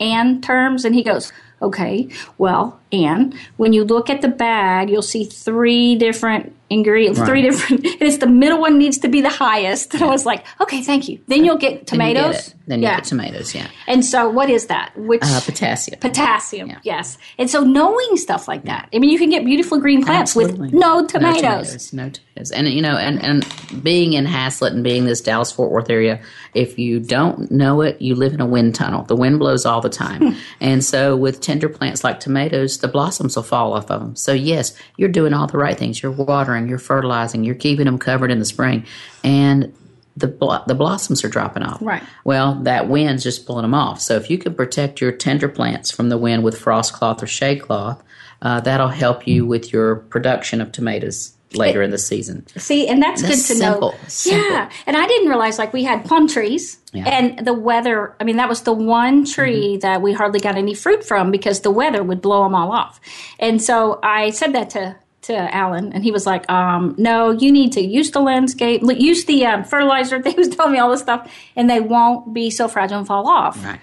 and 0.00 0.42
terms?" 0.42 0.86
And 0.86 0.94
he 0.94 1.02
goes, 1.02 1.32
"Okay. 1.60 2.08
Well, 2.38 2.80
and 2.92 3.34
when 3.56 3.72
you 3.72 3.84
look 3.84 4.10
at 4.10 4.20
the 4.22 4.28
bag, 4.28 4.90
you'll 4.90 5.02
see 5.02 5.24
three 5.24 5.96
different 5.96 6.54
ingredients. 6.70 7.20
Three 7.20 7.42
different. 7.42 7.82
It's 8.00 8.18
the 8.18 8.26
middle 8.26 8.60
one 8.60 8.78
needs 8.78 8.98
to 8.98 9.08
be 9.08 9.20
the 9.20 9.28
highest." 9.30 9.94
And 9.94 10.02
I 10.04 10.06
was 10.08 10.24
like, 10.26 10.44
"Okay, 10.60 10.82
thank 10.82 11.08
you." 11.08 11.18
Then 11.28 11.44
you'll 11.44 11.58
get 11.58 11.86
Then 11.86 12.00
you 12.00 12.14
get 12.14 12.24
tomatoes. 12.24 12.54
Then 12.66 12.78
you 12.80 12.86
yeah. 12.88 12.94
get 12.96 13.04
tomatoes. 13.04 13.54
Yeah, 13.54 13.68
And 13.88 14.04
so, 14.04 14.28
what 14.30 14.48
is 14.48 14.66
that? 14.66 14.92
Which 14.96 15.22
uh, 15.24 15.40
potassium. 15.40 15.98
potassium? 15.98 16.68
Yeah. 16.70 16.78
Yes. 16.84 17.18
And 17.36 17.50
so, 17.50 17.62
knowing 17.64 18.16
stuff 18.16 18.46
like 18.46 18.64
that, 18.64 18.88
I 18.94 18.98
mean, 19.00 19.10
you 19.10 19.18
can 19.18 19.30
get 19.30 19.44
beautiful 19.44 19.80
green 19.80 20.04
plants 20.04 20.30
Absolutely. 20.36 20.68
with 20.68 20.72
no 20.72 21.00
No 21.00 21.06
tomatoes. 21.06 21.42
tomatoes. 21.42 21.92
No 21.92 22.08
tomatoes. 22.10 22.50
And 22.52 22.68
you 22.68 22.80
know, 22.80 22.96
and, 22.96 23.22
and 23.22 23.82
being 23.82 24.12
in 24.12 24.26
Haslet 24.26 24.70
and 24.72 24.84
being 24.84 25.04
this 25.06 25.20
Dallas 25.20 25.50
Fort 25.52 25.70
Worth 25.72 25.90
area, 25.90 26.22
if 26.54 26.78
you 26.78 27.00
don't 27.00 27.50
know 27.50 27.80
it, 27.82 28.00
you 28.00 28.14
live 28.14 28.32
in 28.32 28.40
a 28.40 28.46
wind 28.46 28.74
tunnel. 28.76 29.02
The 29.04 29.16
wind 29.16 29.38
blows 29.40 29.66
all 29.66 29.80
the 29.80 29.90
time. 29.90 30.36
and 30.60 30.84
so 30.84 31.16
with 31.16 31.40
tender 31.40 31.68
plants 31.68 32.04
like 32.04 32.20
tomatoes, 32.20 32.78
the 32.82 32.88
blossoms 32.88 33.34
will 33.34 33.42
fall 33.42 33.72
off 33.72 33.90
of 33.90 34.00
them. 34.00 34.16
So 34.16 34.32
yes, 34.32 34.76
you're 34.98 35.08
doing 35.08 35.32
all 35.32 35.46
the 35.46 35.56
right 35.56 35.78
things. 35.78 36.02
You're 36.02 36.12
watering, 36.12 36.68
you're 36.68 36.78
fertilizing, 36.78 37.44
you're 37.44 37.54
keeping 37.54 37.86
them 37.86 37.98
covered 37.98 38.30
in 38.30 38.38
the 38.38 38.44
spring. 38.44 38.84
And 39.24 39.74
the 40.16 40.28
blo- 40.28 40.62
the 40.66 40.74
blossoms 40.74 41.24
are 41.24 41.28
dropping 41.28 41.62
off. 41.62 41.78
Right. 41.80 42.02
Well, 42.24 42.56
that 42.64 42.88
wind's 42.88 43.22
just 43.22 43.46
pulling 43.46 43.62
them 43.62 43.74
off. 43.74 44.00
So 44.00 44.16
if 44.16 44.28
you 44.28 44.36
can 44.36 44.54
protect 44.54 45.00
your 45.00 45.12
tender 45.12 45.48
plants 45.48 45.90
from 45.90 46.10
the 46.10 46.18
wind 46.18 46.44
with 46.44 46.58
frost 46.58 46.92
cloth 46.92 47.22
or 47.22 47.26
shade 47.26 47.62
cloth, 47.62 48.02
uh, 48.42 48.60
that'll 48.60 48.88
help 48.88 49.26
you 49.26 49.46
with 49.46 49.72
your 49.72 49.96
production 49.96 50.60
of 50.60 50.70
tomatoes 50.70 51.32
later 51.56 51.82
in 51.82 51.90
the 51.90 51.98
season. 51.98 52.46
See, 52.56 52.88
and 52.88 53.02
that's, 53.02 53.22
That's 53.22 53.34
good 53.48 53.54
to 53.54 53.60
simple. 53.60 53.90
know. 53.92 53.98
Simple. 54.08 54.50
Yeah. 54.50 54.70
And 54.86 54.96
I 54.96 55.06
didn't 55.06 55.28
realize 55.28 55.58
like 55.58 55.72
we 55.72 55.84
had 55.84 56.04
palm 56.04 56.28
trees 56.28 56.78
Yeah. 56.92 57.08
and 57.08 57.44
the 57.46 57.52
weather. 57.54 58.14
I 58.20 58.24
mean, 58.24 58.36
that 58.36 58.48
was 58.48 58.62
the 58.62 58.72
one 58.72 59.24
tree 59.24 59.74
Mm-hmm. 59.74 59.80
that 59.80 60.02
we 60.02 60.12
hardly 60.12 60.40
got 60.40 60.56
any 60.56 60.74
fruit 60.74 61.04
from 61.04 61.30
because 61.30 61.60
the 61.60 61.70
weather 61.70 62.02
would 62.02 62.20
blow 62.22 62.42
them 62.44 62.54
all 62.54 62.72
off. 62.72 63.00
And 63.38 63.60
so 63.62 63.98
I 64.02 64.30
said 64.30 64.54
that 64.54 64.70
to 64.70 64.96
to 65.22 65.34
Allen, 65.54 65.92
and 65.92 66.02
he 66.02 66.10
was 66.10 66.26
like, 66.26 66.50
um, 66.50 66.96
"No, 66.98 67.30
you 67.30 67.52
need 67.52 67.70
to 67.74 67.80
use 67.80 68.10
the 68.10 68.18
landscape, 68.20 68.82
use 68.82 69.24
the 69.26 69.46
um, 69.46 69.62
fertilizer." 69.62 70.18
They 70.22 70.32
was 70.32 70.48
telling 70.48 70.72
me 70.72 70.80
all 70.80 70.90
this 70.90 71.00
stuff, 71.00 71.30
and 71.54 71.70
they 71.70 71.78
won't 71.78 72.34
be 72.34 72.50
so 72.50 72.66
fragile 72.66 72.98
and 72.98 73.06
fall 73.06 73.28
off. 73.28 73.64
Right. 73.64 73.78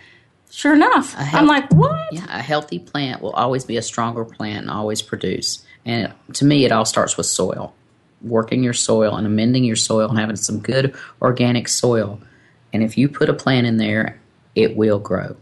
Sure 0.51 0.73
enough, 0.73 1.15
I'm 1.17 1.47
like, 1.47 1.71
"What?" 1.73 2.11
Yeah, 2.11 2.25
a 2.27 2.41
healthy 2.41 2.77
plant 2.79 3.21
will 3.21 3.31
always 3.31 3.63
be 3.63 3.77
a 3.77 3.81
stronger 3.81 4.25
plant 4.25 4.63
and 4.63 4.69
always 4.69 5.01
produce. 5.01 5.63
And 5.85 6.13
to 6.33 6.45
me, 6.45 6.65
it 6.65 6.71
all 6.71 6.85
starts 6.85 7.17
with 7.17 7.25
soil. 7.25 7.73
Working 8.21 8.63
your 8.63 8.73
soil 8.73 9.15
and 9.15 9.25
amending 9.25 9.63
your 9.63 9.75
soil 9.77 10.09
and 10.09 10.19
having 10.19 10.35
some 10.35 10.59
good 10.59 10.93
organic 11.21 11.67
soil. 11.67 12.19
And 12.73 12.83
if 12.83 12.97
you 12.97 13.09
put 13.09 13.29
a 13.29 13.33
plant 13.33 13.65
in 13.65 13.77
there, 13.77 14.19
it 14.55 14.75
will 14.75 14.99
grow. 14.99 15.37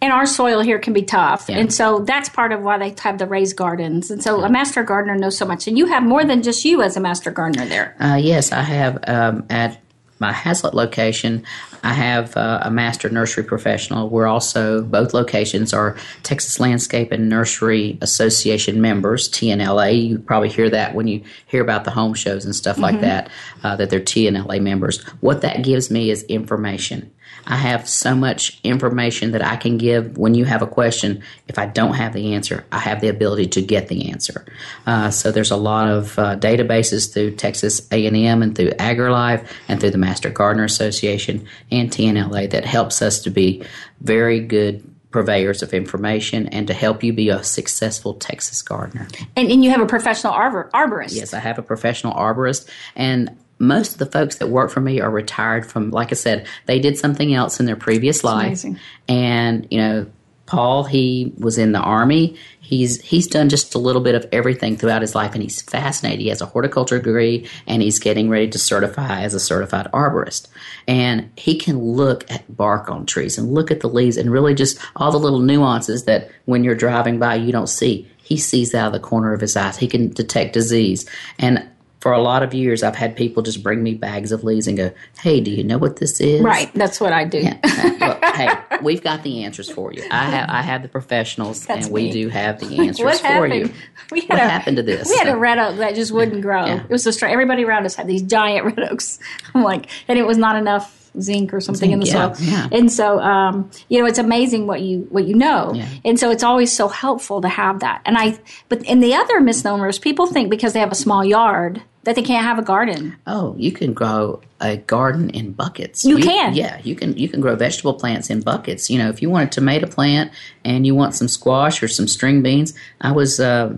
and 0.00 0.12
our 0.12 0.26
soil 0.26 0.60
here 0.60 0.78
can 0.78 0.92
be 0.92 1.02
tough. 1.02 1.46
Yeah. 1.48 1.58
And 1.58 1.72
so 1.72 2.00
that's 2.00 2.28
part 2.28 2.52
of 2.52 2.62
why 2.62 2.78
they 2.78 2.94
have 3.02 3.18
the 3.18 3.26
raised 3.26 3.56
gardens. 3.56 4.10
And 4.10 4.22
so 4.22 4.44
a 4.44 4.48
master 4.48 4.84
gardener 4.84 5.16
knows 5.16 5.36
so 5.36 5.44
much. 5.46 5.66
And 5.66 5.76
you 5.76 5.86
have 5.86 6.02
more 6.02 6.24
than 6.24 6.42
just 6.42 6.64
you 6.64 6.82
as 6.82 6.96
a 6.96 7.00
master 7.00 7.30
gardener 7.30 7.66
there. 7.66 7.96
Uh, 7.98 8.14
yes, 8.14 8.52
I 8.52 8.60
have 8.60 9.02
um, 9.08 9.46
at 9.50 9.80
my 10.18 10.32
Haslet 10.32 10.72
location, 10.74 11.44
I 11.82 11.92
have 11.92 12.36
uh, 12.36 12.60
a 12.62 12.70
master 12.70 13.08
nursery 13.08 13.44
professional. 13.44 14.08
We're 14.08 14.26
also, 14.26 14.82
both 14.82 15.14
locations 15.14 15.72
are 15.72 15.96
Texas 16.22 16.58
Landscape 16.58 17.12
and 17.12 17.28
Nursery 17.28 17.98
Association 18.00 18.80
members, 18.80 19.28
TNLA. 19.28 20.08
You 20.08 20.18
probably 20.18 20.48
hear 20.48 20.70
that 20.70 20.94
when 20.94 21.06
you 21.06 21.22
hear 21.46 21.62
about 21.62 21.84
the 21.84 21.90
home 21.90 22.14
shows 22.14 22.44
and 22.44 22.54
stuff 22.54 22.78
like 22.78 23.00
that, 23.00 23.30
uh, 23.62 23.76
that 23.76 23.90
they're 23.90 24.00
TNLA 24.00 24.60
members. 24.60 25.02
What 25.20 25.42
that 25.42 25.62
gives 25.62 25.90
me 25.90 26.10
is 26.10 26.22
information. 26.24 27.12
I 27.46 27.56
have 27.56 27.88
so 27.88 28.14
much 28.14 28.58
information 28.64 29.32
that 29.32 29.44
I 29.44 29.56
can 29.56 29.78
give 29.78 30.18
when 30.18 30.34
you 30.34 30.44
have 30.44 30.62
a 30.62 30.66
question. 30.66 31.22
If 31.46 31.58
I 31.58 31.66
don't 31.66 31.94
have 31.94 32.12
the 32.12 32.34
answer, 32.34 32.64
I 32.72 32.78
have 32.78 33.00
the 33.00 33.08
ability 33.08 33.46
to 33.48 33.62
get 33.62 33.86
the 33.88 34.10
answer. 34.10 34.44
Uh, 34.86 35.10
so 35.10 35.30
there's 35.30 35.52
a 35.52 35.56
lot 35.56 35.88
of 35.88 36.18
uh, 36.18 36.36
databases 36.36 37.12
through 37.12 37.36
Texas 37.36 37.86
A&M 37.92 38.42
and 38.42 38.56
through 38.56 38.70
AgriLife 38.70 39.46
and 39.68 39.80
through 39.80 39.90
the 39.90 39.98
Master 40.06 40.30
Gardener 40.30 40.62
Association 40.62 41.48
and 41.72 41.90
TNLA 41.90 42.48
that 42.50 42.64
helps 42.64 43.02
us 43.02 43.18
to 43.22 43.30
be 43.30 43.64
very 44.00 44.38
good 44.38 44.88
purveyors 45.10 45.62
of 45.62 45.74
information 45.74 46.46
and 46.48 46.68
to 46.68 46.74
help 46.74 47.02
you 47.02 47.12
be 47.12 47.28
a 47.28 47.42
successful 47.42 48.14
Texas 48.14 48.62
gardener. 48.62 49.08
And, 49.34 49.50
and 49.50 49.64
you 49.64 49.70
have 49.70 49.80
a 49.80 49.86
professional 49.86 50.32
arbor, 50.32 50.70
arborist. 50.72 51.16
Yes, 51.16 51.34
I 51.34 51.40
have 51.40 51.58
a 51.58 51.62
professional 51.62 52.14
arborist, 52.14 52.68
and 52.94 53.36
most 53.58 53.94
of 53.94 53.98
the 53.98 54.06
folks 54.06 54.36
that 54.36 54.48
work 54.48 54.70
for 54.70 54.80
me 54.80 55.00
are 55.00 55.10
retired 55.10 55.66
from, 55.66 55.90
like 55.90 56.12
I 56.12 56.14
said, 56.14 56.46
they 56.66 56.78
did 56.78 56.98
something 56.98 57.34
else 57.34 57.58
in 57.58 57.66
their 57.66 57.74
previous 57.74 58.22
life. 58.22 58.46
amazing. 58.46 58.78
And, 59.08 59.66
you 59.72 59.78
know, 59.78 60.06
Paul, 60.46 60.84
he 60.84 61.32
was 61.38 61.58
in 61.58 61.72
the 61.72 61.80
army. 61.80 62.36
He's 62.60 63.00
he's 63.00 63.26
done 63.26 63.48
just 63.48 63.74
a 63.74 63.78
little 63.78 64.02
bit 64.02 64.14
of 64.14 64.26
everything 64.32 64.76
throughout 64.76 65.02
his 65.02 65.14
life, 65.14 65.34
and 65.34 65.42
he's 65.42 65.60
fascinated. 65.62 66.20
He 66.20 66.28
has 66.28 66.40
a 66.40 66.46
horticulture 66.46 66.98
degree, 66.98 67.48
and 67.66 67.82
he's 67.82 67.98
getting 67.98 68.28
ready 68.28 68.48
to 68.48 68.58
certify 68.58 69.22
as 69.22 69.34
a 69.34 69.40
certified 69.40 69.88
arborist. 69.92 70.48
And 70.86 71.30
he 71.36 71.58
can 71.58 71.78
look 71.78 72.30
at 72.30 72.56
bark 72.56 72.88
on 72.88 73.06
trees 73.06 73.38
and 73.38 73.52
look 73.52 73.70
at 73.70 73.80
the 73.80 73.88
leaves 73.88 74.16
and 74.16 74.30
really 74.30 74.54
just 74.54 74.78
all 74.96 75.10
the 75.10 75.18
little 75.18 75.40
nuances 75.40 76.04
that 76.04 76.30
when 76.44 76.64
you're 76.64 76.74
driving 76.74 77.18
by 77.18 77.34
you 77.34 77.52
don't 77.52 77.68
see. 77.68 78.08
He 78.22 78.36
sees 78.36 78.74
out 78.74 78.88
of 78.88 78.92
the 78.92 78.98
corner 78.98 79.32
of 79.32 79.40
his 79.40 79.56
eyes. 79.56 79.76
He 79.76 79.86
can 79.86 80.08
detect 80.08 80.52
disease. 80.52 81.08
And 81.38 81.64
for 82.00 82.12
a 82.12 82.20
lot 82.20 82.42
of 82.44 82.54
years, 82.54 82.82
I've 82.82 82.94
had 82.94 83.16
people 83.16 83.42
just 83.42 83.62
bring 83.62 83.82
me 83.82 83.94
bags 83.94 84.30
of 84.30 84.44
leaves 84.44 84.68
and 84.68 84.76
go, 84.76 84.92
"Hey, 85.20 85.40
do 85.40 85.50
you 85.50 85.64
know 85.64 85.78
what 85.78 85.96
this 85.96 86.20
is?" 86.20 86.40
Right, 86.40 86.72
that's 86.74 87.00
what 87.00 87.12
I 87.12 87.24
do. 87.24 87.42
Well, 88.00 88.15
hey, 88.36 88.78
we've 88.82 89.02
got 89.02 89.22
the 89.22 89.44
answers 89.44 89.70
for 89.70 89.92
you. 89.92 90.04
I 90.10 90.24
have 90.24 90.48
I 90.50 90.62
have 90.62 90.82
the 90.82 90.88
professionals, 90.88 91.66
That's 91.66 91.86
and 91.86 91.92
we 91.94 92.04
me. 92.04 92.12
do 92.12 92.28
have 92.28 92.60
the 92.60 92.76
answers 92.86 93.04
what 93.04 93.18
for 93.20 93.26
happened? 93.26 93.54
you. 93.54 93.72
We 94.10 94.20
had 94.20 94.30
What 94.30 94.38
a, 94.38 94.48
happened 94.48 94.76
to 94.76 94.82
this? 94.82 95.08
We 95.08 95.16
had 95.16 95.28
a 95.28 95.36
red 95.36 95.58
oak 95.58 95.78
that 95.78 95.94
just 95.94 96.12
wouldn't 96.12 96.42
grow. 96.42 96.64
Yeah. 96.66 96.82
It 96.84 96.90
was 96.90 97.02
so 97.02 97.10
strange. 97.10 97.32
Everybody 97.32 97.64
around 97.64 97.86
us 97.86 97.94
had 97.96 98.06
these 98.06 98.22
giant 98.22 98.64
red 98.76 98.90
oaks. 98.90 99.18
I'm 99.54 99.62
like, 99.62 99.88
and 100.08 100.18
it 100.18 100.26
was 100.26 100.38
not 100.38 100.56
enough 100.56 101.05
zinc 101.20 101.52
or 101.54 101.60
something 101.60 101.90
in 101.90 102.00
the 102.00 102.06
Zinc, 102.06 102.36
soil. 102.36 102.46
yeah, 102.46 102.68
yeah. 102.70 102.78
And 102.78 102.92
so, 102.92 103.20
um, 103.20 103.70
you 103.88 104.00
know, 104.00 104.06
it's 104.06 104.18
amazing 104.18 104.66
what 104.66 104.80
you 104.80 105.06
what 105.10 105.26
you 105.26 105.34
know. 105.34 105.72
Yeah. 105.74 105.88
And 106.04 106.18
so, 106.18 106.30
it's 106.30 106.42
always 106.42 106.72
so 106.72 106.88
helpful 106.88 107.40
to 107.40 107.48
have 107.48 107.80
that. 107.80 108.02
And 108.04 108.16
I, 108.18 108.38
but 108.68 108.82
in 108.84 109.00
the 109.00 109.14
other 109.14 109.40
misnomers, 109.40 109.98
people 109.98 110.26
think 110.26 110.50
because 110.50 110.72
they 110.72 110.80
have 110.80 110.92
a 110.92 110.96
small 110.96 111.24
yard 111.24 111.82
that 112.04 112.14
they 112.14 112.22
can't 112.22 112.44
have 112.44 112.58
a 112.58 112.62
garden. 112.62 113.16
Oh, 113.26 113.54
you 113.58 113.72
can 113.72 113.92
grow 113.92 114.40
a 114.60 114.76
garden 114.76 115.28
in 115.30 115.52
buckets. 115.52 116.04
You 116.04 116.18
can. 116.18 116.54
Yeah, 116.54 116.80
you 116.84 116.94
can. 116.94 117.16
You 117.16 117.28
can 117.28 117.40
grow 117.40 117.56
vegetable 117.56 117.94
plants 117.94 118.30
in 118.30 118.42
buckets. 118.42 118.88
You 118.88 118.98
know, 118.98 119.08
if 119.08 119.20
you 119.20 119.28
want 119.28 119.48
a 119.48 119.50
tomato 119.50 119.88
plant 119.88 120.30
and 120.64 120.86
you 120.86 120.94
want 120.94 121.14
some 121.14 121.26
squash 121.28 121.82
or 121.82 121.88
some 121.88 122.06
string 122.06 122.42
beans, 122.42 122.74
I 123.00 123.12
was. 123.12 123.40
Uh, 123.40 123.76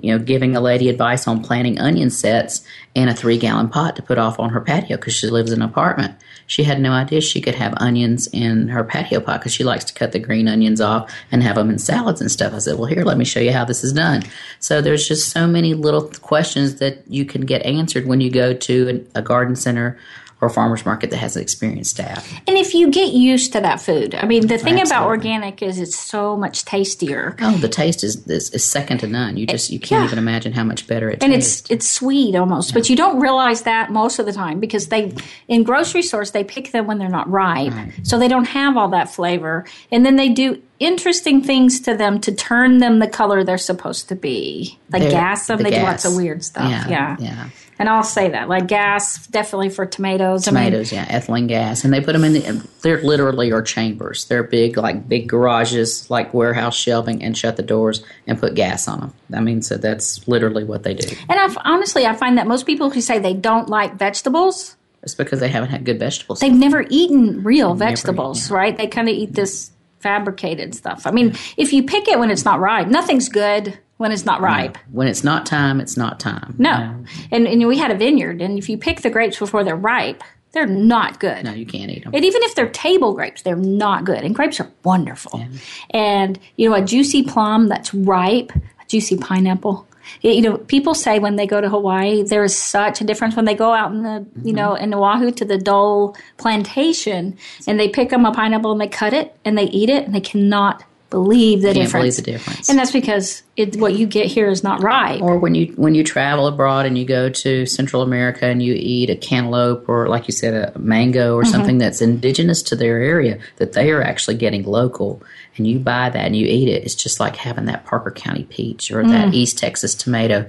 you 0.00 0.12
know, 0.12 0.22
giving 0.22 0.56
a 0.56 0.60
lady 0.60 0.88
advice 0.88 1.26
on 1.26 1.42
planting 1.42 1.78
onion 1.78 2.10
sets 2.10 2.64
in 2.94 3.08
a 3.08 3.14
three 3.14 3.38
gallon 3.38 3.68
pot 3.68 3.96
to 3.96 4.02
put 4.02 4.18
off 4.18 4.38
on 4.38 4.50
her 4.50 4.60
patio 4.60 4.96
because 4.96 5.14
she 5.14 5.28
lives 5.28 5.52
in 5.52 5.62
an 5.62 5.68
apartment. 5.68 6.14
She 6.46 6.64
had 6.64 6.80
no 6.80 6.92
idea 6.92 7.20
she 7.20 7.40
could 7.40 7.54
have 7.54 7.74
onions 7.76 8.26
in 8.32 8.68
her 8.68 8.82
patio 8.82 9.20
pot 9.20 9.40
because 9.40 9.52
she 9.52 9.64
likes 9.64 9.84
to 9.84 9.94
cut 9.94 10.12
the 10.12 10.18
green 10.18 10.48
onions 10.48 10.80
off 10.80 11.12
and 11.30 11.42
have 11.42 11.56
them 11.56 11.70
in 11.70 11.78
salads 11.78 12.20
and 12.20 12.30
stuff. 12.30 12.54
I 12.54 12.58
said, 12.58 12.78
Well, 12.78 12.86
here, 12.86 13.04
let 13.04 13.18
me 13.18 13.24
show 13.24 13.40
you 13.40 13.52
how 13.52 13.64
this 13.64 13.84
is 13.84 13.92
done. 13.92 14.22
So 14.58 14.80
there's 14.80 15.06
just 15.06 15.30
so 15.30 15.46
many 15.46 15.74
little 15.74 16.10
questions 16.22 16.76
that 16.76 17.02
you 17.06 17.24
can 17.24 17.42
get 17.42 17.64
answered 17.66 18.06
when 18.06 18.20
you 18.20 18.30
go 18.30 18.54
to 18.54 18.88
an- 18.88 19.06
a 19.14 19.22
garden 19.22 19.56
center 19.56 19.98
or 20.40 20.48
farmer's 20.48 20.86
market 20.86 21.10
that 21.10 21.16
has 21.16 21.36
an 21.36 21.42
experienced 21.42 21.90
staff. 21.90 22.32
And 22.46 22.56
if 22.56 22.74
you 22.74 22.90
get 22.90 23.12
used 23.12 23.52
to 23.54 23.60
that 23.60 23.80
food, 23.80 24.14
I 24.14 24.26
mean, 24.26 24.46
the 24.46 24.58
thing 24.58 24.80
about 24.80 25.06
organic 25.06 25.62
is 25.62 25.78
it's 25.78 25.98
so 25.98 26.36
much 26.36 26.64
tastier. 26.64 27.34
Oh, 27.40 27.56
the 27.58 27.68
taste 27.68 28.04
is, 28.04 28.26
is, 28.28 28.50
is 28.50 28.64
second 28.64 28.98
to 28.98 29.08
none. 29.08 29.36
You 29.36 29.46
just 29.46 29.70
you 29.70 29.80
can't 29.80 30.02
yeah. 30.02 30.06
even 30.06 30.18
imagine 30.18 30.52
how 30.52 30.64
much 30.64 30.86
better 30.86 31.10
it 31.10 31.22
and 31.22 31.32
tastes. 31.32 31.60
it's 31.62 31.70
it's 31.70 31.90
sweet 31.90 32.36
almost, 32.36 32.74
but 32.74 32.88
you 32.88 32.96
don't 32.96 33.20
realize 33.20 33.62
that 33.62 33.90
most 33.90 34.18
of 34.18 34.26
the 34.26 34.32
time 34.32 34.60
because 34.60 34.88
they 34.88 35.12
in 35.48 35.64
grocery 35.64 36.02
stores 36.02 36.30
they 36.30 36.44
pick 36.44 36.72
them 36.72 36.86
when 36.86 36.98
they're 36.98 37.08
not 37.08 37.28
ripe, 37.30 37.72
so 38.02 38.18
they 38.18 38.28
don't 38.28 38.46
have 38.46 38.76
all 38.76 38.88
that 38.88 39.10
flavor, 39.10 39.64
and 39.90 40.04
then 40.06 40.16
they 40.16 40.28
do 40.28 40.62
interesting 40.78 41.42
things 41.42 41.80
to 41.80 41.96
them 41.96 42.20
to 42.20 42.32
turn 42.32 42.78
them 42.78 43.00
the 43.00 43.08
color 43.08 43.42
they're 43.42 43.58
supposed 43.58 44.08
to 44.08 44.14
be, 44.14 44.78
like 44.90 45.02
They're- 45.02 45.10
gas 45.10 45.46
them. 45.48 45.58
the 45.58 45.64
They 45.64 45.70
do 45.70 45.82
lots 45.82 46.04
of 46.04 46.14
weird 46.14 46.44
stuff. 46.44 46.70
Yeah, 46.70 46.88
Yeah, 46.88 47.16
yeah. 47.18 47.48
And 47.78 47.88
I'll 47.88 48.02
say 48.02 48.30
that, 48.30 48.48
like 48.48 48.66
gas, 48.66 49.26
definitely 49.28 49.68
for 49.68 49.86
tomatoes. 49.86 50.48
I 50.48 50.50
mean, 50.50 50.64
tomatoes, 50.64 50.92
yeah, 50.92 51.06
ethylene 51.06 51.46
gas, 51.46 51.84
and 51.84 51.92
they 51.92 52.00
put 52.00 52.12
them 52.12 52.24
in. 52.24 52.32
The, 52.32 52.68
they're 52.82 53.00
literally 53.02 53.52
are 53.52 53.62
chambers. 53.62 54.24
They're 54.24 54.42
big, 54.42 54.76
like 54.76 55.08
big 55.08 55.28
garages, 55.28 56.10
like 56.10 56.34
warehouse 56.34 56.76
shelving, 56.76 57.22
and 57.22 57.38
shut 57.38 57.56
the 57.56 57.62
doors 57.62 58.04
and 58.26 58.38
put 58.38 58.54
gas 58.54 58.88
on 58.88 59.00
them. 59.00 59.14
I 59.32 59.40
mean, 59.40 59.62
so 59.62 59.76
that's 59.76 60.26
literally 60.26 60.64
what 60.64 60.82
they 60.82 60.94
do. 60.94 61.14
and 61.28 61.38
I 61.38 61.54
honestly 61.64 62.04
I 62.04 62.14
find 62.14 62.36
that 62.38 62.46
most 62.48 62.66
people 62.66 62.90
who 62.90 63.00
say 63.00 63.18
they 63.18 63.34
don't 63.34 63.68
like 63.68 63.94
vegetables. 63.94 64.76
It's 65.02 65.14
because 65.14 65.38
they 65.38 65.48
haven't 65.48 65.70
had 65.70 65.84
good 65.84 66.00
vegetables. 66.00 66.40
they've 66.40 66.52
never 66.52 66.84
eaten 66.90 67.44
real 67.44 67.74
Never, 67.76 67.90
vegetables, 67.90 68.50
yeah. 68.50 68.56
right? 68.56 68.76
They 68.76 68.88
kind 68.88 69.08
of 69.08 69.14
eat 69.14 69.32
this 69.34 69.70
fabricated 70.00 70.74
stuff. 70.74 71.06
I 71.06 71.12
mean, 71.12 71.36
if 71.56 71.72
you 71.72 71.84
pick 71.84 72.08
it 72.08 72.18
when 72.18 72.30
it's 72.32 72.44
not 72.44 72.58
ripe, 72.58 72.88
nothing's 72.88 73.28
good 73.28 73.78
when 73.98 74.12
it's 74.12 74.24
not 74.24 74.40
ripe. 74.40 74.78
when 74.90 75.06
it's 75.06 75.22
not 75.22 75.44
time, 75.44 75.80
it's 75.80 75.96
not 75.96 76.18
time. 76.18 76.54
No. 76.58 77.04
And, 77.30 77.46
and 77.46 77.66
we 77.66 77.78
had 77.78 77.90
a 77.90 77.96
vineyard, 77.96 78.40
and 78.40 78.58
if 78.58 78.68
you 78.68 78.78
pick 78.78 79.02
the 79.02 79.10
grapes 79.10 79.38
before 79.38 79.62
they're 79.64 79.76
ripe, 79.76 80.22
they're 80.52 80.66
not 80.66 81.20
good. 81.20 81.44
no, 81.44 81.52
you 81.52 81.66
can't 81.66 81.90
eat 81.90 82.04
them. 82.04 82.14
And 82.14 82.24
even 82.24 82.42
if 82.44 82.54
they're 82.54 82.70
table 82.70 83.12
grapes, 83.12 83.42
they're 83.42 83.54
not 83.54 84.04
good. 84.04 84.24
And 84.24 84.34
grapes 84.34 84.58
are 84.60 84.70
wonderful. 84.82 85.44
And, 85.90 86.38
you 86.56 86.70
know, 86.70 86.74
a 86.74 86.82
juicy 86.82 87.22
plum 87.22 87.68
that's 87.68 87.92
ripe, 87.92 88.52
a 88.54 88.86
juicy 88.86 89.18
pineapple. 89.18 89.86
You 90.22 90.40
know, 90.40 90.56
people 90.56 90.94
say 90.94 91.18
when 91.18 91.36
they 91.36 91.46
go 91.46 91.60
to 91.60 91.68
Hawaii, 91.68 92.22
there 92.22 92.42
is 92.42 92.56
such 92.56 93.02
a 93.02 93.04
difference 93.04 93.36
when 93.36 93.44
they 93.44 93.54
go 93.54 93.74
out 93.74 93.92
in 93.92 94.02
the, 94.02 94.26
you 94.42 94.54
know, 94.54 94.70
mm-hmm. 94.70 94.84
in 94.84 94.94
Oahu 94.94 95.30
to 95.32 95.44
the 95.44 95.58
Dole 95.58 96.16
plantation 96.38 97.36
and 97.66 97.78
they 97.78 97.90
pick 97.90 98.08
them 98.08 98.24
a 98.24 98.32
pineapple 98.32 98.72
and 98.72 98.80
they 98.80 98.88
cut 98.88 99.12
it 99.12 99.36
and 99.44 99.58
they 99.58 99.64
eat 99.64 99.90
it 99.90 100.06
and 100.06 100.14
they 100.14 100.20
cannot 100.20 100.82
believe 101.10 101.62
the 101.62 101.72
difference. 101.72 101.92
believe 101.92 102.16
the 102.16 102.22
difference. 102.22 102.68
And 102.68 102.78
that's 102.78 102.90
because 102.90 103.42
it, 103.56 103.76
what 103.76 103.94
you 103.94 104.06
get 104.06 104.26
here 104.26 104.48
is 104.48 104.62
not 104.62 104.82
right. 104.82 105.20
or 105.20 105.38
when 105.38 105.54
you 105.54 105.72
when 105.76 105.94
you 105.94 106.04
travel 106.04 106.46
abroad 106.46 106.86
and 106.86 106.98
you 106.98 107.04
go 107.04 107.30
to 107.30 107.66
Central 107.66 108.02
America 108.02 108.46
and 108.46 108.62
you 108.62 108.74
eat 108.76 109.08
a 109.08 109.16
cantaloupe 109.16 109.88
or 109.88 110.08
like 110.08 110.28
you 110.28 110.32
said 110.32 110.54
a 110.54 110.78
mango 110.78 111.34
or 111.34 111.42
mm-hmm. 111.42 111.52
something 111.52 111.78
that's 111.78 112.02
indigenous 112.02 112.62
to 112.62 112.76
their 112.76 112.98
area 112.98 113.38
that 113.56 113.72
they 113.72 113.90
are 113.90 114.02
actually 114.02 114.36
getting 114.36 114.64
local 114.64 115.22
and 115.56 115.66
you 115.66 115.78
buy 115.78 116.10
that 116.10 116.26
and 116.26 116.36
you 116.36 116.46
eat 116.46 116.68
it 116.68 116.84
it's 116.84 116.94
just 116.94 117.20
like 117.20 117.36
having 117.36 117.64
that 117.64 117.86
Parker 117.86 118.10
County 118.10 118.44
peach 118.44 118.90
or 118.90 119.02
that 119.02 119.28
mm. 119.28 119.34
East 119.34 119.58
Texas 119.58 119.94
tomato 119.94 120.48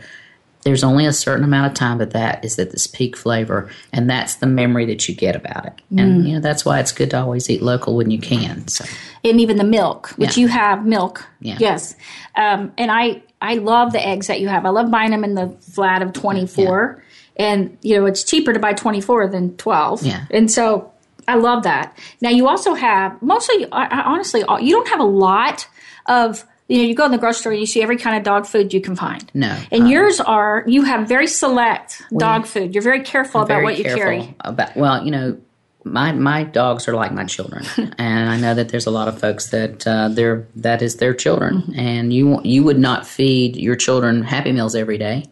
there's 0.63 0.83
only 0.83 1.05
a 1.05 1.13
certain 1.13 1.43
amount 1.45 1.67
of 1.71 1.73
time 1.73 1.99
that 1.99 2.11
that 2.11 2.43
is 2.43 2.59
at 2.59 2.71
this 2.71 2.85
peak 2.85 3.15
flavor 3.15 3.69
and 3.93 4.09
that's 4.09 4.35
the 4.35 4.45
memory 4.45 4.85
that 4.85 5.07
you 5.07 5.15
get 5.15 5.35
about 5.35 5.65
it 5.65 5.73
and 5.97 6.27
you 6.27 6.33
know 6.33 6.39
that's 6.41 6.65
why 6.65 6.79
it's 6.79 6.91
good 6.91 7.09
to 7.11 7.17
always 7.19 7.49
eat 7.49 7.61
local 7.61 7.95
when 7.95 8.11
you 8.11 8.19
can 8.19 8.67
so 8.67 8.83
and 9.23 9.41
even 9.41 9.57
the 9.57 9.65
milk, 9.65 10.09
which 10.15 10.37
Yeah. 10.37 10.41
you 10.41 10.47
have 10.47 10.85
milk. 10.85 11.25
Yeah. 11.41 11.57
Yes. 11.59 11.93
Um, 12.37 12.71
and 12.77 12.89
I, 12.89 13.21
I 13.41 13.55
love 13.55 13.91
the 13.91 13.99
eggs 14.05 14.27
that 14.27 14.39
you 14.39 14.47
have. 14.47 14.65
I 14.65 14.69
love 14.69 14.89
buying 14.89 15.11
them 15.11 15.25
in 15.25 15.35
the 15.35 15.49
flat 15.59 16.01
of 16.01 16.13
24. 16.13 17.03
And, 17.35 17.77
you 17.81 17.97
know, 17.99 18.05
it's 18.05 18.23
cheaper 18.23 18.53
to 18.53 18.59
buy 18.59 18.71
24 18.71 19.27
than 19.27 19.57
12. 19.57 20.03
Yeah. 20.05 20.23
And 20.31 20.49
so 20.49 20.93
I 21.27 21.35
love 21.35 21.63
that. 21.63 21.97
Now, 22.21 22.29
you 22.29 22.47
also 22.47 22.75
have, 22.75 23.21
mostly, 23.21 23.69
honestly, 23.73 24.39
you 24.61 24.73
don't 24.73 24.87
have 24.87 25.01
a 25.01 25.03
lot 25.03 25.67
of, 26.05 26.45
you 26.69 26.77
know, 26.77 26.83
you 26.83 26.95
go 26.95 27.03
in 27.03 27.11
the 27.11 27.17
grocery 27.17 27.39
store 27.39 27.51
and 27.51 27.59
you 27.59 27.65
see 27.65 27.81
every 27.81 27.97
kind 27.97 28.15
of 28.15 28.23
dog 28.23 28.45
food 28.45 28.73
you 28.73 28.79
can 28.79 28.95
find. 28.95 29.29
No. 29.33 29.59
And 29.71 29.89
yours 29.89 30.19
are, 30.21 30.63
you 30.67 30.83
have 30.83 31.07
very 31.09 31.25
select 31.27 32.01
dog 32.15 32.45
food. 32.45 32.73
You're 32.75 32.83
very 32.83 33.01
careful 33.01 33.41
about 33.41 33.47
very 33.55 33.63
what 33.63 33.77
you 33.77 33.83
careful 33.83 34.03
carry. 34.03 34.35
About 34.41 34.77
well, 34.77 35.03
you 35.03 35.09
know, 35.11 35.37
my 35.83 36.11
my 36.11 36.43
dogs 36.43 36.87
are 36.87 36.93
like 36.93 37.11
my 37.11 37.25
children, 37.25 37.65
and 37.97 38.29
I 38.29 38.37
know 38.37 38.53
that 38.53 38.69
there's 38.69 38.85
a 38.85 38.91
lot 38.91 39.07
of 39.07 39.19
folks 39.19 39.49
that 39.49 39.87
uh, 39.87 40.09
they're 40.09 40.47
that 40.57 40.81
is 40.81 40.97
their 40.97 41.13
children, 41.13 41.63
Mm-hmm. 41.63 41.79
and 41.79 42.13
you 42.13 42.39
you 42.43 42.63
would 42.63 42.77
not 42.77 43.07
feed 43.07 43.55
your 43.55 43.75
children 43.75 44.21
Happy 44.21 44.51
Meals 44.51 44.75
every 44.75 44.97
day, 44.99 45.25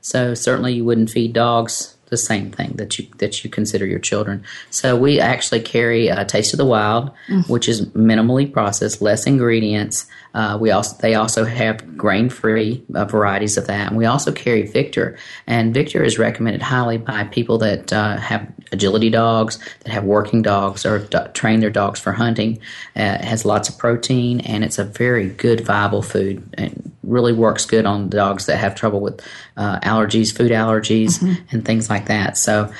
so 0.00 0.34
certainly 0.34 0.74
you 0.74 0.84
wouldn't 0.84 1.10
feed 1.10 1.32
dogs 1.32 1.96
the 2.08 2.16
same 2.16 2.50
thing 2.50 2.72
that 2.76 2.98
you 2.98 3.06
that 3.18 3.44
you 3.44 3.50
consider 3.50 3.86
your 3.86 3.98
children. 3.98 4.44
So 4.70 4.96
we 4.96 5.20
actually 5.20 5.60
carry 5.60 6.10
uh, 6.10 6.24
Taste 6.24 6.52
of 6.54 6.58
the 6.58 6.64
Wild, 6.66 7.10
Mm. 7.28 7.48
which 7.48 7.68
is 7.68 7.86
minimally 7.88 8.50
processed, 8.50 9.02
less 9.02 9.26
ingredients. 9.26 10.06
Uh, 10.34 10.56
we 10.60 10.70
also 10.70 10.96
they 11.00 11.14
also 11.14 11.44
have 11.44 11.96
grain 11.96 12.28
free 12.30 12.82
uh, 12.94 13.04
varieties 13.04 13.56
of 13.56 13.66
that, 13.66 13.88
and 13.88 13.96
we 13.96 14.06
also 14.06 14.32
carry 14.32 14.62
Victor. 14.62 15.16
And 15.46 15.74
Victor 15.74 16.02
is 16.02 16.18
recommended 16.18 16.62
highly 16.62 16.98
by 16.98 17.24
people 17.24 17.58
that 17.58 17.92
uh, 17.92 18.16
have 18.16 18.46
agility 18.72 19.10
dogs, 19.10 19.58
that 19.84 19.92
have 19.92 20.04
working 20.04 20.42
dogs, 20.42 20.84
or 20.86 20.98
do- 21.00 21.26
train 21.34 21.60
their 21.60 21.70
dogs 21.70 21.98
for 22.00 22.12
hunting. 22.12 22.58
Uh, 22.96 23.18
it 23.20 23.24
has 23.24 23.44
lots 23.44 23.68
of 23.68 23.78
protein, 23.78 24.40
and 24.40 24.64
it's 24.64 24.78
a 24.78 24.84
very 24.84 25.28
good, 25.28 25.60
viable 25.62 26.02
food. 26.02 26.42
And 26.56 26.92
really 27.08 27.32
works 27.32 27.64
good 27.64 27.86
on 27.86 28.08
dogs 28.08 28.46
that 28.46 28.58
have 28.58 28.74
trouble 28.74 29.00
with 29.00 29.20
uh, 29.56 29.80
allergies, 29.80 30.36
food 30.36 30.50
allergies, 30.50 31.18
mm-hmm. 31.18 31.34
and 31.50 31.64
things 31.64 31.88
like 31.90 32.06
that. 32.06 32.36
So 32.36 32.72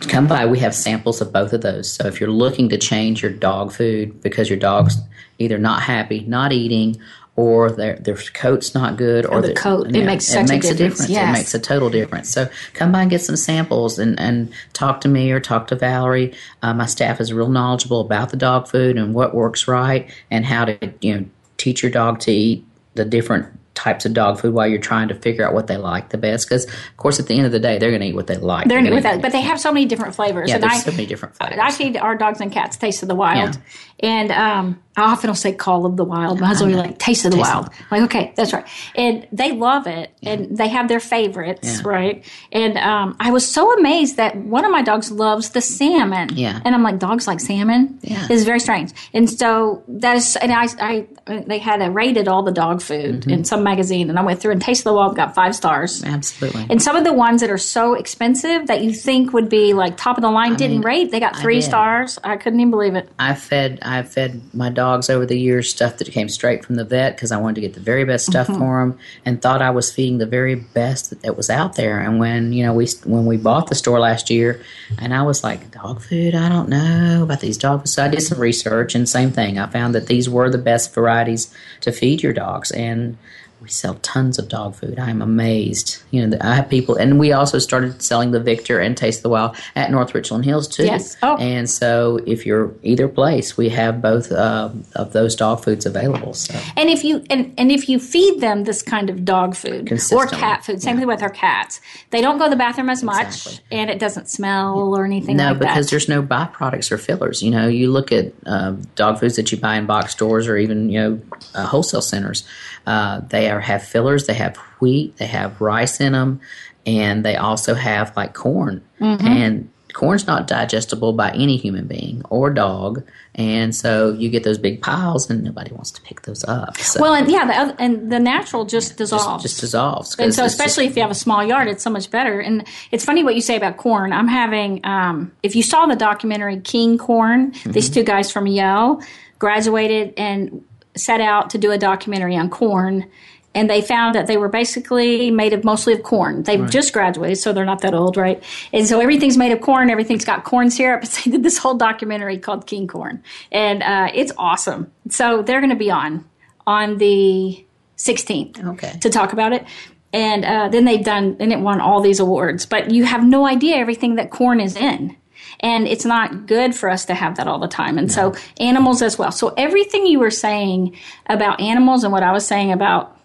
come 0.00 0.26
by. 0.26 0.46
We 0.46 0.58
have 0.60 0.74
samples 0.74 1.20
of 1.20 1.32
both 1.32 1.52
of 1.52 1.60
those. 1.60 1.92
So 1.92 2.06
if 2.06 2.20
you're 2.20 2.30
looking 2.30 2.68
to 2.70 2.78
change 2.78 3.22
your 3.22 3.32
dog 3.32 3.72
food 3.72 4.22
because 4.22 4.48
your 4.48 4.58
dog's 4.58 4.98
either 5.38 5.58
not 5.58 5.82
happy, 5.82 6.20
not 6.20 6.52
eating, 6.52 7.00
or 7.34 7.70
their 7.72 7.96
their 7.96 8.16
coat's 8.16 8.74
not 8.74 8.96
good, 8.98 9.24
or, 9.24 9.38
or 9.38 9.42
the 9.42 9.54
coat, 9.54 9.94
it 9.94 10.04
makes 10.04 10.26
such 10.26 10.44
it 10.44 10.48
makes 10.50 10.68
a 10.68 10.74
difference. 10.74 11.06
difference. 11.06 11.10
Yes. 11.10 11.28
It 11.28 11.38
makes 11.38 11.54
a 11.54 11.58
total 11.58 11.88
difference. 11.88 12.30
So 12.30 12.48
come 12.74 12.92
by 12.92 13.02
and 13.02 13.10
get 13.10 13.22
some 13.22 13.36
samples 13.36 13.98
and, 13.98 14.20
and 14.20 14.52
talk 14.74 15.00
to 15.02 15.08
me 15.08 15.32
or 15.32 15.40
talk 15.40 15.68
to 15.68 15.76
Valerie. 15.76 16.34
Uh, 16.60 16.74
my 16.74 16.86
staff 16.86 17.20
is 17.20 17.32
real 17.32 17.48
knowledgeable 17.48 18.02
about 18.02 18.30
the 18.30 18.36
dog 18.36 18.68
food 18.68 18.98
and 18.98 19.14
what 19.14 19.34
works 19.34 19.66
right 19.66 20.10
and 20.30 20.44
how 20.44 20.66
to 20.66 20.92
you 21.00 21.18
know 21.18 21.26
teach 21.56 21.82
your 21.82 21.92
dog 21.92 22.20
to 22.20 22.32
eat 22.32 22.66
the 22.94 23.04
different 23.04 23.46
types 23.74 24.04
of 24.04 24.12
dog 24.12 24.38
food 24.38 24.54
while 24.54 24.66
you're 24.66 24.80
trying 24.80 25.08
to 25.08 25.14
figure 25.14 25.46
out 25.46 25.54
what 25.54 25.66
they 25.66 25.76
like 25.76 26.10
the 26.10 26.18
best. 26.18 26.46
Because 26.46 26.64
of 26.64 26.96
course, 26.96 27.18
at 27.18 27.26
the 27.26 27.36
end 27.36 27.46
of 27.46 27.52
the 27.52 27.60
day, 27.60 27.78
they're 27.78 27.90
going 27.90 28.00
to 28.02 28.08
eat 28.08 28.14
what 28.14 28.26
they 28.26 28.36
like. 28.36 28.68
They're, 28.68 28.80
going 28.80 28.90
to 28.90 28.98
eat 28.98 29.02
that, 29.02 29.22
but 29.22 29.32
they 29.32 29.40
have 29.40 29.60
so 29.60 29.72
many 29.72 29.86
different 29.86 30.14
flavors. 30.14 30.48
Yeah, 30.48 30.56
and 30.56 30.64
there's 30.64 30.74
I, 30.74 30.78
so 30.78 30.90
many 30.90 31.06
different 31.06 31.36
flavors. 31.36 31.58
I 31.60 31.70
feed 31.70 31.96
our 31.96 32.16
dogs 32.16 32.40
and 32.40 32.52
cats 32.52 32.76
Taste 32.76 33.02
of 33.02 33.08
the 33.08 33.14
Wild, 33.14 33.56
yeah. 34.02 34.10
and 34.10 34.32
um, 34.32 34.82
I 34.94 35.02
often 35.02 35.28
will 35.28 35.34
say 35.34 35.52
Call 35.52 35.86
of 35.86 35.96
the 35.96 36.04
Wild. 36.04 36.38
My 36.38 36.48
husband 36.48 36.74
will 36.74 36.82
be 36.82 36.88
like 36.88 36.98
Taste 36.98 37.24
of 37.24 37.30
the 37.30 37.38
Taste 37.38 37.50
Wild. 37.50 37.66
Of 37.68 37.72
like 37.90 38.02
okay, 38.02 38.32
that's 38.36 38.52
right, 38.52 38.66
and 38.94 39.26
they 39.32 39.52
love 39.52 39.86
it, 39.86 40.10
yeah. 40.20 40.32
and 40.32 40.58
they 40.58 40.68
have 40.68 40.88
their 40.88 41.00
favorites, 41.00 41.80
yeah. 41.80 41.88
right? 41.88 42.24
And 42.52 42.76
um, 42.76 43.16
I 43.18 43.30
was 43.30 43.50
so 43.50 43.72
amazed 43.78 44.18
that 44.18 44.36
one 44.36 44.66
of 44.66 44.70
my 44.70 44.82
dogs 44.82 45.10
loves 45.10 45.50
the 45.50 45.62
salmon. 45.62 46.30
Yeah, 46.34 46.60
and 46.62 46.74
I'm 46.74 46.82
like, 46.82 46.98
dogs 46.98 47.26
like 47.26 47.40
salmon. 47.40 48.00
Yeah, 48.02 48.26
it's 48.28 48.44
very 48.44 48.60
strange, 48.60 48.92
and 49.14 49.30
so 49.30 49.82
that 49.88 50.16
is, 50.16 50.36
and 50.36 50.52
I, 50.52 50.66
I, 50.78 51.40
they 51.46 51.58
had 51.58 51.80
a 51.80 51.90
rated 51.90 52.28
all 52.28 52.42
the 52.42 52.52
dog 52.52 52.82
food 52.82 53.22
mm-hmm. 53.22 53.30
in 53.30 53.44
some 53.44 53.64
magazine, 53.64 54.10
and 54.10 54.18
I 54.18 54.22
went 54.22 54.40
through 54.42 54.52
and 54.52 54.60
Taste 54.60 54.80
of 54.80 54.84
the 54.84 54.92
Wild 54.92 55.16
got 55.16 55.34
five 55.34 55.56
stars. 55.56 56.04
Absolutely, 56.04 56.66
and 56.68 56.82
some 56.82 56.96
of 56.96 57.04
the 57.04 57.14
ones 57.14 57.40
that 57.40 57.48
are 57.48 57.56
so 57.56 57.94
expensive 57.94 58.66
that 58.66 58.82
you 58.82 58.92
think 58.92 59.32
would 59.32 59.48
be 59.48 59.72
like 59.72 59.96
top 59.96 60.18
of 60.18 60.22
the 60.22 60.30
line 60.30 60.52
I 60.52 60.56
didn't 60.56 60.80
mean, 60.80 60.82
rate. 60.82 61.10
They 61.10 61.20
got 61.20 61.34
three 61.34 61.62
stars. 61.62 62.18
I 62.22 62.36
couldn't 62.36 62.60
even 62.60 62.70
believe 62.70 62.94
it. 62.94 63.08
I 63.18 63.34
fed, 63.34 63.78
I 63.80 64.02
fed 64.02 64.42
my 64.52 64.68
dog 64.68 64.81
dogs 64.82 65.08
over 65.08 65.24
the 65.24 65.38
years, 65.38 65.70
stuff 65.70 65.98
that 65.98 66.10
came 66.10 66.28
straight 66.28 66.64
from 66.64 66.74
the 66.74 66.84
vet 66.84 67.14
because 67.14 67.30
I 67.30 67.38
wanted 67.38 67.56
to 67.56 67.60
get 67.60 67.74
the 67.74 67.80
very 67.92 68.04
best 68.04 68.26
stuff 68.26 68.48
mm-hmm. 68.48 68.58
for 68.58 68.80
them, 68.80 68.98
and 69.24 69.40
thought 69.40 69.62
I 69.62 69.70
was 69.70 69.92
feeding 69.92 70.18
the 70.18 70.32
very 70.38 70.56
best 70.56 71.10
that, 71.10 71.22
that 71.22 71.36
was 71.36 71.48
out 71.48 71.76
there. 71.76 72.00
And 72.00 72.18
when 72.18 72.52
you 72.52 72.64
know 72.64 72.74
we 72.74 72.88
when 73.04 73.26
we 73.26 73.36
bought 73.36 73.68
the 73.68 73.74
store 73.74 74.00
last 74.00 74.30
year, 74.30 74.60
and 74.98 75.14
I 75.14 75.22
was 75.22 75.44
like, 75.44 75.70
dog 75.70 76.02
food, 76.02 76.34
I 76.34 76.48
don't 76.48 76.68
know 76.68 77.22
about 77.22 77.40
these 77.40 77.58
dog 77.58 77.86
So 77.86 78.04
I 78.04 78.08
did 78.08 78.22
some 78.22 78.40
research, 78.40 78.94
and 78.94 79.08
same 79.08 79.30
thing, 79.30 79.58
I 79.58 79.66
found 79.66 79.94
that 79.94 80.08
these 80.08 80.28
were 80.28 80.50
the 80.50 80.58
best 80.58 80.92
varieties 80.94 81.54
to 81.82 81.92
feed 81.92 82.22
your 82.22 82.32
dogs, 82.32 82.70
and 82.72 83.16
we 83.62 83.68
sell 83.68 83.94
tons 84.02 84.38
of 84.38 84.48
dog 84.48 84.74
food. 84.74 84.98
I'm 84.98 85.22
amazed. 85.22 86.02
You 86.10 86.26
know, 86.26 86.36
I 86.40 86.56
have 86.56 86.68
people, 86.68 86.96
and 86.96 87.18
we 87.18 87.32
also 87.32 87.60
started 87.60 88.02
selling 88.02 88.32
the 88.32 88.40
Victor 88.40 88.80
and 88.80 88.96
Taste 88.96 89.22
the 89.22 89.28
Wild 89.28 89.56
at 89.76 89.90
North 89.90 90.14
Richland 90.14 90.44
Hills 90.44 90.66
too. 90.66 90.84
Yes. 90.84 91.16
Oh. 91.22 91.36
And 91.36 91.70
so, 91.70 92.18
if 92.26 92.44
you're 92.44 92.74
either 92.82 93.06
place, 93.06 93.56
we 93.56 93.68
have 93.68 94.02
both 94.02 94.32
uh, 94.32 94.70
of 94.96 95.12
those 95.12 95.36
dog 95.36 95.62
foods 95.62 95.86
available. 95.86 96.34
So. 96.34 96.58
And 96.76 96.90
if 96.90 97.04
you 97.04 97.24
and, 97.30 97.54
and 97.56 97.70
if 97.70 97.88
you 97.88 98.00
feed 98.00 98.40
them 98.40 98.64
this 98.64 98.82
kind 98.82 99.08
of 99.08 99.24
dog 99.24 99.54
food 99.54 99.92
or 100.12 100.26
cat 100.26 100.64
food, 100.64 100.82
same 100.82 100.94
yeah. 100.94 101.00
thing 101.00 101.08
with 101.08 101.22
our 101.22 101.30
cats, 101.30 101.80
they 102.10 102.20
don't 102.20 102.38
go 102.38 102.44
to 102.44 102.50
the 102.50 102.56
bathroom 102.56 102.90
as 102.90 103.04
much, 103.04 103.46
exactly. 103.46 103.78
and 103.78 103.90
it 103.90 104.00
doesn't 104.00 104.28
smell 104.28 104.96
or 104.96 105.04
anything. 105.04 105.36
No, 105.36 105.50
like 105.50 105.60
because 105.60 105.88
there's 105.88 106.08
no 106.08 106.20
byproducts 106.20 106.90
or 106.90 106.98
fillers. 106.98 107.42
You 107.42 107.52
know, 107.52 107.68
you 107.68 107.92
look 107.92 108.10
at 108.10 108.32
uh, 108.44 108.74
dog 108.96 109.20
foods 109.20 109.36
that 109.36 109.52
you 109.52 109.58
buy 109.58 109.76
in 109.76 109.86
box 109.86 110.12
stores 110.12 110.48
or 110.48 110.56
even 110.56 110.90
you 110.90 111.00
know 111.00 111.20
uh, 111.54 111.66
wholesale 111.66 112.02
centers 112.02 112.44
uh, 112.86 113.20
they 113.28 113.50
are, 113.50 113.60
have 113.60 113.82
fillers, 113.82 114.26
they 114.26 114.34
have 114.34 114.56
wheat, 114.80 115.16
they 115.16 115.26
have 115.26 115.60
rice 115.60 116.00
in 116.00 116.12
them, 116.12 116.40
and 116.86 117.24
they 117.24 117.36
also 117.36 117.74
have 117.74 118.16
like 118.16 118.34
corn. 118.34 118.82
Mm-hmm. 119.00 119.26
And 119.26 119.68
corn's 119.92 120.26
not 120.26 120.46
digestible 120.46 121.12
by 121.12 121.30
any 121.32 121.58
human 121.58 121.86
being 121.86 122.22
or 122.30 122.48
dog, 122.50 123.04
and 123.34 123.74
so 123.74 124.12
you 124.12 124.30
get 124.30 124.42
those 124.42 124.58
big 124.58 124.80
piles, 124.80 125.28
and 125.30 125.44
nobody 125.44 125.70
wants 125.72 125.90
to 125.90 126.02
pick 126.02 126.22
those 126.22 126.44
up. 126.44 126.76
So. 126.78 127.00
Well, 127.00 127.14
and 127.14 127.30
yeah, 127.30 127.44
the 127.46 127.52
other, 127.52 127.76
and 127.78 128.10
the 128.10 128.18
natural 128.18 128.64
just 128.64 128.96
dissolves, 128.96 129.42
just, 129.42 129.54
just 129.54 129.60
dissolves. 129.60 130.16
And 130.18 130.34
so, 130.34 130.44
especially 130.44 130.84
just, 130.84 130.92
if 130.92 130.96
you 130.96 131.02
have 131.02 131.10
a 131.10 131.14
small 131.14 131.44
yard, 131.44 131.68
it's 131.68 131.82
so 131.82 131.90
much 131.90 132.10
better. 132.10 132.40
And 132.40 132.66
it's 132.90 133.04
funny 133.04 133.22
what 133.22 133.34
you 133.34 133.42
say 133.42 133.56
about 133.56 133.76
corn. 133.76 134.12
I'm 134.12 134.28
having, 134.28 134.84
um, 134.84 135.32
if 135.42 135.54
you 135.54 135.62
saw 135.62 135.86
the 135.86 135.96
documentary 135.96 136.60
King 136.60 136.98
Corn, 136.98 137.52
mm-hmm. 137.52 137.72
these 137.72 137.90
two 137.90 138.02
guys 138.02 138.30
from 138.32 138.46
Yale 138.46 139.02
graduated 139.38 140.14
and 140.16 140.64
set 140.94 141.20
out 141.20 141.50
to 141.50 141.58
do 141.58 141.70
a 141.70 141.78
documentary 141.78 142.36
on 142.36 142.50
corn 142.50 143.10
and 143.54 143.68
they 143.68 143.82
found 143.82 144.14
that 144.14 144.26
they 144.26 144.36
were 144.36 144.48
basically 144.48 145.30
made 145.30 145.52
of 145.52 145.64
mostly 145.64 145.92
of 145.92 146.02
corn. 146.02 146.42
They've 146.42 146.60
right. 146.60 146.70
just 146.70 146.92
graduated, 146.92 147.38
so 147.38 147.52
they're 147.52 147.64
not 147.64 147.82
that 147.82 147.94
old, 147.94 148.16
right? 148.16 148.42
And 148.72 148.86
so 148.86 149.00
everything's 149.00 149.36
made 149.36 149.52
of 149.52 149.60
corn. 149.60 149.90
Everything's 149.90 150.24
got 150.24 150.44
corn 150.44 150.70
syrup. 150.70 151.04
So 151.06 151.22
they 151.24 151.32
did 151.32 151.42
this 151.42 151.58
whole 151.58 151.74
documentary 151.74 152.38
called 152.38 152.66
King 152.66 152.86
Corn, 152.86 153.22
and 153.50 153.82
uh, 153.82 154.10
it's 154.14 154.32
awesome. 154.38 154.90
So 155.10 155.42
they're 155.42 155.60
going 155.60 155.70
to 155.70 155.76
be 155.76 155.90
on 155.90 156.24
on 156.66 156.98
the 156.98 157.64
16th, 157.96 158.64
okay, 158.64 158.98
to 159.00 159.10
talk 159.10 159.32
about 159.32 159.52
it. 159.52 159.66
And 160.14 160.44
uh, 160.44 160.68
then 160.68 160.84
they've 160.84 161.04
done, 161.04 161.36
and 161.40 161.52
it 161.52 161.60
won 161.60 161.80
all 161.80 162.00
these 162.02 162.20
awards. 162.20 162.66
But 162.66 162.90
you 162.90 163.04
have 163.04 163.24
no 163.24 163.46
idea 163.46 163.76
everything 163.76 164.16
that 164.16 164.30
corn 164.30 164.60
is 164.60 164.76
in 164.76 165.16
and 165.60 165.86
it's 165.86 166.04
not 166.04 166.46
good 166.46 166.74
for 166.74 166.88
us 166.88 167.04
to 167.06 167.14
have 167.14 167.36
that 167.36 167.46
all 167.46 167.58
the 167.58 167.68
time. 167.68 167.98
And 167.98 168.08
no. 168.08 168.32
so 168.32 168.34
animals 168.58 169.02
as 169.02 169.18
well. 169.18 169.32
So 169.32 169.48
everything 169.56 170.06
you 170.06 170.18
were 170.18 170.30
saying 170.30 170.96
about 171.26 171.60
animals 171.60 172.04
and 172.04 172.12
what 172.12 172.22
I 172.22 172.32
was 172.32 172.46
saying 172.46 172.72
about 172.72 173.18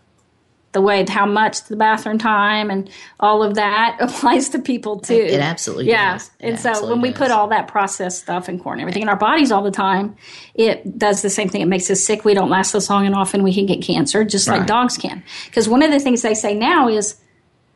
the 0.74 0.82
way 0.82 1.04
how 1.08 1.26
much 1.26 1.64
the 1.66 1.76
bathroom 1.76 2.20
time 2.20 2.70
and 2.70 2.90
all 3.20 3.42
of 3.42 3.56
that 3.56 3.98
applies 4.02 4.50
to 4.50 4.60
people 4.60 5.00
too. 5.00 5.14
It, 5.14 5.32
it 5.32 5.40
absolutely 5.40 5.88
yeah. 5.88 6.14
Does. 6.14 6.32
It 6.40 6.50
and 6.50 6.60
so 6.60 6.88
when 6.88 7.02
we 7.02 7.10
does. 7.10 7.18
put 7.18 7.32
all 7.32 7.48
that 7.48 7.68
processed 7.68 8.22
stuff 8.22 8.48
and 8.48 8.62
corn, 8.62 8.80
everything 8.80 9.02
in 9.02 9.10
our 9.10 9.16
bodies 9.16 9.52
all 9.52 9.64
the 9.64 9.72
time, 9.72 10.16
it 10.54 10.98
does 11.00 11.22
the 11.22 11.30
same 11.30 11.50
thing. 11.50 11.62
It 11.62 11.68
makes 11.68 11.90
us 11.90 12.04
sick. 12.04 12.26
We 12.26 12.34
don't 12.34 12.50
last 12.50 12.76
as 12.76 12.90
long, 12.90 13.06
and 13.06 13.16
often 13.16 13.42
we 13.42 13.54
can 13.54 13.66
get 13.66 13.82
cancer, 13.82 14.24
just 14.24 14.48
right. 14.48 14.60
like 14.60 14.68
dogs 14.68 14.98
can. 14.98 15.24
Because 15.46 15.68
one 15.68 15.82
of 15.82 15.92
the 15.92 16.00
things 16.00 16.22
they 16.22 16.36
say 16.36 16.54
now 16.54 16.88
is, 16.88 17.16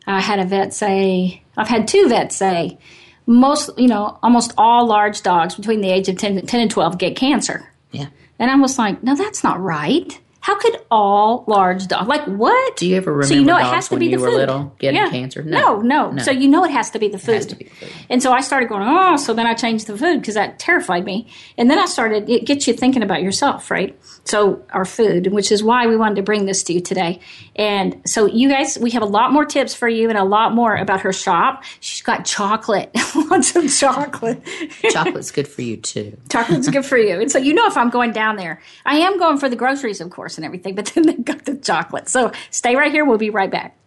I 0.06 0.20
had 0.20 0.40
a 0.40 0.46
vet 0.46 0.74
say, 0.74 1.44
I've 1.58 1.68
had 1.68 1.88
two 1.88 2.08
vets 2.08 2.36
say, 2.36 2.78
most, 3.26 3.70
you 3.78 3.88
know, 3.88 4.18
almost 4.24 4.54
all 4.58 4.88
large 4.88 5.22
dogs 5.22 5.56
between 5.56 5.82
the 5.82 5.90
age 5.90 6.10
of 6.10 6.18
10, 6.18 6.46
10 6.46 6.60
and 6.60 6.72
12 6.72 6.98
get 6.98 7.16
cancer. 7.16 7.70
Yeah. 7.92 8.08
And 8.40 8.50
I 8.50 8.56
was 8.56 8.78
like, 8.78 9.04
no, 9.04 9.16
that's 9.16 9.44
not 9.44 9.62
right. 9.62 10.20
How 10.42 10.58
could 10.58 10.76
all 10.90 11.44
large 11.48 11.86
dogs 11.86 12.08
like 12.08 12.24
what? 12.26 12.76
Do 12.76 12.88
you 12.88 12.98
ever 12.98 13.12
remember 13.12 13.28
so 13.28 13.36
you 13.36 13.46
know 13.46 13.58
it 13.58 13.64
has 13.64 13.90
to 13.90 13.98
be 13.98 14.10
the 14.10 14.18
food. 14.18 14.34
little 14.34 14.76
getting 14.80 15.00
yeah. 15.00 15.10
cancer? 15.10 15.44
No. 15.44 15.80
No, 15.80 15.82
no, 15.82 16.12
no. 16.12 16.24
So 16.24 16.32
you 16.32 16.48
know 16.48 16.66
it 16.66 16.72
has 16.72 16.90
to 16.92 17.00
be 17.00 17.10
the 17.10 17.20
food. 17.20 17.56
Be 17.60 17.66
the 17.66 17.70
food. 17.70 17.90
And 18.10 18.24
so 18.24 18.34
I 18.34 18.42
started 18.42 18.68
going, 18.68 18.82
oh, 18.84 19.18
so 19.18 19.36
then 19.36 19.46
I 19.46 19.54
changed 19.54 19.86
the 19.86 19.96
food 19.96 20.20
because 20.20 20.34
that 20.34 20.58
terrified 20.58 21.06
me. 21.06 21.28
And 21.60 21.70
then 21.70 21.78
I 21.78 21.86
started. 21.86 22.28
It 22.28 22.46
gets 22.46 22.68
you 22.68 22.74
thinking 22.74 23.04
about 23.04 23.22
yourself, 23.22 23.70
right? 23.70 23.96
So 24.26 24.66
our 24.72 24.84
food, 24.84 25.28
which 25.28 25.52
is 25.52 25.64
why 25.64 25.86
we 25.86 25.96
wanted 25.96 26.16
to 26.16 26.24
bring 26.24 26.48
this 26.48 26.64
to 26.64 26.74
you 26.74 26.82
today. 26.82 27.20
And 27.56 28.02
so 28.08 28.26
you 28.26 28.50
guys, 28.50 28.80
we 28.80 28.90
have 28.92 29.04
a 29.04 29.08
lot 29.08 29.32
more 29.32 29.46
tips 29.46 29.76
for 29.76 29.88
you 29.88 30.10
and 30.10 30.18
a 30.18 30.24
lot 30.24 30.56
more 30.56 30.76
about 30.76 31.02
her 31.02 31.14
shop. 31.14 31.64
She's 31.82 32.02
got 32.02 32.26
chocolate, 32.26 32.90
lots 33.30 33.56
of 33.56 33.72
chocolate. 33.72 34.44
Chocolate's 34.90 35.30
good 35.30 35.48
for 35.48 35.62
you 35.62 35.78
too. 35.78 36.18
Chocolate's 36.30 36.68
good 36.70 36.86
for 36.86 36.98
you. 36.98 37.22
And 37.22 37.32
so 37.32 37.38
you 37.38 37.54
know 37.54 37.68
if 37.68 37.78
I'm 37.78 37.92
going 37.92 38.12
down 38.12 38.38
there, 38.38 38.60
I 38.88 38.98
am 38.98 39.20
going 39.20 39.38
for 39.38 39.48
the 39.48 39.56
groceries, 39.56 40.02
of 40.02 40.10
course 40.10 40.31
and 40.38 40.46
everything, 40.46 40.76
but 40.76 40.86
then 40.88 41.06
they 41.06 41.16
got 41.16 41.46
the 41.46 41.56
chocolate. 41.56 42.10
So 42.10 42.32
stay 42.50 42.76
right 42.76 42.92
here. 42.92 43.06
We'll 43.06 43.18
be 43.18 43.30
right 43.30 43.52
back. 43.52 43.78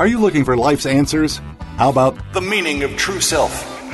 Are 0.00 0.06
you 0.06 0.18
looking 0.18 0.46
for 0.46 0.56
life's 0.56 0.86
answers? 0.86 1.42
How 1.76 1.90
about 1.90 2.16
the 2.32 2.40
meaning 2.40 2.82
of 2.84 2.96
true 2.96 3.20
self? 3.20 3.52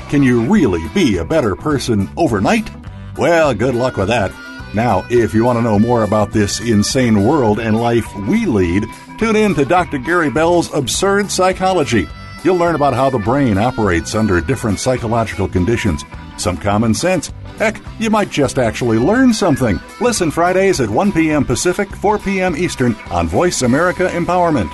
Can 0.09 0.23
you 0.23 0.43
really 0.43 0.87
be 0.95 1.17
a 1.17 1.25
better 1.25 1.57
person 1.57 2.09
overnight? 2.17 2.71
Well, 3.19 3.53
good 3.55 3.75
luck 3.75 3.97
with 3.97 4.07
that. 4.07 4.31
Now, 4.73 5.05
if 5.11 5.35
you 5.35 5.45
want 5.45 5.59
to 5.59 5.63
know 5.63 5.81
more 5.81 6.05
about 6.05 6.31
this 6.31 6.61
insane 6.61 7.25
world 7.25 7.59
and 7.59 7.81
life 7.81 8.07
we 8.29 8.47
lead, 8.47 8.85
tune 9.19 9.35
in 9.35 9.57
to 9.57 9.65
Dr. 9.65 9.99
Gary 9.99 10.31
Bell's 10.31 10.73
Absurd 10.73 11.31
Psychology. 11.31 12.07
You'll 12.45 12.57
learn 12.57 12.75
about 12.75 12.95
how 12.95 13.11
the 13.11 13.19
brain 13.19 13.59
operates 13.59 14.15
under 14.15 14.41
different 14.41 14.79
psychological 14.79 15.49
conditions, 15.49 16.05
some 16.37 16.57
common 16.57 16.95
sense. 16.95 17.33
Heck, 17.59 17.81
you 17.99 18.11
might 18.11 18.31
just 18.31 18.59
actually 18.59 18.99
learn 18.99 19.33
something. 19.33 19.81
Listen 20.01 20.31
Fridays 20.31 20.81
at 20.81 20.91
1 20.91 21.13
p.m. 21.13 21.45
Pacific, 21.45 21.89
4 21.89 22.19
p.m. 22.19 22.57
Eastern 22.57 22.95
on 23.11 23.27
Voice 23.27 23.63
America 23.63 24.09
Empowerment. 24.09 24.71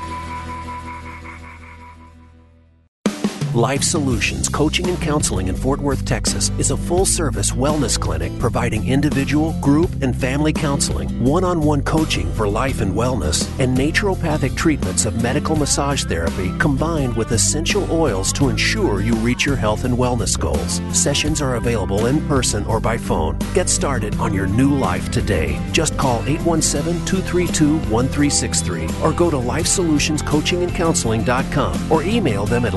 Life 3.54 3.82
Solutions 3.82 4.48
Coaching 4.48 4.88
and 4.88 4.98
Counseling 5.02 5.48
in 5.48 5.54
Fort 5.54 5.78
Worth, 5.78 6.06
Texas 6.06 6.50
is 6.56 6.70
a 6.70 6.76
full 6.76 7.04
service 7.04 7.50
wellness 7.50 8.00
clinic 8.00 8.32
providing 8.38 8.88
individual, 8.88 9.52
group, 9.60 9.90
and 10.00 10.16
family 10.16 10.54
counseling, 10.54 11.22
one 11.22 11.44
on 11.44 11.60
one 11.60 11.82
coaching 11.82 12.32
for 12.32 12.48
life 12.48 12.80
and 12.80 12.94
wellness, 12.94 13.46
and 13.60 13.76
naturopathic 13.76 14.56
treatments 14.56 15.04
of 15.04 15.22
medical 15.22 15.54
massage 15.54 16.04
therapy 16.04 16.50
combined 16.58 17.14
with 17.14 17.32
essential 17.32 17.86
oils 17.92 18.32
to 18.32 18.48
ensure 18.48 19.02
you 19.02 19.12
reach 19.16 19.44
your 19.44 19.56
health 19.56 19.84
and 19.84 19.98
wellness 19.98 20.40
goals. 20.40 20.80
Sessions 20.98 21.42
are 21.42 21.56
available 21.56 22.06
in 22.06 22.26
person 22.28 22.64
or 22.64 22.80
by 22.80 22.96
phone. 22.96 23.38
Get 23.52 23.68
started 23.68 24.16
on 24.16 24.32
your 24.32 24.46
new 24.46 24.74
life 24.74 25.10
today. 25.10 25.60
Just 25.72 25.98
call 25.98 26.22
817 26.26 27.04
232 27.04 27.74
1363 27.90 28.88
or 29.02 29.12
go 29.12 29.30
to 29.30 29.36
lifesolutionscoachingandcounseling.com 29.36 31.92
or 31.92 32.02
email 32.02 32.46
them 32.46 32.64
at 32.64 32.72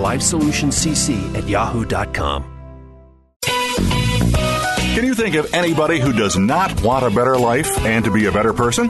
lifesolutionscc 0.65 1.35
at 1.35 1.47
yahoo.com. 1.47 2.43
Can 4.95 5.03
you 5.03 5.13
think 5.13 5.35
of 5.35 5.53
anybody 5.53 5.99
who 5.99 6.13
does 6.13 6.37
not 6.37 6.81
want 6.81 7.05
a 7.05 7.09
better 7.09 7.37
life 7.37 7.85
and 7.85 8.05
to 8.05 8.11
be 8.11 8.27
a 8.27 8.31
better 8.31 8.53
person? 8.53 8.89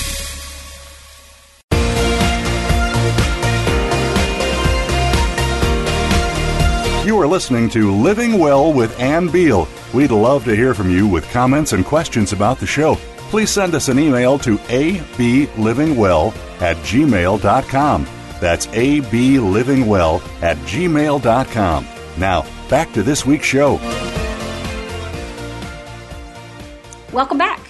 Are 7.21 7.27
listening 7.27 7.69
to 7.69 7.93
Living 7.93 8.39
Well 8.39 8.73
with 8.73 8.99
Ann 8.99 9.27
Beal. 9.27 9.67
We'd 9.93 10.09
love 10.09 10.43
to 10.45 10.55
hear 10.55 10.73
from 10.73 10.89
you 10.89 11.07
with 11.07 11.29
comments 11.29 11.73
and 11.73 11.85
questions 11.85 12.33
about 12.33 12.57
the 12.57 12.65
show. 12.65 12.95
Please 13.29 13.51
send 13.51 13.75
us 13.75 13.89
an 13.89 13.99
email 13.99 14.39
to 14.39 14.57
ablivingwell 14.57 16.33
at 16.61 16.77
gmail.com. 16.77 18.07
That's 18.39 18.65
ablivingwell 18.67 20.41
at 20.41 20.57
gmail.com. 20.57 21.87
Now, 22.17 22.45
back 22.69 22.91
to 22.93 23.03
this 23.03 23.23
week's 23.23 23.45
show. 23.45 23.75
Welcome 27.13 27.37
back. 27.37 27.61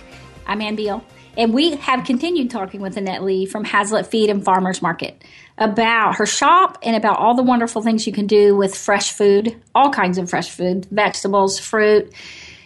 I'm 0.47 0.61
Ann 0.61 0.75
Beal, 0.75 1.03
and 1.37 1.53
we 1.53 1.75
have 1.77 2.03
continued 2.05 2.49
talking 2.49 2.81
with 2.81 2.97
Annette 2.97 3.23
Lee 3.23 3.45
from 3.45 3.63
Haslet 3.65 4.07
Feed 4.07 4.29
and 4.29 4.43
Farmers 4.43 4.81
Market 4.81 5.23
about 5.57 6.15
her 6.15 6.25
shop 6.25 6.77
and 6.83 6.95
about 6.95 7.17
all 7.19 7.35
the 7.35 7.43
wonderful 7.43 7.81
things 7.81 8.07
you 8.07 8.13
can 8.13 8.27
do 8.27 8.55
with 8.55 8.75
fresh 8.75 9.11
food, 9.11 9.55
all 9.75 9.91
kinds 9.91 10.17
of 10.17 10.29
fresh 10.29 10.49
food, 10.49 10.85
vegetables, 10.91 11.59
fruit, 11.59 12.11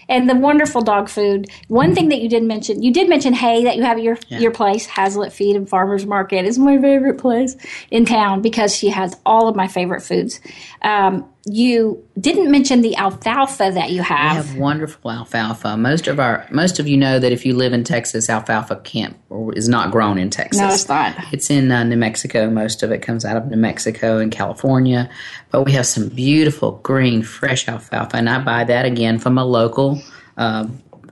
and 0.07 0.29
the 0.29 0.35
wonderful 0.35 0.81
dog 0.81 1.09
food. 1.09 1.49
One 1.67 1.95
thing 1.95 2.09
that 2.09 2.21
you 2.21 2.29
did 2.29 2.43
mention, 2.43 2.83
you 2.83 2.93
did 2.93 3.09
mention 3.09 3.33
hay 3.33 3.63
that 3.63 3.75
you 3.75 3.83
have 3.83 3.97
at 3.97 4.03
your 4.03 4.17
Yeah. 4.29 4.39
your 4.39 4.51
place, 4.51 4.87
Haslet 4.87 5.31
Feed 5.31 5.55
and 5.55 5.67
Farmers 5.67 6.05
Market 6.05 6.45
is 6.45 6.59
my 6.59 6.77
favorite 6.79 7.17
place 7.17 7.55
in 7.89 8.05
town 8.05 8.41
because 8.41 8.75
she 8.75 8.89
has 8.89 9.17
all 9.25 9.47
of 9.47 9.55
my 9.55 9.67
favorite 9.67 10.03
foods. 10.03 10.39
Um, 10.83 11.25
you 11.45 12.03
didn't 12.19 12.49
mention 12.49 12.81
the 12.81 12.95
alfalfa 12.95 13.71
that 13.71 13.91
you 13.91 14.01
have. 14.01 14.45
We 14.45 14.51
have. 14.51 14.57
wonderful 14.57 15.11
alfalfa. 15.11 15.77
Most 15.77 16.07
of 16.07 16.19
our 16.19 16.47
most 16.49 16.79
of 16.79 16.87
you 16.87 16.97
know 16.97 17.19
that 17.19 17.31
if 17.31 17.45
you 17.45 17.55
live 17.55 17.71
in 17.71 17.83
Texas, 17.83 18.29
alfalfa 18.29 18.77
can't 18.77 19.15
or 19.29 19.53
is 19.53 19.69
not 19.69 19.91
grown 19.91 20.17
in 20.17 20.31
Texas. 20.31 20.59
No, 20.59 20.69
it's 20.69 20.89
not. 20.89 21.15
It's 21.31 21.51
in 21.51 21.71
uh, 21.71 21.83
New 21.83 21.97
Mexico. 21.97 22.49
Most 22.49 22.81
of 22.81 22.91
it 22.91 23.03
comes 23.03 23.25
out 23.25 23.37
of 23.37 23.47
New 23.47 23.57
Mexico 23.57 24.17
and 24.17 24.31
California. 24.31 25.09
But 25.51 25.63
we 25.63 25.73
have 25.73 25.85
some 25.85 26.09
beautiful 26.09 26.79
green, 26.83 27.21
fresh 27.21 27.67
alfalfa, 27.67 28.17
and 28.17 28.27
I 28.29 28.39
buy 28.43 28.63
that 28.63 28.85
again 28.85 29.19
from 29.19 29.37
a 29.37 29.45
local 29.45 30.01
uh, 30.37 30.67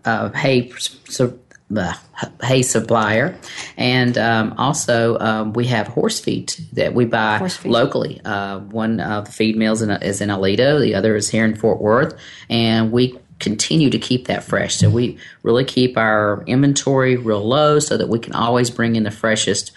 uh, 0.06 0.32
hay 0.32 0.72
so, 1.08 1.38
uh, 1.76 1.94
hay 2.42 2.62
supplier, 2.62 3.38
and 3.78 4.18
um, 4.18 4.54
also 4.58 5.18
um, 5.20 5.54
we 5.54 5.66
have 5.68 5.88
horse 5.88 6.20
feed 6.20 6.54
that 6.74 6.94
we 6.94 7.06
buy 7.06 7.50
locally. 7.66 8.22
Uh, 8.24 8.60
one 8.60 9.00
of 9.00 9.26
the 9.26 9.32
feed 9.32 9.56
mills 9.56 9.82
in, 9.82 9.90
is 9.90 10.22
in 10.22 10.30
Aledo, 10.30 10.80
the 10.82 10.96
other 10.96 11.16
is 11.16 11.30
here 11.30 11.46
in 11.46 11.56
Fort 11.56 11.82
Worth, 11.82 12.18
and 12.50 12.92
we 12.92 13.18
continue 13.40 13.90
to 13.90 14.00
keep 14.00 14.28
that 14.28 14.44
fresh. 14.44 14.76
So 14.76 14.90
we 14.90 15.18
really 15.44 15.66
keep 15.66 15.98
our 15.98 16.44
inventory 16.48 17.18
real 17.18 17.46
low 17.46 17.80
so 17.80 17.98
that 17.98 18.08
we 18.08 18.20
can 18.20 18.34
always 18.34 18.70
bring 18.70 18.96
in 18.96 19.04
the 19.04 19.12
freshest. 19.12 19.72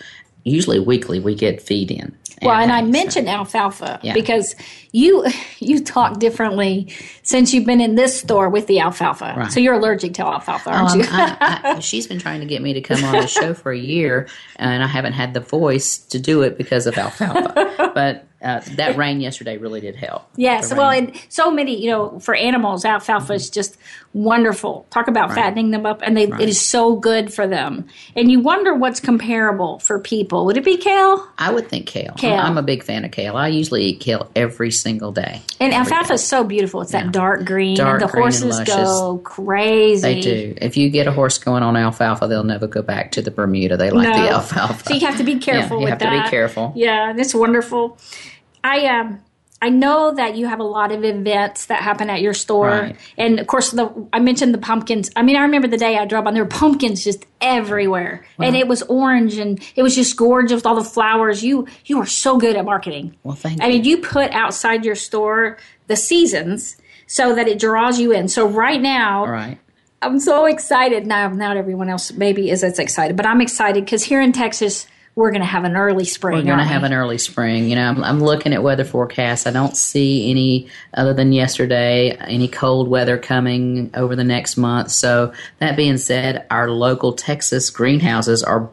Usually 0.47 0.79
weekly, 0.79 1.19
we 1.21 1.35
get 1.35 1.61
feed 1.61 1.91
in. 1.91 2.17
Well, 2.43 2.55
and 2.55 2.71
I 2.71 2.83
mentioned 2.83 3.29
alfalfa 3.31 3.99
Yeah. 4.03 4.13
because 4.13 4.55
you 4.93 5.25
you 5.59 5.83
talk 5.83 6.21
differently 6.21 6.93
since 7.23 7.53
you've 7.55 7.65
been 7.65 7.81
in 7.81 7.95
this 7.95 8.21
store 8.21 8.49
with 8.51 8.67
the 8.67 8.79
alfalfa. 8.79 9.35
Right. 9.37 9.51
So 9.53 9.59
you're 9.59 9.75
allergic 9.75 10.15
to 10.15 10.23
alfalfa, 10.27 10.71
aren't 10.71 10.91
Um, 10.91 11.01
you? 11.01 11.07
I, 11.11 11.61
I, 11.77 11.81
she's 11.81 12.07
been 12.07 12.19
trying 12.19 12.41
to 12.41 12.47
get 12.47 12.61
me 12.63 12.75
to 12.75 12.81
come 12.83 13.03
on 13.05 13.13
the 13.13 13.27
show 13.27 13.55
for 13.55 13.73
a 13.73 13.79
year, 13.79 14.29
and 14.57 14.83
I 14.83 14.87
haven't 14.87 15.15
had 15.15 15.35
the 15.35 15.41
voice 15.41 15.99
to 15.99 16.19
do 16.19 16.43
it 16.43 16.57
because 16.59 16.87
of 16.87 16.97
alfalfa. 16.99 17.73
But 17.97 18.27
uh, 18.47 18.61
that 18.77 18.97
rain 19.03 19.21
yesterday 19.21 19.57
really 19.59 19.81
did 19.81 19.97
help. 19.97 20.23
yes. 20.37 20.73
Well, 20.73 20.91
and 20.91 21.13
so 21.29 21.51
many, 21.51 21.81
you 21.83 21.91
know, 21.91 22.19
for 22.21 22.35
animals, 22.35 22.85
alfalfa 22.85 23.33
is 23.35 23.51
just 23.51 23.77
wonderful. 24.15 24.87
Talk 24.91 25.09
about 25.09 25.35
fattening 25.35 25.71
them 25.73 25.85
up, 25.85 26.01
and 26.03 26.17
they, 26.17 26.25
it 26.25 26.49
is 26.49 26.61
so 26.61 26.97
good 26.97 27.33
for 27.33 27.47
them. 27.47 27.87
And 28.15 28.31
you 28.31 28.41
wonder 28.41 28.75
what's 28.75 29.01
comparable 29.01 29.79
for 29.81 29.99
people. 29.99 30.47
Would 30.47 30.57
it 30.57 30.65
be 30.65 30.77
kale? 30.77 31.29
I 31.39 31.53
would 31.53 31.69
think 31.69 31.87
kale. 31.87 32.09
I'm- 32.11 32.17
Kale. 32.17 32.39
I'm 32.39 32.57
a 32.59 32.63
big 32.63 32.83
fan 32.83 33.05
of 33.05 33.11
kale. 33.11 33.37
I 33.37 33.49
usually 33.49 33.83
eat 33.85 34.01
kale 34.01 34.31
every 34.37 34.71
single 34.71 35.13
day. 35.13 35.43
And 35.61 35.73
alfalfa 35.75 36.15
is 36.15 36.25
so 36.25 36.45
beautiful. 36.45 36.81
It's 36.83 36.93
that 36.93 37.13
dark 37.13 37.45
green. 37.45 37.77
Dark 37.77 38.01
the 38.01 38.07
green 38.07 38.23
horses 38.23 38.61
go 38.61 39.19
crazy. 39.25 40.01
They 40.03 40.21
do. 40.21 40.55
If 40.61 40.77
you 40.77 40.89
get 40.91 41.07
a 41.07 41.13
horse 41.13 41.39
going 41.39 41.63
on 41.63 41.77
alfalfa, 41.77 42.27
they'll 42.29 42.45
never 42.45 42.67
go 42.67 42.83
back 42.83 43.13
to 43.13 43.23
the 43.23 43.31
Bermuda. 43.31 43.77
They 43.77 43.91
like 43.91 44.15
the 44.15 44.31
alfalfa. 44.31 44.85
So 44.89 44.95
you 44.95 45.01
have 45.07 45.19
to 45.19 45.25
be 45.25 45.37
careful 45.49 45.79
Yeah, 45.79 45.83
you 45.83 45.87
have 45.89 45.99
that. 45.99 46.17
to 46.19 46.23
be 46.25 46.31
careful. 46.31 46.73
Yeah, 46.77 47.11
and 47.11 47.21
it's 47.21 47.35
wonderful. 47.35 47.99
I 48.67 48.87
um 48.87 49.21
I 49.63 49.71
know 49.71 50.13
that 50.15 50.37
you 50.37 50.47
have 50.47 50.61
a 50.61 50.65
lot 50.79 50.93
of 50.93 51.03
events 51.03 51.67
that 51.67 51.81
happen 51.81 52.11
at 52.11 52.21
your 52.21 52.35
store, 52.35 52.69
Right. 52.69 52.97
and 53.17 53.41
of 53.41 53.47
course, 53.47 53.71
the 53.71 53.91
I 54.13 54.19
mentioned 54.21 54.53
the 54.53 54.59
pumpkins. 54.71 55.11
I 55.17 55.23
mean, 55.23 55.35
I 55.37 55.41
remember 55.49 55.67
the 55.67 55.79
day 55.79 55.97
I 55.97 56.05
drove 56.05 56.27
on; 56.27 56.35
there 56.35 56.45
were 56.45 56.49
pumpkins 56.65 57.03
just 57.03 57.25
everywhere, 57.41 58.27
and 58.39 58.55
it 58.55 58.69
was 58.69 58.83
orange, 58.83 59.39
and 59.39 59.59
it 59.75 59.83
was 59.83 59.95
just 59.95 60.15
gorgeous 60.17 60.57
with 60.57 60.67
all 60.67 60.75
the 60.75 60.85
flowers. 60.97 61.43
You 61.43 61.67
you 61.87 61.99
are 62.03 62.07
so 62.07 62.37
good 62.37 62.55
at 62.57 62.65
marketing. 62.67 63.17
Well, 63.23 63.35
thank 63.37 63.63
I 63.63 63.67
you. 63.69 63.73
mean, 63.75 63.85
you 63.85 63.97
put 63.99 64.31
outside 64.33 64.85
your 64.85 64.95
store 64.95 65.57
the 65.87 65.97
seasons 65.97 66.77
so 67.07 67.35
that 67.35 67.49
it 67.49 67.59
draws 67.59 67.99
you 67.99 68.13
in. 68.13 68.29
So 68.29 68.47
right 68.47 68.81
now, 68.83 69.21
All 69.25 69.31
right. 69.31 69.59
I'm 70.03 70.21
so 70.21 70.45
excited. 70.45 71.07
Now, 71.07 71.29
not 71.29 71.57
everyone 71.57 71.89
else 71.89 72.13
maybe 72.13 72.51
is 72.51 72.63
as 72.63 72.79
excited, 72.79 73.17
but 73.17 73.25
I'm 73.25 73.41
excited 73.41 73.85
because 73.87 74.03
here 74.05 74.21
in 74.21 74.33
Texas, 74.33 74.87
we're 75.17 75.31
going 75.31 75.41
to 75.41 75.47
have 75.47 75.65
an 75.65 75.77
early 75.77 76.05
spring. 76.05 76.37
We're 76.37 76.45
going 76.45 76.59
to 76.59 76.65
have 76.65 76.85
an 76.85 76.93
early 76.93 77.17
spring. 77.17 77.71
You 77.71 77.77
know, 77.77 77.89
I'm, 77.89 78.05
I'm 78.05 78.21
looking 78.21 78.53
at 78.53 78.63
weather 78.63 78.85
forecasts. 78.85 79.47
I 79.47 79.51
don't 79.51 79.75
see 79.75 80.31
any 80.31 80.69
other 80.93 81.15
than 81.15 81.33
yesterday 81.33 82.11
any 82.21 82.49
cold 82.49 82.87
weather 82.87 83.17
coming 83.17 83.91
over 83.95 84.15
the 84.15 84.25
next 84.25 84.59
month. 84.59 84.91
So 84.91 85.33
that 85.59 85.75
being 85.75 85.97
said, 85.97 86.47
our 86.51 86.71
local 86.71 87.15
Texas 87.15 87.71
greenhouses 87.71 88.45
are 88.45 88.69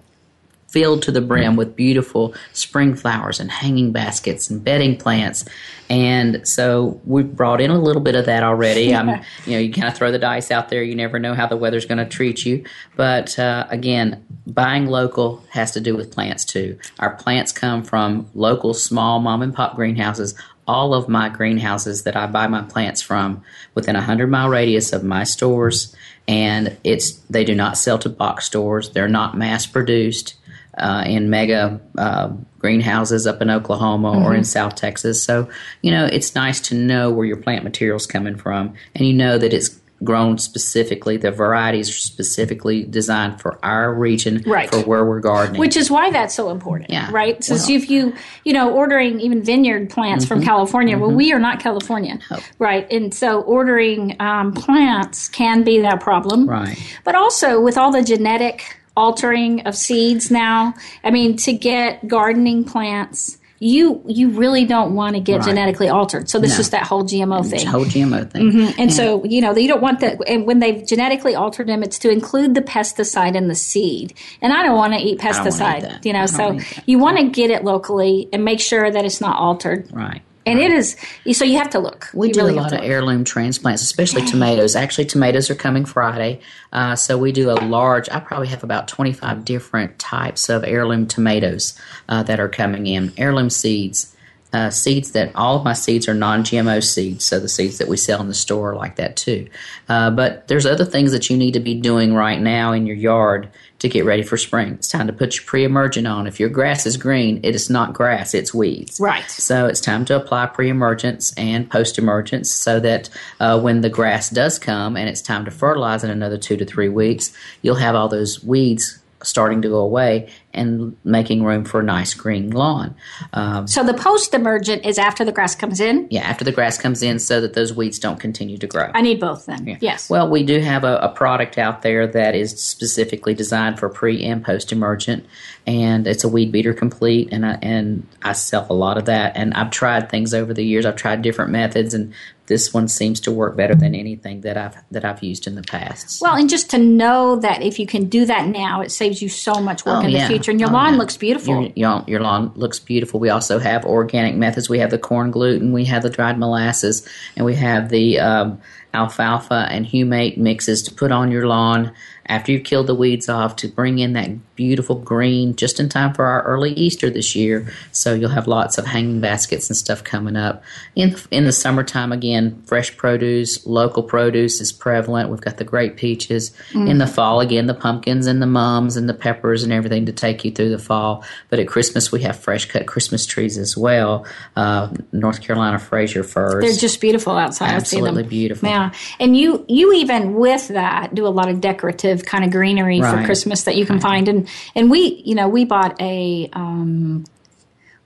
filled 0.73 1.03
to 1.03 1.11
the 1.11 1.21
brim 1.21 1.55
with 1.55 1.75
beautiful 1.75 2.33
spring 2.51 2.95
flowers 2.95 3.39
and 3.39 3.51
hanging 3.51 3.91
baskets 3.91 4.49
and 4.49 4.63
bedding 4.63 4.97
plants. 4.97 5.45
And 5.87 6.47
so 6.47 6.99
we've 7.05 7.31
brought 7.31 7.61
in 7.61 7.69
a 7.69 7.79
little 7.79 8.01
bit 8.01 8.15
of 8.15 8.25
that 8.25 8.41
already. 8.41 8.93
I'm, 8.93 9.09
you 9.45 9.51
know, 9.51 9.59
you 9.59 9.71
kind 9.71 9.87
of 9.87 9.95
throw 9.95 10.11
the 10.11 10.17
dice 10.17 10.49
out 10.49 10.69
there. 10.69 10.81
You 10.81 10.95
never 10.95 11.19
know 11.19 11.35
how 11.35 11.45
the 11.45 11.55
weather's 11.55 11.85
going 11.85 11.99
to 11.99 12.05
treat 12.05 12.43
you. 12.43 12.65
But 12.95 13.37
uh, 13.37 13.67
again, 13.69 14.25
buying 14.47 14.87
local 14.87 15.43
has 15.51 15.69
to 15.73 15.79
do 15.79 15.95
with 15.95 16.11
plants 16.11 16.43
too. 16.43 16.79
Our 16.97 17.11
plants 17.11 17.51
come 17.51 17.83
from 17.83 18.27
local 18.33 18.73
small 18.73 19.19
mom 19.19 19.43
and 19.43 19.53
pop 19.53 19.75
greenhouses. 19.75 20.33
All 20.67 20.95
of 20.95 21.07
my 21.07 21.29
greenhouses 21.29 22.01
that 22.03 22.15
I 22.15 22.25
buy 22.25 22.47
my 22.47 22.63
plants 22.63 23.03
from 23.03 23.43
within 23.75 23.95
a 23.95 24.01
hundred 24.01 24.31
mile 24.31 24.49
radius 24.49 24.91
of 24.91 25.03
my 25.03 25.25
stores, 25.25 25.93
and 26.25 26.77
it's 26.85 27.11
they 27.29 27.43
do 27.43 27.53
not 27.53 27.77
sell 27.77 27.99
to 27.99 28.09
box 28.09 28.45
stores. 28.45 28.89
They're 28.91 29.09
not 29.09 29.37
mass 29.37 29.67
produced 29.67 30.35
uh, 30.77 31.03
in 31.05 31.29
mega 31.29 31.79
uh, 31.97 32.29
greenhouses 32.59 33.27
up 33.27 33.41
in 33.41 33.49
Oklahoma 33.49 34.09
or 34.11 34.13
Mm-hmm. 34.29 34.35
in 34.35 34.43
South 34.43 34.75
Texas. 34.75 35.21
So, 35.23 35.49
you 35.81 35.91
know, 35.91 36.05
it's 36.05 36.33
nice 36.35 36.59
to 36.61 36.75
know 36.75 37.11
where 37.11 37.25
your 37.25 37.37
plant 37.37 37.63
material's 37.63 38.07
coming 38.07 38.35
from 38.37 38.73
and 38.95 39.05
you 39.07 39.13
know 39.13 39.37
that 39.37 39.53
it's 39.53 39.79
grown 40.03 40.37
specifically. 40.37 41.15
The 41.15 41.31
varieties 41.31 41.89
are 41.89 41.93
specifically 41.93 42.83
designed 42.83 43.39
for 43.39 43.57
our 43.63 43.93
region, 43.93 44.43
Right. 44.45 44.69
for 44.69 44.79
where 44.81 45.05
we're 45.05 45.21
gardening. 45.21 45.59
Which 45.61 45.77
is 45.77 45.89
why 45.89 46.09
that's 46.11 46.33
so 46.35 46.49
important, 46.49 46.89
Yeah. 46.89 47.09
right? 47.11 47.41
So 47.41 47.55
Well- 47.55 47.69
if 47.69 47.89
you, 47.89 48.13
you 48.43 48.51
know, 48.51 48.69
ordering 48.73 49.21
even 49.21 49.41
vineyard 49.43 49.89
plants 49.89 50.25
from 50.25 50.41
California, 50.43 50.97
well, 50.97 51.11
we 51.11 51.31
are 51.31 51.39
not 51.39 51.61
California, 51.61 52.15
Mm-hmm. 52.15 52.33
No. 52.35 52.39
right? 52.59 52.85
And 52.91 53.13
so 53.13 53.41
ordering 53.41 54.15
um, 54.19 54.51
plants 54.51 55.29
can 55.29 55.63
be 55.63 55.79
that 55.81 56.01
problem, 56.01 56.49
Right. 56.49 56.77
But 57.05 57.15
also 57.15 57.61
with 57.61 57.77
all 57.77 57.91
the 57.91 58.03
genetic 58.03 58.77
altering 58.95 59.61
of 59.61 59.75
seeds 59.75 60.29
now, 60.31 60.73
I 61.03 61.11
mean, 61.11 61.37
to 61.37 61.53
get 61.53 62.07
gardening 62.07 62.63
plants. 62.63 63.37
You 63.59 64.01
you 64.07 64.27
really 64.31 64.65
don't 64.65 64.93
want 64.93 65.15
to 65.15 65.21
get 65.21 65.37
Right. 65.37 65.45
genetically 65.45 65.87
altered. 65.87 66.29
So 66.29 66.37
this 66.37 66.55
No. 66.55 66.59
is 66.59 66.69
that 66.71 66.83
whole 66.83 67.03
GMO 67.03 67.43
thing. 67.43 67.63
the 67.63 67.71
whole 67.71 67.85
GMO 67.85 68.25
thing. 68.29 68.51
Mm-hmm. 68.51 68.81
And 68.81 68.91
so, 68.91 69.23
you 69.23 69.39
know, 69.39 69.55
you 69.55 69.69
don't 69.69 69.81
want 69.81 70.01
that. 70.01 70.17
And 70.27 70.45
when 70.45 70.59
they've 70.59 70.85
genetically 70.85 71.33
altered 71.33 71.67
them, 71.67 71.81
it's 71.81 71.97
to 71.99 72.09
include 72.11 72.55
the 72.55 72.61
pesticide 72.61 73.35
in 73.35 73.47
the 73.47 73.55
seed. 73.55 74.15
And 74.41 74.51
I 74.51 74.63
don't 74.63 74.75
want 74.75 74.91
to 74.95 74.99
eat 74.99 75.13
eat 75.13 75.19
pesticide, 75.19 75.81
that. 75.83 76.05
you 76.05 76.11
know, 76.11 76.25
so 76.25 76.55
eat 76.55 76.79
you 76.87 76.99
want 76.99 77.19
to 77.19 77.29
get 77.29 77.51
it 77.51 77.63
locally 77.63 78.27
and 78.33 78.43
make 78.43 78.59
sure 78.59 78.91
that 78.91 79.05
it's 79.05 79.21
not 79.21 79.37
altered. 79.37 79.87
Right. 79.93 80.21
And 80.45 80.59
it 80.59 80.71
is, 80.71 80.97
so 81.31 81.45
you 81.45 81.57
have 81.57 81.69
to 81.69 81.79
look. 81.79 82.09
We 82.13 82.27
You 82.27 82.33
do 82.33 82.39
really 82.41 82.57
a 82.57 82.61
lot 82.61 82.73
of 82.73 82.81
heirloom 82.81 83.23
transplants, 83.23 83.81
especially 83.81 84.25
tomatoes. 84.25 84.75
Actually, 84.75 85.05
tomatoes 85.05 85.49
are 85.49 85.55
coming 85.55 85.85
Friday, 85.85 86.41
uh, 86.73 86.97
so 86.97 87.17
we 87.17 87.31
do 87.31 87.49
a 87.49 87.55
large. 87.55 88.09
I 88.09 88.19
probably 88.19 88.47
have 88.47 88.61
about 88.61 88.89
twenty-five 88.89 89.45
different 89.45 89.99
types 89.99 90.49
of 90.49 90.65
heirloom 90.65 91.07
tomatoes 91.07 91.79
uh, 92.09 92.23
that 92.23 92.41
are 92.41 92.49
coming 92.49 92.87
in. 92.87 93.13
Heirloom 93.17 93.49
seeds, 93.49 94.12
uh, 94.53 94.69
seeds 94.69 95.11
that 95.11 95.35
all 95.35 95.57
of 95.57 95.63
my 95.63 95.73
seeds 95.73 96.07
are 96.07 96.13
non-GMO 96.13 96.83
seeds, 96.83 97.25
so 97.25 97.39
the 97.39 97.49
seeds 97.49 97.79
that 97.79 97.87
we 97.87 97.97
sell 97.97 98.21
in 98.21 98.27
the 98.27 98.33
store 98.33 98.71
are 98.71 98.75
like 98.75 98.95
that 98.97 99.17
too. 99.17 99.47
Uh, 99.89 100.11
but 100.11 100.47
there's 100.47 100.65
other 100.65 100.85
things 100.85 101.11
that 101.11 101.29
you 101.29 101.35
need 101.35 101.53
to 101.53 101.59
be 101.59 101.73
doing 101.73 102.13
right 102.13 102.39
now 102.39 102.71
in 102.71 102.85
your 102.85 102.95
yard 102.95 103.49
to 103.79 103.89
get 103.89 104.05
ready 104.05 104.23
for 104.23 104.37
spring. 104.37 104.73
It's 104.73 104.87
time 104.87 105.07
to 105.07 105.13
put 105.13 105.35
your 105.35 105.43
pre-emergent 105.43 106.07
on. 106.07 106.27
If 106.27 106.39
your 106.39 106.49
grass 106.49 106.85
is 106.85 106.95
green, 106.95 107.39
it 107.43 107.55
is 107.55 107.69
not 107.69 107.93
grass; 107.93 108.33
it's 108.33 108.53
weeds. 108.53 108.99
Right. 108.99 109.29
So 109.29 109.65
it's 109.65 109.81
time 109.81 110.05
to 110.05 110.15
apply 110.15 110.45
pre-emergence 110.45 111.33
and 111.33 111.69
post-emergence 111.69 112.53
so 112.53 112.79
that 112.79 113.09
uh, 113.39 113.59
when 113.59 113.81
the 113.81 113.89
grass 113.89 114.29
does 114.29 114.59
come 114.59 114.95
and 114.95 115.09
it's 115.09 115.21
time 115.21 115.45
to 115.45 115.51
fertilize 115.51 116.03
in 116.03 116.11
another 116.11 116.37
two 116.37 116.57
to 116.57 116.65
three 116.65 116.89
weeks, 116.89 117.33
you'll 117.63 117.75
have 117.75 117.95
all 117.95 118.07
those 118.07 118.43
weeds 118.43 118.99
starting 119.23 119.61
to 119.61 119.69
go 119.69 119.79
away 119.79 120.29
and 120.53 120.95
making 121.03 121.43
room 121.43 121.65
for 121.65 121.79
a 121.79 121.83
nice 121.83 122.13
green 122.13 122.51
lawn. 122.51 122.95
Um, 123.33 123.67
So 123.67 123.83
the 123.83 123.93
post 123.93 124.33
emergent 124.33 124.85
is 124.85 124.97
after 124.99 125.25
the 125.25 125.31
grass 125.31 125.55
comes 125.55 125.79
in. 125.79 126.07
yeah, 126.11 126.21
after 126.21 126.45
the 126.45 126.51
grass 126.51 126.77
comes 126.77 127.01
in 127.01 127.19
so 127.19 127.41
that 127.41 127.53
those 127.53 127.73
weeds 127.73 127.97
don't 127.99 128.19
continue 128.19 128.57
to 128.57 128.67
grow. 128.67 128.91
I 128.93 129.01
need 129.01 129.19
both 129.19 129.45
then. 129.45 129.77
Yes. 129.81 130.09
Well, 130.09 130.29
we 130.29 130.43
do 130.43 130.59
have 130.59 130.83
a, 130.83 130.97
a 130.97 131.09
product 131.09 131.57
out 131.57 131.81
there 131.81 132.05
that 132.07 132.35
is 132.35 132.51
specifically 132.61 133.33
designed 133.33 133.79
for 133.79 133.89
pre 133.89 134.23
and 134.23 134.43
post 134.43 134.71
emergent, 134.71 135.25
and 135.65 136.05
it's 136.07 136.23
a 136.23 136.29
weed 136.29 136.51
beater 136.51 136.73
complete, 136.73 137.29
and 137.31 137.45
I, 137.45 137.57
and 137.61 138.05
I 138.21 138.33
sell 138.33 138.67
a 138.69 138.73
lot 138.73 138.97
of 138.97 139.05
that. 139.05 139.35
And 139.35 139.53
I've 139.53 139.71
tried 139.71 140.09
things 140.09 140.33
over 140.33 140.53
the 140.53 140.63
years. 140.65 140.85
I've 140.85 140.95
tried 140.95 141.21
different 141.21 141.51
methods, 141.51 141.93
and 141.93 142.13
this 142.47 142.73
one 142.73 142.87
seems 142.89 143.19
to 143.21 143.31
work 143.31 143.55
better 143.55 143.73
than 143.73 143.95
anything 143.95 144.41
that 144.41 144.57
I've 144.57 144.75
that 144.91 145.05
I've 145.05 145.23
used 145.23 145.47
in 145.47 145.55
the 145.55 145.61
past. 145.61 146.19
well, 146.21 146.35
and 146.35 146.49
just 146.49 146.69
to 146.71 146.77
know 146.77 147.37
that 147.37 147.61
if 147.61 147.79
you 147.79 147.87
can 147.87 148.09
do 148.09 148.25
that 148.25 148.47
now, 148.47 148.81
it 148.81 148.91
saves 148.91 149.21
you 149.21 149.29
so 149.29 149.53
much 149.55 149.85
work 149.85 150.03
Oh, 150.03 150.05
in 150.05 150.09
yeah. 150.11 150.27
the 150.27 150.33
future. 150.33 150.51
And 150.51 150.59
your 150.59 150.69
Oh, 150.69 150.73
lawn 150.73 150.93
yeah. 150.93 150.99
looks 150.99 151.15
beautiful. 151.17 151.61
Your, 151.61 151.71
your, 151.75 152.03
your 152.07 152.19
lawn 152.19 152.51
looks 152.55 152.79
beautiful. 152.79 153.19
We 153.19 153.29
also 153.29 153.59
have 153.59 153.85
organic 153.85 154.35
methods. 154.35 154.69
We 154.69 154.79
have 154.79 154.89
the 154.91 154.97
corn 154.99 155.31
gluten, 155.31 155.71
we 155.73 155.85
have 155.85 156.03
the 156.03 156.09
dried 156.09 156.37
molasses, 156.37 157.07
and 157.37 157.45
we 157.45 157.55
have 157.55 157.89
the 157.89 158.19
um, 158.19 158.61
alfalfa 158.93 159.67
and 159.69 159.85
humate 159.85 160.37
mixes 160.37 160.81
to 160.83 160.93
put 160.93 161.11
on 161.11 161.31
your 161.31 161.47
lawn 161.47 161.91
after 162.27 162.51
you've 162.51 162.63
killed 162.63 162.87
the 162.87 162.95
weeds 162.95 163.27
off 163.27 163.55
to 163.57 163.67
bring 163.67 163.99
in 163.99 164.13
that 164.13 164.29
beautiful 164.55 164.95
green 164.95 165.55
just 165.55 165.79
in 165.79 165.89
time 165.89 166.13
for 166.13 166.25
our 166.25 166.43
early 166.43 166.71
Easter 166.73 167.09
this 167.09 167.35
year. 167.35 167.71
So 167.91 168.13
you'll 168.13 168.29
have 168.29 168.47
lots 168.47 168.77
of 168.77 168.85
hanging 168.85 169.21
baskets 169.21 169.69
and 169.69 169.77
stuff 169.77 170.03
coming 170.03 170.35
up. 170.35 170.63
In 170.95 171.15
in 171.31 171.45
the 171.45 171.51
summertime 171.51 172.11
again, 172.11 172.61
fresh 172.65 172.95
produce, 172.95 173.65
local 173.65 174.03
produce 174.03 174.61
is 174.61 174.71
prevalent. 174.71 175.29
We've 175.29 175.41
got 175.41 175.57
the 175.57 175.63
great 175.63 175.97
peaches. 175.97 176.51
In 176.73 176.97
the 176.97 177.07
fall 177.07 177.39
again, 177.39 177.67
the 177.67 177.73
pumpkins 177.73 178.27
and 178.27 178.41
the 178.41 178.47
mums 178.47 178.97
and 178.97 179.07
the 179.09 179.13
peppers 179.13 179.63
and 179.63 179.71
everything 179.71 180.05
to 180.05 180.11
take 180.11 180.43
you 180.45 180.51
through 180.51 180.69
the 180.69 180.79
fall. 180.79 181.23
But 181.49 181.59
at 181.59 181.67
Christmas 181.67 182.11
we 182.11 182.21
have 182.21 182.39
fresh 182.39 182.65
cut 182.65 182.85
Christmas 182.85 183.25
trees 183.25 183.57
as 183.57 183.77
well. 183.77 184.25
Uh, 184.55 184.89
North 185.11 185.41
Carolina 185.41 185.79
Fraser 185.79 186.23
firs. 186.23 186.63
They're 186.63 186.73
just 186.73 187.01
beautiful 187.01 187.37
outside. 187.37 187.75
I 187.75 187.79
see 187.79 187.97
them. 187.97 188.05
Absolutely 188.07 188.29
beautiful. 188.29 188.69
Yeah, 188.69 188.91
and 189.19 189.35
you 189.35 189.65
you 189.67 189.93
even 189.93 190.35
with 190.35 190.69
that 190.69 191.13
do 191.15 191.25
a 191.25 191.29
lot 191.29 191.49
of 191.49 191.61
decorative 191.61 192.25
kind 192.25 192.43
of 192.43 192.51
greenery 192.51 193.01
for 193.01 193.23
Christmas 193.25 193.63
that 193.63 193.75
you 193.75 193.85
can 193.85 193.99
find, 193.99 194.42
and 194.75 194.83
and 194.83 194.91
we 194.91 195.21
you 195.25 195.35
know 195.35 195.47
we 195.47 195.65
bought 195.65 195.99
a 196.01 196.49
um, 196.53 197.25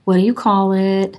what 0.03 0.15
do 0.15 0.21
you 0.21 0.33
call 0.33 0.73
it? 0.73 1.17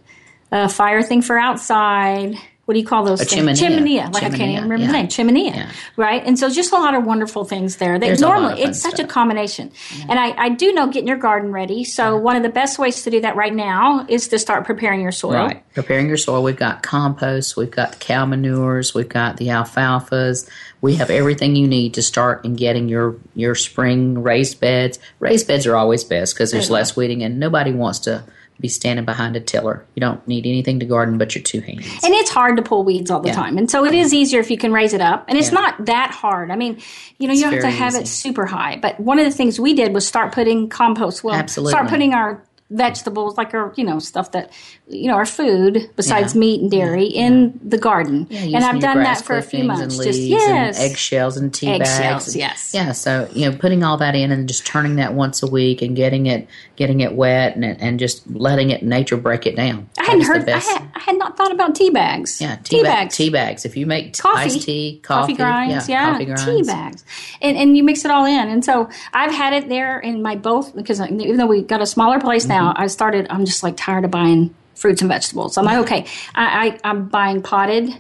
A 0.51 0.69
fire 0.69 1.03
thing 1.03 1.21
for 1.21 1.39
outside. 1.39 2.37
What 2.65 2.75
do 2.75 2.81
you 2.81 2.87
call 2.87 3.05
those? 3.05 3.23
A 3.23 3.25
things? 3.25 3.61
chimenea. 3.61 4.13
Like 4.13 4.25
I 4.25 4.29
can't 4.29 4.43
even 4.43 4.65
remember 4.65 4.85
yeah. 4.85 4.87
the 4.87 4.93
name. 4.93 5.07
Chimenea. 5.09 5.57
Yeah. 5.57 5.73
Right. 5.97 6.23
And 6.23 6.39
so 6.39 6.51
just 6.51 6.71
a 6.71 6.77
lot 6.77 6.95
of 6.95 7.05
wonderful 7.05 7.47
things 7.47 7.77
there. 7.77 7.99
That 7.99 8.07
There's 8.07 8.21
a 8.21 8.27
lot 8.29 8.43
normally 8.43 8.63
it's 8.63 8.79
such 8.79 8.95
a 8.95 8.97
stuff. 8.97 9.09
combination. 9.09 9.73
And 10.07 10.19
I, 10.19 10.33
I 10.37 10.49
do 10.51 10.75
know 10.75 10.87
getting 10.87 11.09
your 11.09 11.17
garden 11.17 11.51
ready. 11.51 11.83
So 11.85 12.19
one 12.19 12.37
of 12.37 12.43
the 12.43 12.51
best 12.51 12.79
ways 12.79 13.03
to 13.05 13.11
do 13.11 13.23
that 13.23 13.37
right 13.37 13.55
now 13.55 14.05
is 14.07 14.29
to 14.29 14.39
start 14.39 14.67
preparing 14.67 15.01
your 15.01 15.13
soil. 15.13 15.33
Right. 15.33 15.73
Preparing 15.73 16.09
your 16.09 16.19
soil. 16.19 16.43
We've 16.43 16.57
got 16.57 16.83
compost. 16.83 17.57
We've 17.57 17.71
got 17.71 18.01
cow 18.01 18.27
manures. 18.27 18.93
We've 18.95 19.09
got 19.09 19.39
the 19.39 19.47
alfalfas. 19.47 20.47
We 20.81 20.95
have 20.97 21.11
everything 21.11 21.57
you 21.57 21.67
need 21.67 21.95
to 21.95 22.03
start 22.03 22.45
in 22.45 22.55
getting 22.55 22.89
your 22.89 23.17
your 23.35 23.55
spring 23.55 24.23
raised 24.23 24.61
beds. 24.61 24.99
Raised 25.19 25.49
beds 25.49 25.67
are 25.67 25.77
always 25.77 26.05
best 26.05 26.35
because 26.35 26.51
there's 26.53 26.71
less 26.71 26.95
weeding, 26.97 27.23
and 27.23 27.41
nobody 27.41 27.73
wants 27.73 27.99
to 28.01 28.23
be 28.61 28.69
standing 28.69 29.05
behind 29.05 29.37
a 29.37 29.41
tiller. 29.41 29.85
You 29.95 30.01
don't 30.01 30.27
need 30.27 30.45
anything 30.45 30.81
to 30.81 30.85
garden 30.87 31.17
but 31.17 31.33
your 31.33 31.45
two 31.45 31.61
hands. 31.61 31.87
And 32.03 32.13
it's 32.13 32.31
hard 32.31 32.57
to 32.57 32.63
pull 32.63 32.83
weeds 32.83 33.09
all 33.09 33.21
the 33.21 33.29
Yeah. 33.29 33.35
time. 33.35 33.57
And 33.57 33.71
so 33.71 33.85
it 33.85 33.95
is 33.95 34.13
easier 34.13 34.41
if 34.41 34.51
you 34.51 34.59
can 34.59 34.73
raise 34.73 34.95
it 34.95 35.01
up. 35.01 35.27
And 35.29 35.39
it's 35.39 35.53
Yeah. 35.53 35.61
not 35.61 35.87
that 35.87 36.11
hard. 36.11 36.51
I 36.51 36.57
mean, 36.57 36.79
you 37.19 37.29
know, 37.29 37.35
you 37.35 37.43
don't 37.43 37.53
have 37.53 37.63
to 37.63 37.71
have 37.71 37.95
it 37.95 38.09
super 38.09 38.47
high. 38.47 38.77
But 38.83 38.99
one 38.99 39.21
of 39.21 39.25
the 39.25 39.31
things 39.31 39.61
we 39.61 39.75
did 39.75 39.95
was 39.95 40.09
start 40.09 40.33
putting 40.33 40.69
compost. 40.69 41.23
Well, 41.23 41.37
Absolutely. 41.37 41.71
start 41.71 41.89
putting 41.89 42.15
our 42.15 42.43
vegetables, 42.71 43.37
like 43.39 43.55
our, 43.55 43.73
you 43.77 43.85
know, 43.85 43.99
stuff 43.99 44.33
that, 44.33 44.53
you 44.89 45.09
know, 45.09 45.15
our 45.15 45.25
food 45.27 45.91
besides 45.97 46.35
Yeah. 46.35 46.41
meat 46.41 46.61
and 46.61 46.71
dairy 46.71 47.07
in 47.07 47.59
the 47.65 47.79
garden. 47.79 48.27
Yeah, 48.31 48.57
and 48.57 48.65
I've 48.65 48.81
done 48.81 48.99
that 49.03 49.25
for 49.25 49.37
a 49.39 49.43
few 49.43 49.65
months. 49.65 49.97
And 49.97 50.05
Just, 50.05 50.21
yes. 50.21 50.77
and 50.79 50.91
eggshells 50.91 51.37
and 51.39 51.53
tea 51.53 51.69
Eggshells, 51.69 52.25
bags. 52.27 52.37
yes. 52.37 52.71
Yeah, 52.75 52.93
so 52.93 53.29
you 53.33 53.51
know, 53.51 53.57
putting 53.57 53.83
all 53.83 53.97
that 53.99 54.15
in 54.15 54.31
and 54.31 54.47
just 54.47 54.67
turning 54.67 54.97
that 54.97 55.15
once 55.15 55.43
a 55.43 55.47
week 55.47 55.81
and 55.81 55.97
getting 55.97 56.27
it 56.27 56.47
getting 56.79 57.01
it 57.01 57.13
wet 57.13 57.57
and 57.57 57.65
and 57.65 57.99
just 57.99 58.27
letting 58.31 58.71
it 58.71 58.83
nature 58.83 59.17
break 59.19 59.47
it 59.47 59.57
down. 59.57 59.91
I 59.99 60.05
hadn't 60.05 60.21
That 60.21 60.37
is 60.39 60.45
the 60.47 60.53
heard, 60.53 60.63
I 60.63 60.79
had, 60.79 60.91
I 60.95 61.01
had 61.01 61.19
not 61.19 61.37
thought 61.37 61.53
about 61.53 61.75
tea 61.75 61.91
bags. 61.91 62.41
Yeah, 62.41 62.57
tea, 62.63 62.83
bags. 62.83 63.17
Tea 63.17 63.29
bags. 63.31 63.67
If 63.67 63.77
you 63.77 63.85
make 63.85 64.13
t- 64.15 64.21
coffee, 64.23 64.41
iced 64.41 64.63
tea, 64.63 65.01
coffee, 65.03 65.35
grinds, 65.35 65.89
yeah, 65.89 66.07
yeah, 66.07 66.13
coffee 66.13 66.25
grinds. 66.25 66.45
tea 66.47 66.63
bags, 66.63 67.05
and 67.43 67.57
and 67.59 67.77
you 67.77 67.83
mix 67.83 68.05
it 68.07 68.11
all 68.11 68.25
in. 68.25 68.49
And 68.49 68.65
so 68.65 68.89
I've 69.13 69.33
had 69.33 69.53
it 69.53 69.69
there 69.69 69.99
in 70.01 70.23
my 70.23 70.37
both 70.37 70.75
because 70.75 71.01
even 71.01 71.37
though 71.37 71.47
we 71.47 71.61
got 71.63 71.83
a 71.83 71.87
smaller 71.87 72.21
place 72.21 72.47
now, 72.47 72.71
Mm-hmm. 72.73 72.83
I 72.83 72.87
started. 72.87 73.27
I'm 73.29 73.45
just 73.45 73.63
like 73.63 73.77
tired 73.77 74.05
of 74.05 74.11
buying 74.11 74.55
fruits 74.75 75.03
and 75.03 75.11
vegetables. 75.11 75.59
I'm 75.59 75.65
like, 75.65 75.79
okay, 75.79 76.07
I, 76.35 76.79
I 76.85 76.91
I'm 76.91 77.09
buying 77.09 77.43
potted 77.43 77.91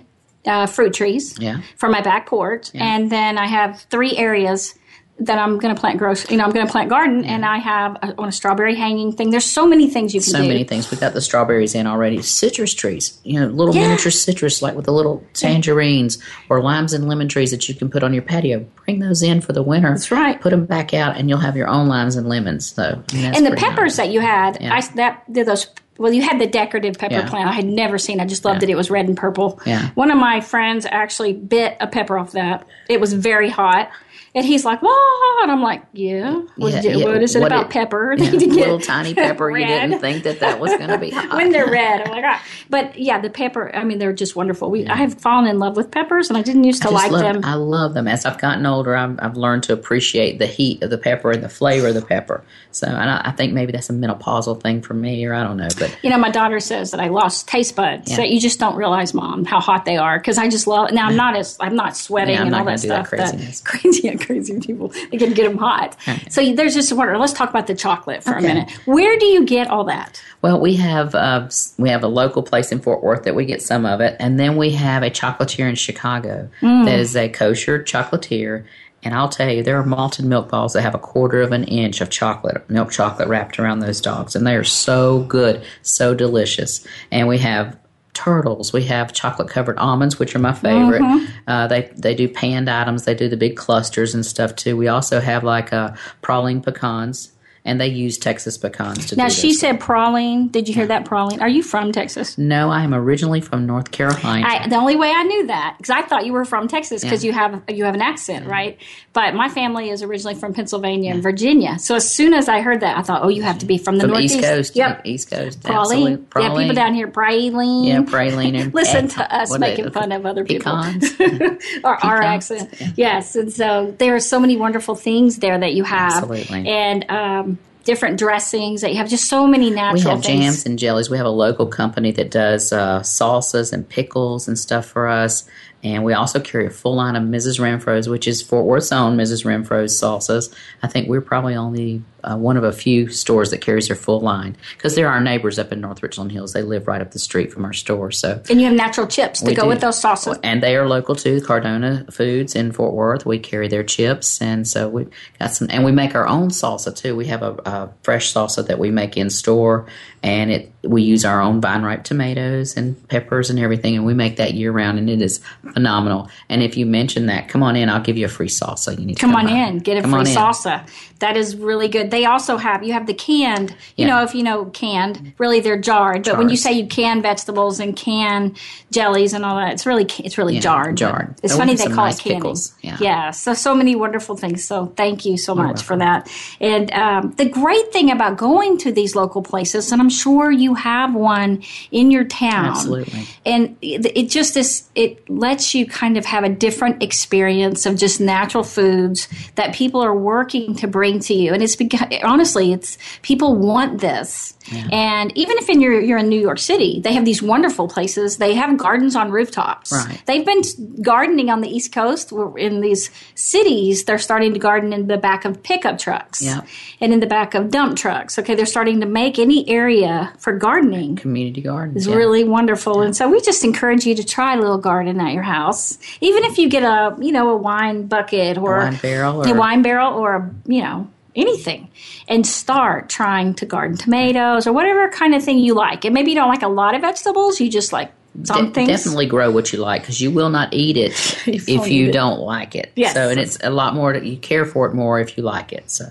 uh, 0.46 0.66
fruit 0.66 0.94
trees 0.94 1.36
Yeah. 1.38 1.60
for 1.76 1.88
my 1.88 2.00
back 2.00 2.26
porch, 2.26 2.70
and 2.74 3.10
then 3.10 3.36
I 3.38 3.46
have 3.46 3.80
three 3.90 4.16
areas. 4.16 4.74
That 5.20 5.36
I'm 5.38 5.58
going 5.58 5.74
to 5.74 5.80
plant 5.80 5.98
gross, 5.98 6.30
you 6.30 6.36
know, 6.36 6.44
I'm 6.44 6.52
going 6.52 6.64
to 6.64 6.70
plant 6.70 6.90
garden, 6.90 7.24
and 7.24 7.44
I 7.44 7.58
have 7.58 7.96
a, 7.96 8.14
on 8.20 8.28
a 8.28 8.32
strawberry 8.32 8.76
hanging 8.76 9.10
thing. 9.12 9.30
There's 9.30 9.44
so 9.44 9.66
many 9.66 9.90
things 9.90 10.14
you 10.14 10.20
can 10.20 10.30
So 10.30 10.38
do. 10.38 10.44
So 10.44 10.48
many 10.48 10.62
things. 10.62 10.90
We 10.92 10.96
got 10.96 11.12
the 11.12 11.20
strawberries 11.20 11.74
in 11.74 11.88
already. 11.88 12.22
Citrus 12.22 12.72
trees, 12.72 13.18
you 13.24 13.40
know, 13.40 13.46
little 13.48 13.74
Yeah. 13.74 13.88
miniature 13.88 14.12
citrus, 14.12 14.62
like 14.62 14.76
with 14.76 14.84
the 14.84 14.92
little 14.92 15.24
tangerines 15.34 16.18
or 16.48 16.62
limes 16.62 16.92
and 16.92 17.08
lemon 17.08 17.26
trees 17.28 17.50
that 17.50 17.68
you 17.68 17.74
can 17.74 17.90
put 17.90 18.04
on 18.04 18.14
your 18.14 18.22
patio. 18.22 18.64
Bring 18.84 19.00
those 19.00 19.22
in 19.24 19.40
for 19.40 19.52
the 19.52 19.62
winter. 19.62 19.88
That's 19.90 20.10
right. 20.12 20.40
Put 20.40 20.50
them 20.50 20.66
back 20.66 20.94
out, 20.94 21.16
and 21.16 21.28
you'll 21.28 21.38
have 21.40 21.56
your 21.56 21.66
own 21.68 21.88
limes 21.88 22.14
and 22.14 22.28
lemons. 22.28 22.70
So, 22.72 23.02
that's 23.12 23.36
and 23.36 23.44
the 23.44 23.56
peppers 23.56 23.96
nice. 23.98 24.06
that 24.06 24.10
you 24.10 24.20
had, 24.20 24.58
Yeah. 24.60 24.74
I 24.74 24.80
that 24.94 25.32
did 25.32 25.46
those. 25.48 25.66
Well, 25.98 26.12
you 26.12 26.22
had 26.22 26.38
the 26.40 26.46
decorative 26.46 26.96
pepper 26.96 27.14
Yeah. 27.14 27.28
plant. 27.28 27.48
I 27.48 27.52
had 27.54 27.64
never 27.66 27.98
seen. 27.98 28.20
I 28.20 28.24
just 28.24 28.44
loved 28.44 28.58
Yeah. 28.62 28.66
that 28.66 28.70
it 28.72 28.76
was 28.76 28.88
red 28.88 29.08
and 29.08 29.16
purple. 29.16 29.60
Yeah. 29.66 29.88
One 29.96 30.12
of 30.12 30.16
my 30.18 30.40
friends 30.40 30.86
actually 30.88 31.32
bit 31.32 31.76
a 31.80 31.88
pepper 31.88 32.16
off 32.16 32.30
that. 32.32 32.64
It 32.88 33.00
was 33.00 33.14
very 33.14 33.48
hot, 33.50 33.90
And 34.38 34.46
he's 34.46 34.64
like, 34.64 34.80
"What?" 34.82 35.42
And 35.42 35.50
I'm 35.50 35.62
like, 35.62 35.82
"Yeah. 35.92 36.40
What, 36.56 36.72
Yeah, 36.72 36.80
did 36.80 36.96
yeah, 37.00 37.04
what 37.06 37.22
is 37.22 37.34
it 37.34 37.40
what 37.40 37.50
about 37.52 37.66
it- 37.66 37.70
pepper? 37.70 38.14
Yeah, 38.16 38.30
They 38.30 38.36
need 38.36 38.46
get 38.50 38.56
little 38.56 38.78
tiny 38.80 39.14
pepper. 39.24 39.50
You 39.50 39.66
didn't 39.66 39.98
think 40.00 40.22
that 40.24 40.40
that 40.40 40.60
was 40.60 40.70
going 40.76 40.90
to 40.90 40.98
be 40.98 41.10
hot. 41.14 41.36
when 41.36 41.50
they're 41.50 41.68
red. 41.70 42.02
I'm 42.02 42.10
like, 42.12 42.24
ah. 42.26 42.42
but 42.70 42.96
yeah, 42.98 43.20
the 43.20 43.30
pepper. 43.30 43.74
I 43.74 43.82
mean, 43.84 43.98
they're 43.98 44.12
just 44.12 44.36
wonderful. 44.36 44.70
We 44.70 44.86
I 44.86 44.94
have 44.96 45.20
fallen 45.20 45.46
in 45.48 45.58
love 45.58 45.76
with 45.76 45.90
peppers, 45.90 46.28
and 46.28 46.36
I 46.38 46.42
didn't 46.42 46.64
used 46.64 46.82
to 46.82 46.90
like 46.90 47.10
love, 47.10 47.20
them. 47.22 47.44
I 47.44 47.54
love 47.54 47.94
them. 47.94 48.06
As 48.06 48.24
I've 48.24 48.38
gotten 48.38 48.64
older, 48.64 48.94
I've, 48.96 49.18
I've 49.20 49.36
learned 49.36 49.64
to 49.64 49.72
appreciate 49.72 50.38
the 50.38 50.46
heat 50.46 50.82
of 50.84 50.90
the 50.90 50.98
pepper 50.98 51.32
and 51.32 51.42
the 51.42 51.48
flavor 51.48 51.88
of 51.88 51.94
the 51.94 52.02
pepper. 52.02 52.44
So 52.70 52.86
and 52.86 53.10
I, 53.10 53.22
I 53.24 53.30
think 53.32 53.52
maybe 53.52 53.72
that's 53.72 53.90
a 53.90 53.92
menopausal 53.92 54.62
thing 54.62 54.82
for 54.82 54.94
me, 54.94 55.24
or 55.24 55.34
I 55.34 55.42
don't 55.42 55.56
know. 55.56 55.68
But 55.78 55.96
you 56.02 56.10
know, 56.10 56.18
my 56.18 56.30
daughter 56.30 56.60
says 56.60 56.92
that 56.92 57.00
I 57.00 57.08
lost 57.08 57.48
taste 57.48 57.74
buds. 57.74 58.16
That 58.16 58.30
you 58.30 58.38
just 58.40 58.60
don't 58.60 58.76
realize, 58.76 59.14
mom, 59.14 59.44
how 59.44 59.58
hot 59.60 59.84
they 59.84 59.96
are. 59.96 60.18
Because 60.18 60.38
I 60.38 60.48
just 60.48 60.66
love. 60.66 60.92
Now 60.92 61.06
I'm 61.08 61.16
not 61.16 61.34
as 61.36 61.56
I'm 61.60 61.74
not 61.74 61.96
sweating 61.96 62.34
Yeah, 62.34 62.40
I'm 62.42 62.46
and 62.48 62.50
not 62.52 62.60
all 62.60 62.66
that 62.66 62.80
do 62.80 62.88
that 62.88 63.06
stuff. 63.06 63.18
craziness. 63.18 63.60
crazy, 63.64 64.02
yeah, 64.08 64.16
crazy 64.28 64.60
people. 64.60 64.92
They 65.10 65.16
can 65.16 65.32
get 65.32 65.48
them 65.48 65.58
hot. 65.58 65.96
So 66.28 66.54
there's 66.54 66.74
just 66.74 66.92
water. 66.92 67.16
Let's 67.18 67.32
talk 67.32 67.50
about 67.50 67.66
the 67.66 67.74
chocolate 67.74 68.22
for 68.22 68.34
a 68.34 68.42
minute. 68.42 68.70
Where 68.84 69.18
do 69.18 69.26
you 69.26 69.44
get 69.44 69.68
all 69.68 69.84
that? 69.84 70.22
Well, 70.42 70.60
we 70.60 70.76
have 70.76 71.14
uh, 71.14 71.48
we 71.78 71.88
have 71.88 72.04
a 72.04 72.08
local 72.08 72.42
place 72.42 72.70
in 72.70 72.80
Fort 72.80 73.02
Worth 73.02 73.24
that 73.24 73.34
we 73.34 73.44
get 73.44 73.62
some 73.62 73.86
of 73.86 74.00
it, 74.00 74.16
and 74.20 74.38
then 74.38 74.56
we 74.56 74.70
have 74.72 75.02
a 75.02 75.10
chocolatier 75.10 75.68
in 75.68 75.74
Chicago 75.74 76.48
that 76.60 76.98
is 76.98 77.16
a 77.16 77.28
kosher 77.28 77.82
chocolatier. 77.82 78.64
And 79.04 79.14
I'll 79.14 79.28
tell 79.28 79.48
you, 79.48 79.62
there 79.62 79.78
are 79.78 79.86
malted 79.86 80.24
milk 80.24 80.48
balls 80.48 80.72
that 80.72 80.82
have 80.82 80.94
a 80.94 80.98
quarter 80.98 81.40
of 81.40 81.52
an 81.52 81.64
inch 81.64 82.00
of 82.00 82.10
chocolate, 82.10 82.68
milk 82.68 82.90
chocolate 82.90 83.28
wrapped 83.28 83.58
around 83.58 83.78
those 83.78 84.00
dogs, 84.00 84.34
and 84.34 84.44
they 84.46 84.56
are 84.56 84.64
so 84.64 85.20
good, 85.22 85.64
so 85.82 86.14
delicious. 86.14 86.86
And 87.12 87.28
we 87.28 87.38
have 87.38 87.78
turtles. 88.18 88.72
We 88.72 88.82
have 88.84 89.12
chocolate 89.12 89.48
covered 89.48 89.78
almonds, 89.78 90.18
which 90.18 90.34
are 90.34 90.40
my 90.40 90.52
favorite. 90.52 91.02
Uh, 91.46 91.68
they 91.68 91.90
they 91.96 92.14
do 92.14 92.28
panned 92.28 92.68
items. 92.68 93.04
They 93.04 93.14
do 93.14 93.28
the 93.28 93.36
big 93.36 93.56
clusters 93.56 94.12
and 94.14 94.26
stuff 94.26 94.56
too. 94.56 94.76
We 94.76 94.88
also 94.88 95.20
have 95.20 95.44
like 95.44 95.72
uh, 95.72 95.94
praline 96.20 96.64
pecans, 96.64 97.30
and 97.64 97.80
they 97.80 97.88
use 97.88 98.18
Texas 98.18 98.56
pecans 98.56 98.98
to 99.06 99.08
do 99.10 99.16
that. 99.16 99.22
Now 99.22 99.28
she 99.28 99.52
said 99.52 99.80
praline. 99.80 100.50
Did 100.50 100.68
you 100.68 100.74
hear 100.74 100.86
that 100.86 101.04
praline? 101.04 101.40
Are 101.40 101.48
you 101.48 101.62
from 101.62 101.92
Texas? 101.92 102.38
No, 102.38 102.70
I 102.70 102.82
am 102.82 102.94
originally 102.94 103.40
from 103.40 103.66
North 103.66 103.90
Carolina. 103.90 104.46
I, 104.46 104.68
the 104.68 104.76
only 104.76 104.96
way 104.96 105.10
I 105.10 105.22
knew 105.24 105.46
that 105.48 105.74
because 105.78 105.90
I 105.90 106.02
thought 106.02 106.24
you 106.26 106.32
were 106.32 106.44
from 106.44 106.68
Texas 106.68 107.02
because 107.02 107.24
Yeah. 107.24 107.28
you 107.28 107.32
have 107.34 107.62
you 107.68 107.84
have 107.84 107.94
an 107.94 108.02
accent, 108.02 108.46
right? 108.46 108.78
But 109.12 109.34
my 109.34 109.48
family 109.48 109.90
is 109.90 110.02
originally 110.02 110.34
from 110.36 110.54
Pennsylvania 110.54 111.12
and 111.12 111.22
Virginia. 111.22 111.78
So 111.78 111.96
as 111.96 112.08
soon 112.08 112.32
as 112.34 112.48
I 112.48 112.60
heard 112.60 112.80
that, 112.80 112.96
I 112.96 113.02
thought, 113.02 113.22
oh, 113.24 113.28
you 113.28 113.42
have 113.42 113.58
to 113.58 113.66
be 113.66 113.76
from 113.78 113.96
the 113.96 114.02
from 114.02 114.10
Northeast. 114.10 114.36
East 114.36 114.44
Coast. 114.44 114.76
Yep. 114.76 115.02
East 115.04 115.30
Coast. 115.30 115.60
Praline. 115.60 115.74
Absolutely. 115.80 116.12
Yeah, 116.36 116.54
people 116.54 116.74
down 116.74 116.94
here, 116.94 117.08
praline. 117.08 117.86
Yeah, 117.88 118.02
praline 118.02 118.56
and 118.60 118.72
Listen 118.74 119.08
to 119.08 119.34
us 119.34 119.58
making 119.58 119.90
fun 119.90 120.12
of 120.12 120.24
other 120.24 120.44
people. 120.44 120.72
pecans. 120.72 121.20
or 121.84 121.96
our 122.04 122.20
Pecans. 122.22 122.50
accent. 122.52 122.92
Yes. 122.96 123.34
And 123.34 123.52
so 123.52 123.94
there 123.98 124.14
are 124.14 124.20
so 124.20 124.38
many 124.38 124.56
wonderful 124.56 124.94
things 124.94 125.38
there 125.38 125.58
that 125.58 125.74
you 125.74 125.82
have. 125.84 126.12
Absolutely. 126.22 126.68
And 126.68 127.10
um, 127.10 127.57
different 127.88 128.18
dressings 128.18 128.82
that 128.82 128.90
you 128.90 128.98
have 128.98 129.08
just 129.08 129.30
so 129.30 129.46
many 129.46 129.70
natural 129.70 129.94
We 129.94 130.00
have 130.10 130.22
things. 130.22 130.44
jams 130.44 130.66
and 130.66 130.78
jellies. 130.78 131.08
We 131.08 131.16
have 131.16 131.24
a 131.24 131.30
local 131.30 131.66
company 131.66 132.10
that 132.12 132.30
does 132.30 132.70
uh, 132.70 133.00
salsas 133.00 133.72
and 133.72 133.88
pickles 133.88 134.46
and 134.46 134.58
stuff 134.58 134.84
for 134.84 135.08
us. 135.08 135.48
And 135.82 136.04
we 136.04 136.12
also 136.12 136.38
carry 136.38 136.66
a 136.66 136.70
full 136.70 136.96
line 136.96 137.16
of 137.16 137.22
Mrs. 137.22 137.58
Renfro's, 137.58 138.06
which 138.06 138.28
is 138.28 138.42
Fort 138.42 138.66
Worth's 138.66 138.92
own 138.92 139.16
Mrs. 139.16 139.46
Renfro's 139.46 139.98
salsas. 139.98 140.54
I 140.82 140.86
think 140.86 141.08
we're 141.08 141.22
probably 141.22 141.54
only 141.54 142.02
uh, 142.30 142.36
one 142.36 142.56
of 142.56 142.64
a 142.64 142.72
few 142.72 143.08
stores 143.08 143.50
that 143.50 143.60
carries 143.60 143.88
their 143.88 143.96
full 143.96 144.20
line 144.20 144.56
because 144.76 144.94
they're 144.94 145.08
our 145.08 145.20
neighbors 145.20 145.58
up 145.58 145.72
in 145.72 145.80
North 145.80 146.02
Richland 146.02 146.30
Hills. 146.32 146.52
They 146.52 146.62
live 146.62 146.86
right 146.86 147.00
up 147.00 147.12
the 147.12 147.18
street 147.18 147.52
from 147.52 147.64
our 147.64 147.72
store. 147.72 148.10
So 148.10 148.42
and 148.50 148.60
you 148.60 148.66
have 148.66 148.76
natural 148.76 149.06
chips 149.06 149.40
to 149.40 149.54
go 149.54 149.62
do. 149.62 149.68
with 149.68 149.80
those 149.80 150.00
sauces. 150.00 150.38
and 150.42 150.62
they 150.62 150.76
are 150.76 150.86
local 150.88 151.14
too. 151.14 151.40
Cardona 151.40 152.04
Foods 152.10 152.54
in 152.54 152.72
Fort 152.72 152.92
Worth. 152.94 153.24
We 153.24 153.38
carry 153.38 153.68
their 153.68 153.82
chips, 153.84 154.40
and 154.42 154.66
so 154.68 154.88
we 154.88 155.06
got 155.38 155.52
some. 155.52 155.68
And 155.70 155.84
we 155.84 155.92
make 155.92 156.14
our 156.14 156.26
own 156.26 156.48
salsa 156.50 156.94
too. 156.94 157.16
We 157.16 157.26
have 157.26 157.42
a, 157.42 157.52
a 157.64 157.90
fresh 158.02 158.32
salsa 158.32 158.66
that 158.66 158.78
we 158.78 158.90
make 158.90 159.16
in 159.16 159.30
store, 159.30 159.86
and 160.22 160.50
it 160.50 160.72
we 160.82 161.02
use 161.02 161.24
our 161.24 161.40
own 161.40 161.60
vine 161.60 161.82
ripe 161.82 162.04
tomatoes 162.04 162.76
and 162.76 163.08
peppers 163.08 163.50
and 163.50 163.58
everything, 163.58 163.96
and 163.96 164.06
we 164.06 164.14
make 164.14 164.36
that 164.36 164.54
year 164.54 164.70
round, 164.72 164.98
and 164.98 165.08
it 165.10 165.20
is 165.20 165.40
phenomenal. 165.72 166.28
And 166.48 166.62
if 166.62 166.76
you 166.76 166.86
mention 166.86 167.26
that, 167.26 167.48
come 167.48 167.62
on 167.62 167.76
in. 167.76 167.88
I'll 167.88 168.00
give 168.02 168.16
you 168.16 168.26
a 168.26 168.28
free 168.28 168.48
salsa. 168.48 168.98
You 168.98 169.04
need 169.06 169.14
to 169.16 169.20
Come 169.20 169.34
on 169.34 169.46
by. 169.46 169.52
in, 169.52 169.78
get 169.78 169.96
a 169.98 170.02
Come 170.02 170.12
free 170.12 170.20
in. 170.20 170.26
salsa. 170.36 170.88
That 171.18 171.36
is 171.36 171.56
really 171.56 171.88
good. 171.88 172.10
They 172.10 172.17
also 172.24 172.56
have 172.56 172.82
you 172.84 172.92
have 172.92 173.06
the 173.06 173.14
canned. 173.14 173.70
You 173.96 174.06
Yeah. 174.06 174.06
know, 174.08 174.22
if 174.22 174.34
you 174.34 174.42
know 174.42 174.66
canned, 174.66 175.32
really 175.38 175.60
they're 175.60 175.78
jarred. 175.80 176.24
But 176.24 176.38
when 176.38 176.48
you 176.48 176.56
say 176.56 176.72
you 176.72 176.86
can 176.86 177.22
vegetables 177.22 177.80
and 177.80 177.94
can 177.96 178.54
jellies 178.90 179.32
and 179.32 179.44
all 179.44 179.56
that, 179.56 179.72
it's 179.72 179.86
really 179.86 180.06
it's 180.18 180.38
really 180.38 180.54
Yeah, 180.54 180.60
jarred. 180.60 180.96
jarred. 180.96 181.34
It's 181.42 181.52
we 181.54 181.58
funny 181.58 181.74
they 181.74 181.84
call 181.86 182.06
nice 182.06 182.18
it 182.18 182.22
canning. 182.22 182.38
pickles. 182.40 182.72
Yeah. 182.82 183.30
So 183.30 183.54
so 183.54 183.74
many 183.74 183.94
wonderful 183.96 184.36
things. 184.36 184.64
So 184.64 184.92
thank 184.96 185.24
you 185.24 185.36
so 185.36 185.54
much 185.54 185.82
for 185.82 185.96
that. 185.96 186.28
And 186.60 186.90
um, 186.92 187.32
the 187.36 187.48
great 187.48 187.92
thing 187.92 188.10
about 188.10 188.36
going 188.36 188.78
to 188.78 188.92
these 188.92 189.14
local 189.14 189.42
places, 189.42 189.92
and 189.92 190.00
I'm 190.00 190.08
sure 190.10 190.50
you 190.50 190.74
have 190.74 191.14
one 191.14 191.62
in 191.90 192.10
your 192.10 192.24
town. 192.24 192.66
Absolutely. 192.66 193.26
And 193.44 193.76
it, 193.82 194.06
it 194.16 194.30
just 194.30 194.56
is, 194.56 194.88
it 194.94 195.28
lets 195.28 195.74
you 195.74 195.86
kind 195.86 196.16
of 196.16 196.24
have 196.24 196.44
a 196.44 196.48
different 196.48 197.02
experience 197.02 197.86
of 197.86 197.96
just 197.96 198.20
natural 198.20 198.64
foods 198.64 199.28
that 199.56 199.74
people 199.74 200.00
are 200.02 200.14
working 200.14 200.74
to 200.76 200.86
bring 200.86 201.18
to 201.20 201.34
you. 201.34 201.52
And 201.52 201.62
it's 201.62 201.76
because, 201.76 201.97
honestly, 202.24 202.72
it's 202.72 202.98
people 203.22 203.54
want 203.56 204.00
this. 204.00 204.54
And 204.92 205.32
even 205.34 205.56
if 205.56 205.70
in 205.70 205.80
your, 205.80 205.98
you're 205.98 206.18
in 206.18 206.28
New 206.28 206.38
York 206.40 206.58
City, 206.58 207.00
they 207.00 207.14
have 207.14 207.24
these 207.24 207.42
wonderful 207.42 207.88
places. 207.88 208.36
They 208.36 208.54
have 208.54 208.76
gardens 208.76 209.16
on 209.16 209.30
rooftops. 209.30 209.90
Right. 209.92 210.22
They've 210.26 210.44
been 210.44 210.60
gardening 211.00 211.48
on 211.48 211.62
the 211.62 211.68
East 211.68 211.90
Coast 211.92 212.32
in 212.58 212.82
these 212.82 213.10
cities. 213.34 214.04
They're 214.04 214.18
starting 214.18 214.52
to 214.52 214.58
garden 214.58 214.92
in 214.92 215.06
the 215.06 215.16
back 215.16 215.46
of 215.46 215.62
pickup 215.62 215.98
trucks 215.98 216.42
Yeah. 216.42 216.60
and 217.00 217.14
in 217.14 217.20
the 217.20 217.26
back 217.26 217.54
of 217.54 217.70
dump 217.70 217.96
trucks. 217.96 218.38
Okay. 218.38 218.54
They're 218.54 218.66
starting 218.66 219.00
to 219.00 219.06
make 219.06 219.38
any 219.38 219.66
area 219.70 220.34
for 220.38 220.52
gardening 220.52 221.16
Community 221.16 221.62
gardens. 221.62 222.02
is 222.02 222.06
yeah. 222.06 222.16
really 222.16 222.44
wonderful. 222.44 223.00
And 223.00 223.16
so 223.16 223.26
we 223.30 223.40
just 223.40 223.64
encourage 223.64 224.04
you 224.04 224.14
to 224.16 224.24
try 224.24 224.52
a 224.54 224.58
little 224.58 224.76
garden 224.78 225.18
at 225.18 225.32
your 225.32 225.44
house. 225.44 225.96
Even 226.20 226.44
if 226.44 226.58
you 226.58 226.68
get 226.68 226.82
a, 226.82 227.16
you 227.20 227.32
know, 227.32 227.48
a 227.50 227.56
wine 227.56 228.06
bucket 228.06 228.58
or 228.58 228.78
wine 228.80 228.96
barrel 229.00 229.42
a 229.44 229.54
wine 229.54 229.80
barrel 229.80 230.12
or 230.12 230.34
a, 230.36 230.54
you 230.66 230.82
know, 230.82 231.08
anything 231.38 231.88
and 232.28 232.46
start 232.46 233.08
trying 233.08 233.54
to 233.54 233.66
garden 233.66 233.96
tomatoes 233.96 234.66
or 234.66 234.72
whatever 234.72 235.08
kind 235.10 235.34
of 235.34 235.42
thing 235.42 235.58
you 235.58 235.74
like. 235.74 236.04
And 236.04 236.12
maybe 236.14 236.30
you 236.30 236.34
don't 236.36 236.48
like 236.48 236.62
a 236.62 236.68
lot 236.68 236.94
of 236.94 237.00
vegetables, 237.00 237.60
you 237.60 237.70
just 237.70 237.92
like 237.92 238.12
some 238.44 238.70
De-. 238.72 238.86
Definitely 238.86 239.26
grow 239.26 239.50
what 239.50 239.72
you 239.72 239.78
like 239.80 240.02
because 240.02 240.20
you 240.20 240.30
will 240.30 240.50
not 240.50 240.72
eat 240.72 240.96
it 240.96 241.12
If 241.48 241.68
if 241.68 241.88
you 241.88 242.06
you- 242.06 242.12
don't 242.12 242.40
like 242.40 242.76
it. 242.76 242.92
Yes. 242.94 243.14
So, 243.14 243.28
and 243.30 243.38
it's 243.40 243.58
a 243.62 243.70
lot 243.70 243.94
more 243.94 244.12
that 244.12 244.24
you 244.26 244.36
care 244.36 244.64
for 244.64 244.86
it 244.86 244.94
more 244.94 245.18
if 245.20 245.36
you 245.36 245.42
like 245.44 245.72
it. 245.72 245.90
So, 245.90 246.04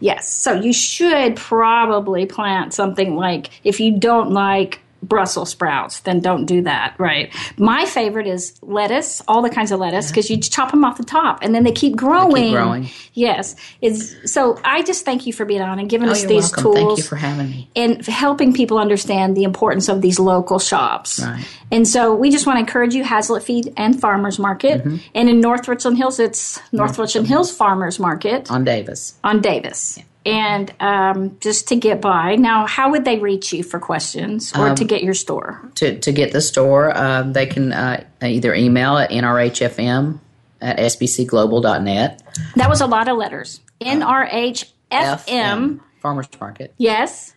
Yes. 0.00 0.28
So 0.30 0.52
you 0.54 0.72
should 0.72 1.36
probably 1.36 2.26
plant 2.26 2.74
something 2.74 3.16
like 3.16 3.50
if 3.64 3.80
you 3.80 3.98
don't 3.98 4.30
like 4.32 4.80
Brussels 5.02 5.50
sprouts, 5.50 6.00
then 6.00 6.20
don't 6.20 6.46
do 6.46 6.62
that, 6.62 6.94
right? 6.98 7.34
My 7.58 7.84
favorite 7.86 8.26
is 8.26 8.58
lettuce, 8.62 9.20
all 9.26 9.42
the 9.42 9.50
kinds 9.50 9.72
of 9.72 9.80
lettuce, 9.80 10.08
because 10.10 10.30
you 10.30 10.36
chop 10.38 10.70
them 10.70 10.84
off 10.84 10.96
the 10.96 11.04
top 11.04 11.40
and 11.42 11.54
then 11.54 11.64
they 11.64 11.72
keep 11.72 11.96
growing. 11.96 12.52
growing. 12.52 12.88
Yes. 13.12 13.56
It's, 13.80 14.32
so 14.32 14.58
I 14.64 14.82
just 14.82 15.04
thank 15.04 15.26
you 15.26 15.32
for 15.32 15.44
being 15.44 15.60
on 15.60 15.78
and 15.78 15.90
giving 15.90 16.08
oh, 16.08 16.12
us 16.12 16.24
these 16.24 16.52
welcome. 16.52 16.62
tools 16.62 16.76
Thank 16.76 16.98
you 16.98 17.04
for 17.04 17.16
having 17.16 17.50
me. 17.50 17.68
and 17.74 18.06
helping 18.06 18.52
people 18.52 18.78
understand 18.78 19.36
the 19.36 19.44
importance 19.44 19.88
of 19.88 20.02
these 20.02 20.18
local 20.18 20.58
shops. 20.58 21.20
Right. 21.20 21.44
And 21.70 21.86
so 21.88 22.14
we 22.14 22.30
just 22.30 22.46
want 22.46 22.56
to 22.56 22.60
encourage 22.60 22.94
you, 22.94 23.02
Haslet 23.02 23.42
Feed 23.42 23.72
and 23.76 24.00
Farmers 24.00 24.38
Market. 24.38 24.84
Mm-hmm. 24.84 24.96
And 25.14 25.28
in 25.28 25.40
North 25.40 25.66
Richland 25.66 25.96
Hills, 25.98 26.20
it's 26.20 26.60
North 26.70 26.98
Richland 26.98 27.26
Hills 27.26 27.50
Farmers 27.50 27.98
Market 27.98 28.50
On 28.50 28.64
Davis. 28.64 29.18
on 29.24 29.40
Davis. 29.40 29.98
And 30.24 30.72
um, 30.78 31.36
just 31.40 31.66
to 31.68 31.76
get 31.76 32.00
by. 32.00 32.36
Now, 32.36 32.66
how 32.66 32.92
would 32.92 33.04
they 33.04 33.18
reach 33.18 33.52
you 33.52 33.64
for 33.64 33.80
questions 33.80 34.52
or 34.56 34.68
Um, 34.68 34.74
to 34.76 34.84
get 34.84 35.02
your 35.02 35.14
store? 35.14 35.68
To, 35.76 35.98
to 35.98 36.12
get 36.12 36.32
the 36.32 36.40
store, 36.40 36.96
um, 36.96 37.32
they 37.32 37.46
can 37.46 37.72
uh, 37.72 38.04
either 38.22 38.54
email 38.54 38.98
at 38.98 39.10
nrhfm 39.10 40.20
at 40.60 40.78
sbcglobal.net. 40.78 42.22
That 42.54 42.68
was 42.68 42.80
a 42.80 42.86
lot 42.86 43.08
of 43.08 43.16
letters. 43.18 43.60
NRHFM. 43.80 45.80
Farmers 46.00 46.28
Market. 46.40 46.74
Yes. 46.78 47.34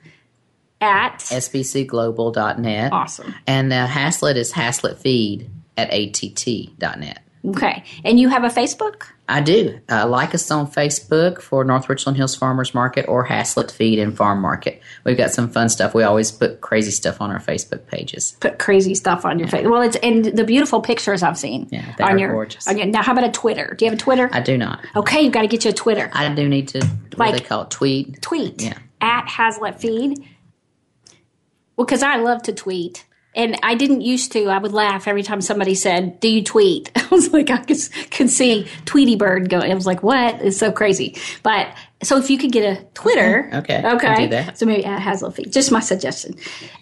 At. 0.82 1.20
sbcglobal.net. 1.20 2.92
Awesome. 2.94 3.34
And 3.48 3.74
uh, 3.74 3.88
Haslet 3.88 4.36
is 4.36 4.54
haslettfeed 4.54 5.50
at 5.78 5.90
att.net. 5.92 7.20
Okay. 7.50 7.84
And 8.04 8.20
you 8.20 8.30
have 8.30 8.44
a 8.44 8.48
Facebook? 8.50 9.04
I 9.28 9.42
do. 9.42 9.80
Uh, 9.90 10.08
like 10.08 10.34
us 10.36 10.50
on 10.52 10.68
Facebook 10.72 11.42
for 11.42 11.64
North 11.64 11.90
Richland 11.90 12.16
Hills 12.18 12.36
Farmers 12.36 12.74
Market 12.74 13.08
or 13.08 13.26
Haslet 13.28 13.72
Feed 13.72 14.00
and 14.00 14.16
Farm 14.16 14.40
Market. 14.42 14.82
We've 15.04 15.18
got 15.18 15.32
some 15.32 15.50
fun 15.50 15.70
stuff. 15.70 15.94
We 15.94 16.04
always 16.04 16.32
put 16.32 16.62
crazy 16.62 16.92
stuff 16.92 17.22
on 17.22 17.32
our 17.32 17.40
Facebook 17.40 17.88
pages. 17.88 18.38
Put 18.40 18.60
crazy 18.60 18.96
stuff 18.96 19.26
on 19.26 19.40
your 19.40 19.48
face. 19.48 19.66
Well, 19.66 19.82
it's 19.82 19.96
and 19.98 20.26
the 20.26 20.44
beautiful 20.44 20.82
pictures 20.82 21.24
I've 21.24 21.38
seen. 21.38 21.68
Yeah, 21.72 21.94
they 21.98 22.04
on 22.04 22.12
are 22.14 22.18
your, 22.18 22.32
gorgeous. 22.32 22.68
On 22.68 22.78
your, 22.78 22.88
now, 22.88 23.02
how 23.04 23.14
about 23.14 23.26
a 23.26 23.32
Twitter? 23.32 23.76
Do 23.78 23.86
you 23.86 23.92
have 23.92 24.00
a 24.00 24.02
Twitter? 24.02 24.30
I 24.32 24.42
do 24.42 24.58
not. 24.58 24.80
okay, 24.96 25.22
you've 25.22 25.34
got 25.34 25.42
to 25.42 25.48
get 25.48 25.66
you 25.66 25.72
a 25.72 25.74
Twitter. 25.74 26.10
I 26.14 26.34
do 26.34 26.48
need 26.48 26.68
to, 26.70 26.80
what 26.80 27.18
Like- 27.18 27.34
do 27.34 27.40
they 27.40 27.46
call 27.46 27.64
it? 27.64 27.72
Tweet. 27.72 28.22
tweet 28.22 28.62
Yeah. 28.62 28.78
at 29.02 29.26
Haslet 29.28 29.80
Feed. 29.80 30.20
Well, 31.76 31.86
because 31.86 32.04
I 32.04 32.18
love 32.18 32.42
to 32.44 32.54
tweet. 32.54 33.05
And 33.36 33.58
I 33.64 33.76
didn't 33.76 34.02
used 34.02 34.32
to. 34.34 34.46
I 34.48 34.58
would 34.58 34.72
laugh 34.74 35.08
every 35.08 35.24
time 35.24 35.42
somebody 35.42 35.76
said, 35.76 36.20
"Do 36.20 36.28
you 36.28 36.44
tweet?" 36.44 36.92
I 36.96 37.08
was 37.12 37.32
like, 37.34 37.50
I 37.50 37.58
could, 37.58 37.78
could 38.12 38.30
see 38.30 38.68
Tweety 38.86 39.16
Bird 39.16 39.50
going. 39.50 39.72
I 39.72 39.76
was 39.76 39.86
like, 39.86 40.02
"What?" 40.04 40.42
It's 40.42 40.58
so 40.58 40.72
crazy. 40.72 41.18
But 41.44 41.76
so 42.04 42.18
if 42.18 42.30
you 42.30 42.38
could 42.38 42.52
get 42.52 42.78
a 42.78 42.84
Twitter, 42.94 43.50
Okay, 43.54 43.82
okay, 43.86 44.28
that. 44.28 44.58
so 44.58 44.66
maybe 44.66 44.86
add 44.86 45.00
feet. 45.32 45.52
Just 45.52 45.72
my 45.72 45.80
suggestion. 45.80 46.36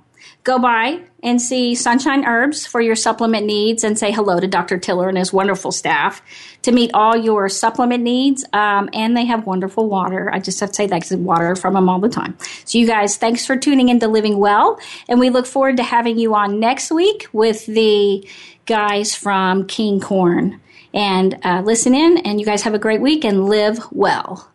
go 0.47 0.57
by 0.57 1.01
and 1.21 1.41
see 1.41 1.75
Sunshine 1.75 2.23
Herbs 2.25 2.65
for 2.65 2.79
your 2.79 2.95
supplement 2.95 3.45
needs, 3.45 3.83
and 3.83 3.99
say 3.99 4.13
hello 4.13 4.39
to 4.39 4.47
Dr. 4.47 4.77
Tiller 4.77 5.09
and 5.09 5.17
his 5.17 5.33
wonderful 5.33 5.73
staff 5.73 6.21
to 6.61 6.71
meet 6.71 6.89
all 6.93 7.17
your 7.17 7.49
supplement 7.49 8.01
needs. 8.01 8.45
Um, 8.53 8.89
and 8.93 9.15
they 9.15 9.25
have 9.25 9.45
wonderful 9.45 9.89
water. 9.89 10.31
I 10.33 10.39
just 10.39 10.61
have 10.61 10.69
to 10.69 10.75
say 10.75 10.87
that 10.87 11.01
because 11.01 11.17
water 11.17 11.55
from 11.57 11.73
them 11.73 11.89
all 11.89 11.99
the 11.99 12.07
time. 12.07 12.37
So 12.63 12.77
you 12.77 12.87
guys, 12.87 13.17
thanks 13.17 13.45
for 13.45 13.57
tuning 13.57 13.89
in 13.89 13.99
to 13.99 14.07
Living 14.07 14.37
Well, 14.37 14.79
and 15.09 15.19
we 15.19 15.29
look 15.29 15.45
forward 15.45 15.77
to 15.77 15.83
having 15.83 16.17
you 16.17 16.33
on 16.33 16.61
next 16.61 16.91
week 16.91 17.27
with 17.33 17.65
the 17.65 18.27
guys 18.65 19.13
from 19.13 19.67
King 19.67 19.99
Corn 19.99 20.61
and 20.93 21.37
uh, 21.43 21.61
listen 21.65 21.93
in. 21.93 22.19
And 22.19 22.39
you 22.39 22.45
guys 22.45 22.61
have 22.61 22.73
a 22.73 22.79
great 22.79 23.01
week 23.01 23.25
and 23.25 23.49
live 23.49 23.79
well. 23.91 24.49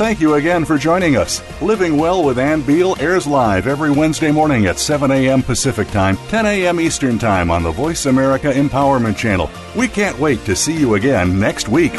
Thank 0.00 0.18
you 0.18 0.36
again 0.36 0.64
for 0.64 0.78
joining 0.78 1.18
us. 1.18 1.42
Living 1.60 1.98
Well 1.98 2.24
with 2.24 2.38
Ann 2.38 2.62
Beal 2.62 2.96
airs 3.00 3.26
live 3.26 3.66
every 3.66 3.90
Wednesday 3.90 4.32
morning 4.32 4.64
at 4.64 4.78
7 4.78 5.10
a.m. 5.10 5.42
Pacific 5.42 5.88
Time, 5.88 6.16
10 6.28 6.46
a.m. 6.46 6.80
Eastern 6.80 7.18
Time 7.18 7.50
on 7.50 7.62
the 7.62 7.70
Voice 7.70 8.06
America 8.06 8.50
Empowerment 8.50 9.18
Channel. 9.18 9.50
We 9.76 9.88
can't 9.88 10.18
wait 10.18 10.42
to 10.46 10.56
see 10.56 10.74
you 10.74 10.94
again 10.94 11.38
next 11.38 11.68
week. 11.68 11.92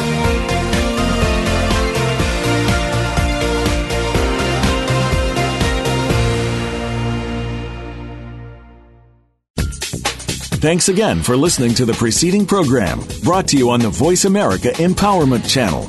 Thanks 10.58 10.88
again 10.88 11.22
for 11.22 11.36
listening 11.36 11.74
to 11.74 11.84
the 11.84 11.94
preceding 11.94 12.46
program 12.46 12.98
brought 13.22 13.46
to 13.48 13.56
you 13.56 13.70
on 13.70 13.78
the 13.78 13.90
Voice 13.90 14.24
America 14.24 14.70
Empowerment 14.70 15.48
Channel. 15.48 15.88